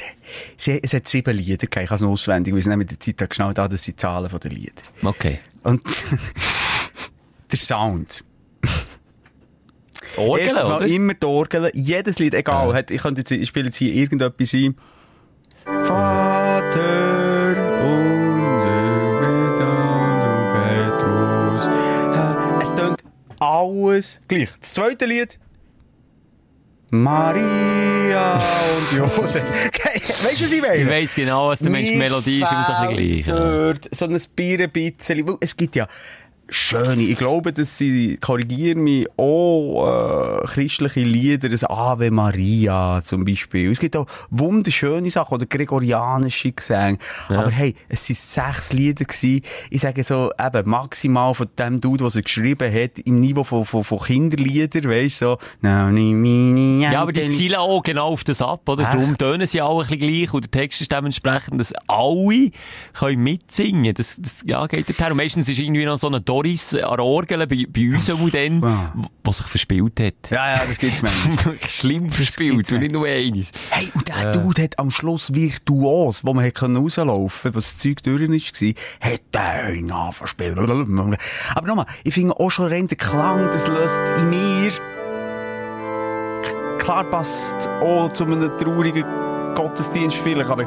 [0.57, 1.85] Sie, es hat sieben Lieder gegeben.
[1.85, 4.31] Ich habe es auswendig, weil dann mit der Zeit geschnallt haben, das sind die Zahlen
[4.43, 4.83] der Lieder.
[5.03, 5.39] Okay.
[5.63, 5.83] Und
[7.51, 8.25] der Sound.
[10.17, 11.71] Orgel, Erstens mal immer die Orgel.
[11.75, 12.75] Jedes Lied, egal.
[12.75, 14.75] Hat, ich, könnte jetzt, ich spiele jetzt hier irgendetwas ein.
[15.85, 17.08] Vater
[23.41, 24.49] alles gleich.
[24.61, 25.39] Das zweite Lied.
[26.91, 29.45] Maria und Josef.
[29.51, 30.77] weißt du, was ich meine?
[30.77, 31.93] Ich weiss genau, was du meinst.
[31.93, 33.27] Die Melodie ist immer so ein bisschen gleich.
[33.27, 33.75] ja.
[33.91, 35.29] So ein Bier ein bisschen.
[35.29, 35.87] Weil Es gibt ja
[36.49, 43.25] schöne, ich glaube, dass sie, korrigieren mich, auch äh, christliche Lieder, das Ave Maria zum
[43.25, 43.71] Beispiel.
[43.71, 46.99] Es gibt auch wunderschöne Sachen oder gregorianische Gesänge.
[47.29, 49.43] Aber hey, es sind sechs Lieder gewesen.
[49.71, 53.65] Ich sage so, eben, maximal von dem Dude, der sie geschrieben hat, im Niveau von,
[53.65, 57.37] von, von Kinderliedern, weisst du, so, «Na, ni, mi, ni, Ja, aber die Anteli».
[57.37, 58.85] zielen auch genau auf das ab, oder?
[58.85, 58.95] Echt?
[58.95, 62.51] Darum tönen sie auch ein bisschen gleich und der Text ist dementsprechend, dass alle
[62.95, 63.95] können mitsingen.
[63.95, 65.13] Das, das, ja, geht dorthin.
[65.13, 68.31] Und meistens ist irgendwie noch so eine Doris an der Orgel bei, bei uns auch
[68.31, 68.93] dann, Ja.
[69.27, 70.31] die sich verspielt hat.
[70.31, 71.57] Ja, ja, das gibt's manchmal.
[71.69, 73.43] Schlimm verspielt, und nicht nur einmal.
[73.71, 77.79] Hey, und der Dude hat am Schluss virtuos, wo man hätte können rauslaufen, was das
[77.79, 78.63] Zeug durch ist,
[79.01, 80.57] hat der einen anverspielt.
[80.59, 84.71] Aber nochmal, ich finde auch schon rein der Klang, das löst in mir,
[86.79, 89.05] klar passt auch zu einem traurigen
[89.55, 90.67] Gottesdienst vielleicht, aber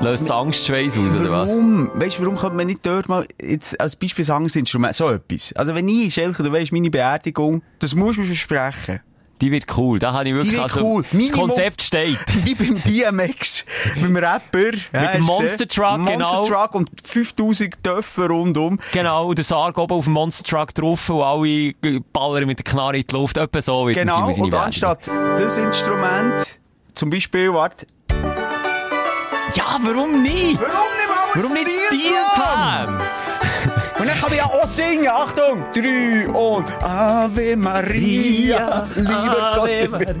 [0.00, 1.48] Löst Angstschweiß aus, oder was?
[1.48, 1.90] warum?
[1.94, 5.10] Weißt du, warum könnte man nicht dort mal, jetzt als Beispiel ein anderes Instrument, so
[5.10, 5.52] etwas.
[5.54, 9.00] Also wenn ich, Schelke, du weißt, meine Beerdigung, das musst du mir versprechen.
[9.40, 9.98] Die wird cool.
[9.98, 11.04] Da habe ich wirklich, also, cool.
[11.12, 12.18] das Konzept steht.
[12.44, 13.64] Wie beim DMX,
[14.00, 14.72] beim Rapper.
[14.72, 16.34] Mit dem Monster Truck, genau.
[16.34, 18.78] Monster Truck und 5000 Töpfe rundum.
[18.92, 21.74] Genau, und der Sarg oben auf dem Monster Truck drauf und alle
[22.12, 23.36] ballern mit der Knarre in die Luft.
[23.36, 26.60] Etwa so wird Genau, und anstatt das Instrument,
[26.94, 27.86] zum Beispiel, warte.
[29.54, 30.58] Ja, warum nicht?
[30.60, 33.00] Warum nicht mal Warum nicht Steel Pan?
[33.98, 35.08] Und dann kann ich ja auch singen.
[35.08, 35.64] Achtung!
[35.74, 40.14] Drei und Ave Maria, lieber Ave Gott.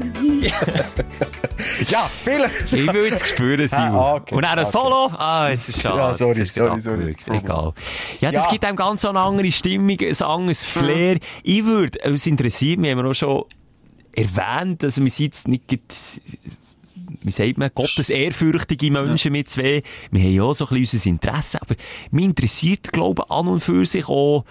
[1.88, 2.72] ja, vielleicht.
[2.72, 3.94] Ich will jetzt spüren, Simon.
[3.94, 4.70] Ah, okay, Und dann ein okay.
[4.70, 5.12] Solo?
[5.16, 5.96] Ah, jetzt ist schade.
[5.98, 7.16] Ja, sorry, sorry, sorry.
[7.30, 7.72] Egal.
[8.20, 8.50] Ja, das Ja.
[8.50, 11.18] gibt einem ganz so eine andere Stimmung, ein anderes Flair.
[11.44, 13.44] Ich würde, es interessiert mich, haben wir auch schon
[14.12, 15.78] erwähnt, also wir sind jetzt nicht,
[17.22, 19.82] wie sagt man, Gottes ehrfürchtige Menschen mit zwei.
[20.10, 21.74] Wir haben ja auch so ein bisschen unser Interesse, aber
[22.10, 24.44] mich interessiert, glaube ich, an und für sich auch,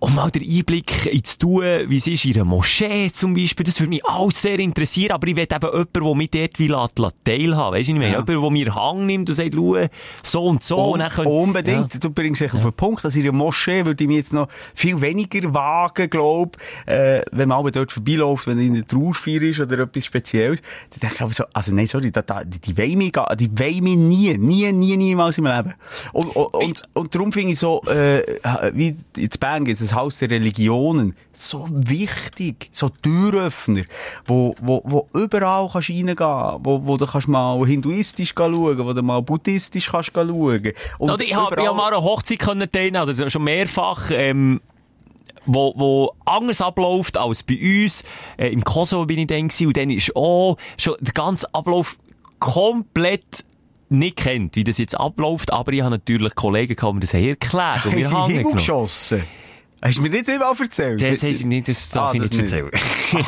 [0.00, 3.80] um mal den Einblick ins Tun, wie es ist in einer Moschee zum Beispiel, das
[3.80, 7.16] würde mich alles sehr interessieren, aber ich will eben jemanden, der mich dort lassen, lassen
[7.24, 7.74] teilhaben.
[7.76, 8.24] Weißt du, ich meine, Ja.
[8.24, 9.76] jemand, der mir Hang nimmt und sagt, schau,
[10.22, 10.78] so und so.
[10.92, 12.02] und dann können- Unbedingt.
[12.02, 14.48] Du bringst dich auf den Punkt, dass in der Moschee würde ich mir jetzt noch
[14.74, 19.60] viel weniger wagen, glaub, äh, wenn man aber dort vorbeiläuft, wenn in der Trauerfeier ist
[19.60, 20.60] oder etwas Spezielles.
[20.90, 23.50] Dann denke ich aber so, also nein, sorry, da, da, die, die wollen mich, die
[23.58, 25.74] wollen mich nie, nie, nie, niemals im Leben.
[26.12, 28.22] Und, und, und, und darum finde ich so, äh,
[28.74, 33.84] wie in Bern gibt es das Haus der Religionen, so wichtig, so Türöffner,
[34.26, 39.02] wo, wo, wo überall kannst reingehen, wo, wo du kannst mal hinduistisch schauen, wo du
[39.02, 40.72] mal buddhistisch kannst schauen.
[40.98, 44.60] Und Oder ich habe hab mal eine Hochzeit können teilnehmen, oder schon mehrfach, ähm,
[45.46, 48.04] wo, wo anders abläuft als bei uns.
[48.36, 51.96] Äh, Im Kosovo bin ich dann gewesen, und dann ist auch schon der ganze Ablauf
[52.38, 53.44] komplett
[53.90, 57.14] nicht kennt, wie das jetzt abläuft, aber ich habe natürlich Kollegen gehabt, die mir das
[57.14, 59.24] erklärt und Haben mir
[59.80, 61.00] Hast du mir nicht immer erzählt?
[61.00, 62.70] Das sie nicht, das darf Ah, ich das nicht erzählen.
[62.72, 63.26] ich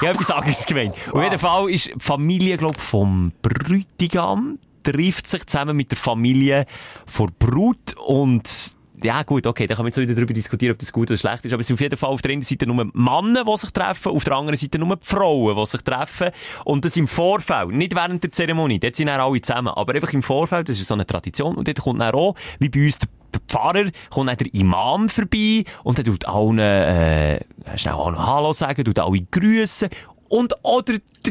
[0.00, 0.94] habe etwas anderes gemeint.
[1.12, 6.66] Auf jeden Fall ist die Familie, glaube vom Bräutigam trifft sich zusammen mit der Familie
[7.06, 10.78] vor Brut und ja gut, okay, da kann man jetzt auch wieder darüber diskutieren, ob
[10.78, 12.66] das gut oder schlecht ist, aber es sind auf jeden Fall auf der einen Seite
[12.66, 16.30] nur Männer, die sich treffen, auf der anderen Seite nur die Frauen, die sich treffen
[16.64, 20.12] und das im Vorfeld, nicht während der Zeremonie, dort sind dann alle zusammen, aber einfach
[20.12, 22.98] im Vorfeld, das ist so eine Tradition und dort kommt dann auch, wie bei uns
[22.98, 27.40] der der Pfarrer kommt dann der Imam vorbei und er tut allen, äh,
[27.76, 29.88] schnell auch noch Hallo sagen, tut alle grüßen.
[30.28, 30.82] Und auch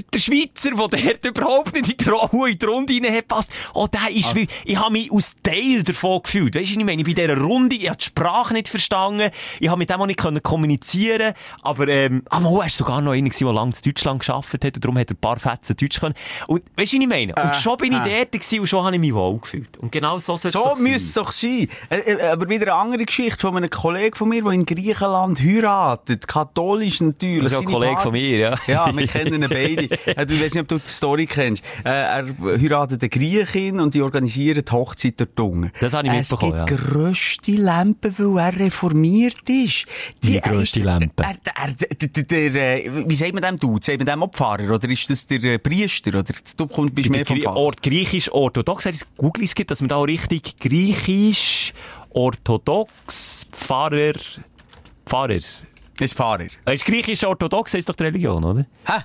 [0.01, 4.15] der, Schweizer, der dort überhaupt nicht in die Rolle, in die Runde reinpasst, oh, der
[4.15, 6.55] ist wie, ich habe mich aus Teil davon gefühlt.
[6.55, 9.29] Weißt du, ich meine, bei dieser Runde, ich habe die Sprache nicht verstanden,
[9.59, 13.11] ich habe mit dem auch nicht können kommunizieren aber, ähm, ah, er war sogar noch
[13.11, 15.75] einer, gewesen, der lange in Deutschland gearbeitet hat, und darum hat er ein paar Fetzen
[15.75, 16.15] Deutsch können.
[16.47, 17.33] Und, weißt du, ich meine?
[17.35, 19.77] Und schon bin ich dort gewesen, und schon habe ich mich wohl gefühlt.
[19.77, 21.67] Und genau so soll es So müsste es doch sein.
[21.89, 25.39] Äh, äh, aber wieder eine andere Geschichte von einem Kollegen von mir, der in Griechenland
[25.41, 26.27] heiratet.
[26.27, 27.43] Katholisch natürlich.
[27.43, 28.55] Das ist auch ein Kollege Bar- von mir, ja.
[28.67, 29.82] Ja, wir kennen ihn beide.
[29.91, 31.63] Äh, Ich weiß nicht, ob du die Story kennst.
[31.83, 32.25] Äh, er
[32.61, 35.71] heiratet eine Griechin und die organisieren die Hochzeit der Tunge.
[35.79, 36.65] Das habe ich mitbekommen, Es ja.
[36.65, 39.85] gibt grösste Lampen, weil er reformiert ist.
[40.21, 41.23] Wie grösste er- Lampe?
[41.23, 43.77] Er, er, äh, wie sagt man dem du?
[43.81, 44.73] Sagt man dem auch Pfarrer?
[44.73, 46.09] Oder ist das der äh, Priester?
[46.19, 46.23] Oder
[46.57, 47.55] du kommst, bist mehr vom Fach?
[47.55, 51.73] Ort, griechisch orthodox, jetzt google es gibt, dass man da auch richtig griechisch
[52.11, 54.13] orthodox Pfarrer,
[55.05, 55.39] Pfarrer.
[56.01, 56.47] Ein Pfarrer.
[56.65, 58.65] Äh, Ist griechisch orthodox, ist doch die Religion, oder?
[58.85, 59.03] Hä?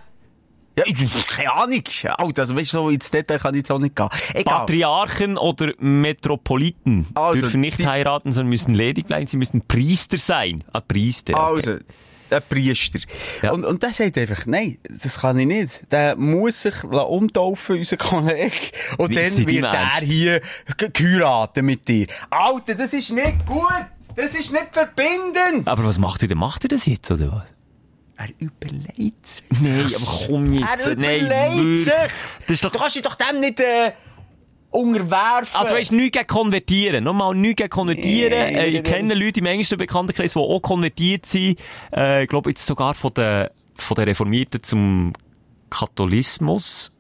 [0.79, 1.83] Ja, ich, keine Ahnung.
[2.17, 4.09] Alter, also, weißt du, so ins Detail kann ich jetzt auch nicht gehen.
[4.35, 4.61] Egal.
[4.61, 10.19] Patriarchen oder Metropoliten Also, dürfen nicht die- heiraten, sondern müssen ledig bleiben, sie müssen Priester
[10.19, 10.65] sein.
[10.73, 11.35] Ah, Priester.
[11.35, 11.55] okay.
[11.71, 11.77] Also,
[12.31, 12.99] ein Priester.
[13.43, 13.53] Ja.
[13.53, 15.91] Und, und der sagt einfach, nein, das kann ich nicht.
[15.91, 18.53] Der muss sich umtaufen, unser Kollege.
[18.99, 20.03] Und Wie, dann wird er Ernst?
[20.03, 20.41] hier
[20.77, 22.07] ge- geheiratet mit dir.
[22.29, 23.65] Alter, das ist nicht gut.
[24.15, 25.67] Das ist nicht verbindend.
[25.67, 26.39] Aber was macht er denn?
[26.39, 27.53] Macht er das jetzt, oder was?
[28.21, 29.45] Er überlegt sich.
[29.61, 30.87] Nein, aber komm jetzt.
[30.87, 31.93] Er überlegt sich.
[31.93, 32.11] Das
[32.49, 32.73] ist doch...
[32.73, 33.93] Du kannst dich doch dem nicht äh,
[34.71, 35.55] unterwerfen.
[35.59, 37.05] Also weisst, nichts gegen konvertieren.
[37.05, 38.53] Nochmal, nichts gegen konvertieren.
[38.53, 41.61] Nee, äh, ich kenne Leute im engsten Bekanntenkreis, die auch konvertiert sind.
[41.95, 45.13] Äh, ich glaube jetzt sogar von den, von den Reformierten zum
[45.71, 46.91] Katholismus.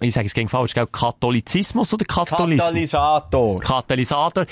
[0.00, 0.86] Ich sage es gegen falsch, gell?
[0.86, 2.66] Katholizismus oder Katholismus?
[2.68, 3.60] Katalysator.
[3.60, 4.44] Katalysator.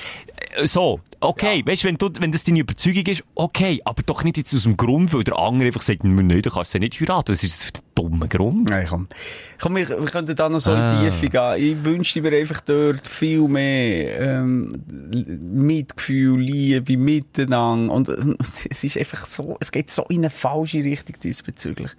[0.57, 4.37] Äh, So, okay, weißt wenn, du, wenn das deine Überzeugung ist, okay, aber doch nicht
[4.37, 7.33] jetzt aus dem Grund, weil der andere einfach sagt, nein, du kannst sie nicht heiraten.
[7.33, 8.69] Was ist das für ein dummer Grund?
[8.71, 9.09] Nein, komm.
[9.61, 10.89] Komm, wir, wir könnten da noch so Ah.
[10.89, 11.55] in die Tiefe gehen.
[11.57, 14.69] Ich wünschte mir einfach dort viel mehr ähm,
[15.53, 17.93] Mitgefühl, Liebe, Miteinander.
[17.93, 18.37] Und, und
[18.71, 21.91] es ist einfach so, es geht so in eine falsche Richtung diesbezüglich.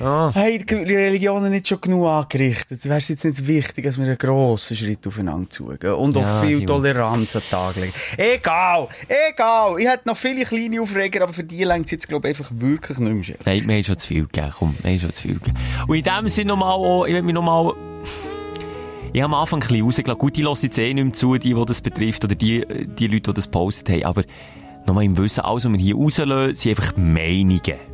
[0.00, 0.30] Ah.
[0.34, 2.84] Hey, die Religionen nicht schon genug angerichtet.
[2.84, 6.44] Wäre es jetzt nicht wichtig, dass wir einen grossen Schritt aufeinander zugehen und Ja, auch
[6.44, 6.66] viel.
[6.66, 7.92] Toleranz an den Tag legen.
[8.16, 9.78] Egal, egal.
[9.78, 12.50] Ich hätte noch viele kleine Aufreger, aber für die längt es jetzt, glaube ich, einfach
[12.56, 13.36] wirklich nicht mehr.
[13.44, 14.50] Nein, mir haben schon zu viel gegeben.
[14.58, 15.58] Komm, haben schon zu viel gegeben.
[15.86, 17.72] Und in dem Sinne nochmal auch, ich will mich nochmal,
[19.12, 20.18] ich habe am Anfang ein bisschen rausgelassen.
[20.18, 22.64] Gut, die hören jetzt eh nicht mehr zu, die, die das betrifft, oder die,
[22.98, 24.04] die Leute, die das gepostet haben.
[24.04, 24.24] Aber
[24.86, 27.93] nochmal im Wissen, alles, was wir hier rauslösen, sind einfach Meinungen.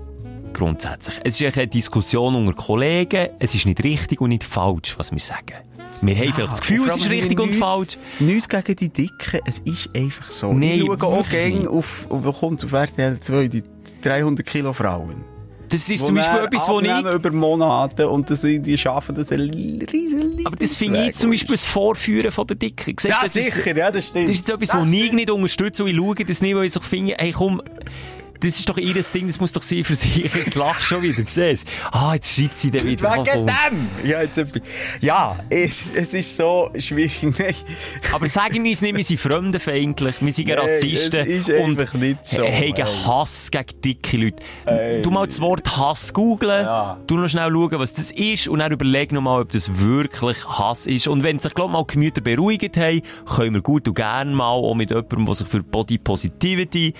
[0.52, 1.16] Grundsätzlich.
[1.24, 3.28] Es ist eine Diskussion unter Kollegen.
[3.38, 5.54] Es ist nicht richtig und nicht falsch, was wir sagen.
[6.02, 7.98] Wir haben vielleicht das Gefühl, es ist richtig und nichts- falsch.
[8.20, 10.52] Nichts gegen die Dicken, es ist einfach so.
[10.52, 13.62] Nee, ich schaue auch gerne auf, auf, wo kommt auf RTL 2, die
[14.02, 15.24] 300 Kilo Frauen.
[15.68, 17.14] Das ist Wo zum Beispiel etwas, wo ich...
[17.14, 19.40] über Monate und das, die schaffen das ein
[19.92, 22.96] riesen Aber das finde ich zum Beispiel das Vorführen von der Dicken.
[22.98, 24.24] Siehst Ja, das ist- sicher, ja, das stimmt.
[24.28, 26.64] Das ist jetzt etwas, Das was ich nicht unterstütze und ich schaue das nicht, weil
[26.64, 27.62] ich so finde, hey komm,
[28.40, 30.16] das ist doch ihr Ding, das muss doch sie für sich.
[30.16, 31.66] Jetzt lachst schon wieder, siehst?
[31.92, 33.12] Ah, jetzt schreibt sie dann wieder.
[33.12, 33.46] Wegen komm.
[33.46, 34.08] dem!
[34.08, 34.40] Ja, jetzt,
[35.00, 37.20] ja es, es ist so schwierig.
[38.12, 41.94] Aber sagen wir uns nicht, wir sind fremdenfeindlich, wir sind Nein, Rassisten es ist und
[41.94, 43.06] nicht so, haben.
[43.06, 44.42] Hass gegen dicke Leute.
[44.64, 45.02] Ey.
[45.02, 46.98] Du mal das Wort Hass googlen, Ja.
[47.06, 50.46] du noch schnell schauen, was das ist und dann überleg noch mal, ob das wirklich
[50.46, 51.08] Hass ist.
[51.08, 53.02] Und wenn sich, glaub mal, die Gemüter beruhigt haben,
[53.36, 56.94] können wir gut und gern mal auch mit jemandem, der sich für Body Positivity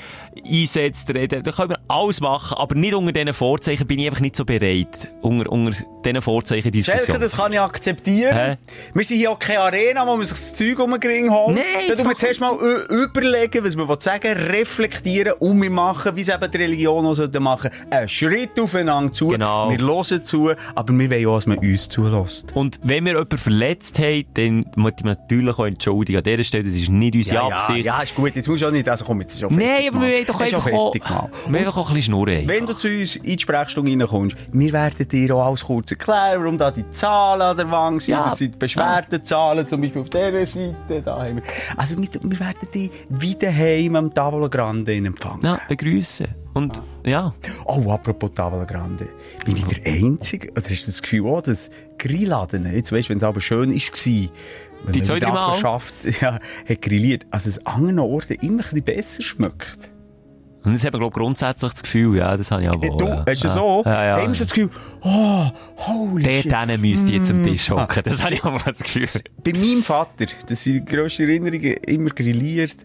[0.46, 1.29] einsetzt, reden.
[1.30, 4.44] Da können wir alles machen, aber nicht unter diesen Vorzeichen bin ich einfach nicht so
[4.44, 5.08] bereit.
[5.22, 7.20] Unter, unter diesen Vorzeichen Schelke, Diskussion.
[7.20, 8.36] das kann ich akzeptieren.
[8.36, 8.56] Hä?
[8.94, 11.54] Wir sind hier auch keine Arena, wo man sich das Zeug um den Ring holt.
[11.56, 12.52] Nein, Da wir das zuerst mal
[12.88, 17.14] überlegen, was man will sagen reflektieren und wir machen, wie es eben die Religion auch
[17.14, 19.28] sollte machen, einen Schritt aufeinander zu.
[19.28, 19.70] Genau.
[19.70, 22.54] Wir hören zu, aber wir wollen auch, dass man uns zulässt.
[22.56, 26.64] Und wenn wir jemanden verletzt haben, dann muss ich natürlich auch entschuldigen an dieser Stelle.
[26.64, 27.84] Das ist nicht unsere Ja, ja, Absicht.
[27.84, 28.34] ja, ist gut.
[28.36, 30.26] Jetzt musst du auch nicht, also komm, jetzt ist auch Nein, fertig aber wir wollen
[30.26, 31.64] doch einfach auch fertig gemacht.
[31.64, 32.48] wir auch ein bisschen schnurren.
[32.48, 36.42] Wenn du zu uns in die Sprechstunde reinkommst, wir werden dir auch alles kurz erklären,
[36.42, 38.12] warum da die Zahlen an der Wand sind.
[38.14, 38.30] Ja.
[38.30, 41.02] Das sind die Beschwerdenzahlen, zum Beispiel auf dieser Seite.
[41.04, 41.42] Da haben wir.
[41.76, 45.44] Also, wir, wir werden dich wie daheim am Tavola Grande empfangen.
[45.44, 46.26] Ja, begrüßen.
[46.52, 47.30] Und, ja.
[47.64, 49.08] Oh, apropos Tavola Grande.
[49.44, 53.10] Bin ich der Einzige, oder hast du das Gefühl auch, dass Grilladen, jetzt weißt du,
[53.10, 54.30] wenn es aber schön war,
[54.84, 55.46] wenn Die man zwei, in drei der Mal?
[55.48, 56.38] Nachbarschaft, ja,
[56.68, 59.92] hat grilliert, also es an anderen Orten immer ein bisschen besser schmeckt.
[60.62, 62.82] Und das haben wir, glaube ich, grundsätzlich das Gefühl, ja, das habe ich auch.
[62.82, 63.24] Äh, du, ja.
[63.26, 63.54] hast du ja.
[63.54, 63.82] so?
[63.86, 64.16] Ja, ja.
[64.28, 64.70] Wir so das Gefühl,
[65.02, 65.46] oh,
[65.76, 66.52] holy Der shit.
[66.52, 68.02] denen müsste ich jetzt am Tisch Ah, hocken.
[68.04, 69.06] Das habe ich auch mal das Gefühl.
[69.42, 72.76] Bei meinem Vater, das sind die grössten Erinnerungen, immer grilliert.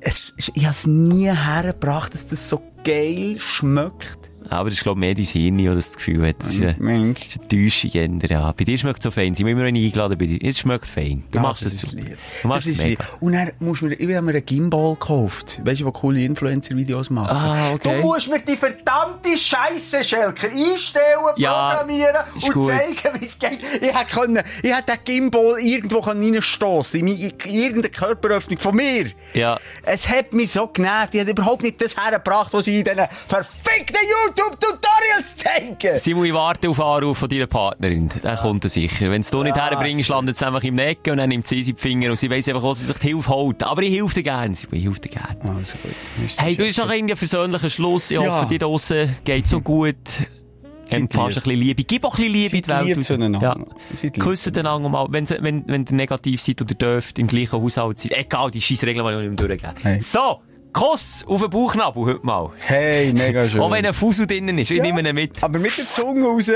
[0.00, 4.30] Es, ich habe es nie hergebracht, dass das so geil schmeckt.
[4.54, 6.36] Aber das ist, glaube ich, mehr dein Hirn, das das Gefühl hat.
[6.40, 7.20] Das ist eine, Mensch.
[7.28, 7.90] ist eine Täuschung,
[8.28, 8.52] ja.
[8.52, 9.34] Bei dir schmeckt es so fein.
[9.34, 10.38] Sind wir immer noch nie eingeladen bei dir?
[10.42, 11.24] Es schmeckt fein.
[11.30, 12.16] Du Ah, machst das es lieb.
[12.42, 12.98] Du machst das es ist lieb.
[12.98, 13.10] mega.
[13.20, 15.60] Und dann musst du mir, ich habe mir einen Gimbal gekauft.
[15.64, 17.36] Weißt du, wo coole Influencer-Videos machen?
[17.36, 18.00] Ah, okay.
[18.00, 21.04] Du musst mir die verdammte Scheiße, Schelker, einstellen,
[21.36, 22.68] Ja, programmieren und gut.
[22.68, 23.58] zeigen, wie es geht.
[23.80, 29.06] Ich hätte können, ich hätte den Gimbal irgendwo reinstoßen in, in irgendeine Körperöffnung von mir.
[29.34, 29.58] Ja.
[29.82, 31.14] Es hat mich so genervt.
[31.14, 33.96] Ich habe überhaupt nicht das hergebracht, was sie in diesen verfickten
[34.50, 35.98] YouTube-Tutorials zeigen.
[35.98, 38.10] Simon, ich warte auf Anruf von deiner Partnerin.
[38.22, 39.10] Der kommt er sicher.
[39.10, 42.10] Wenn du nicht herbringst, landet es einfach im Necken und dann nimmt sie die Finger
[42.10, 43.62] und sie weiss einfach, wo sie sich die Hilfe holt.
[43.62, 45.56] Aber ich helfe dir gerne, Simon, ich helfe dir gerne.
[45.56, 45.94] Also gut.
[46.38, 48.10] Hey, du hast doch irgendwie einen persönlichen Schluss.
[48.10, 48.40] Ich Ja.
[48.40, 49.96] hoffe, dir draussen geht so gut.
[50.90, 51.82] Empfangst ein bisschen Liebe.
[51.82, 52.96] Gib auch ein bisschen Liebe in die Seid Welt.
[52.96, 53.40] lieb zueinander.
[53.42, 53.56] Ja.
[54.00, 55.06] Seid Küssen den anderen mal.
[55.10, 58.12] Wenn, wenn, wenn ihr negativ seid oder dürft, im gleichen Haushalt seid.
[58.12, 59.74] Egal, die scheiß Regeln wollen wir nicht mehr durchgeben.
[59.82, 60.00] Hey.
[60.00, 60.40] So,
[60.74, 62.50] Kuss auf den Bauchnabel heute mal.
[62.58, 63.60] Hey, mega schön.
[63.60, 64.72] Auch wenn ein Fussel drinnen ist.
[64.72, 65.42] Ich nehme ihn mit.
[65.42, 66.50] Aber mit der Zunge raus.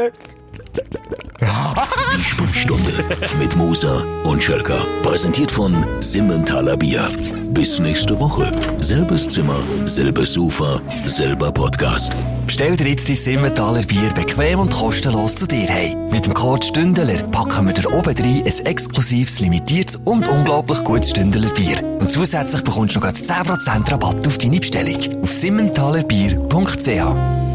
[2.20, 3.04] Sprechstunde
[3.38, 4.84] mit Musa und Schelka.
[5.02, 7.08] Präsentiert von Simmentaler Bier.
[7.50, 8.52] Bis nächste Woche.
[8.78, 12.12] Selbes Zimmer, selbes Sofa, selber Podcast.
[12.46, 16.08] Bestell dir jetzt dein Simmentaler Bier bequem und kostenlos zu dir heim.
[16.10, 21.10] Mit dem Code Stündeler packen wir dir oben rein ein exklusives, limitiertes und unglaublich gutes
[21.10, 21.82] Stündeler Bier.
[22.00, 25.22] Und zusätzlich bekommst du noch grad 10% Rabatt auf deine Bestellung.
[25.22, 27.47] Auf simmentalerbier.ch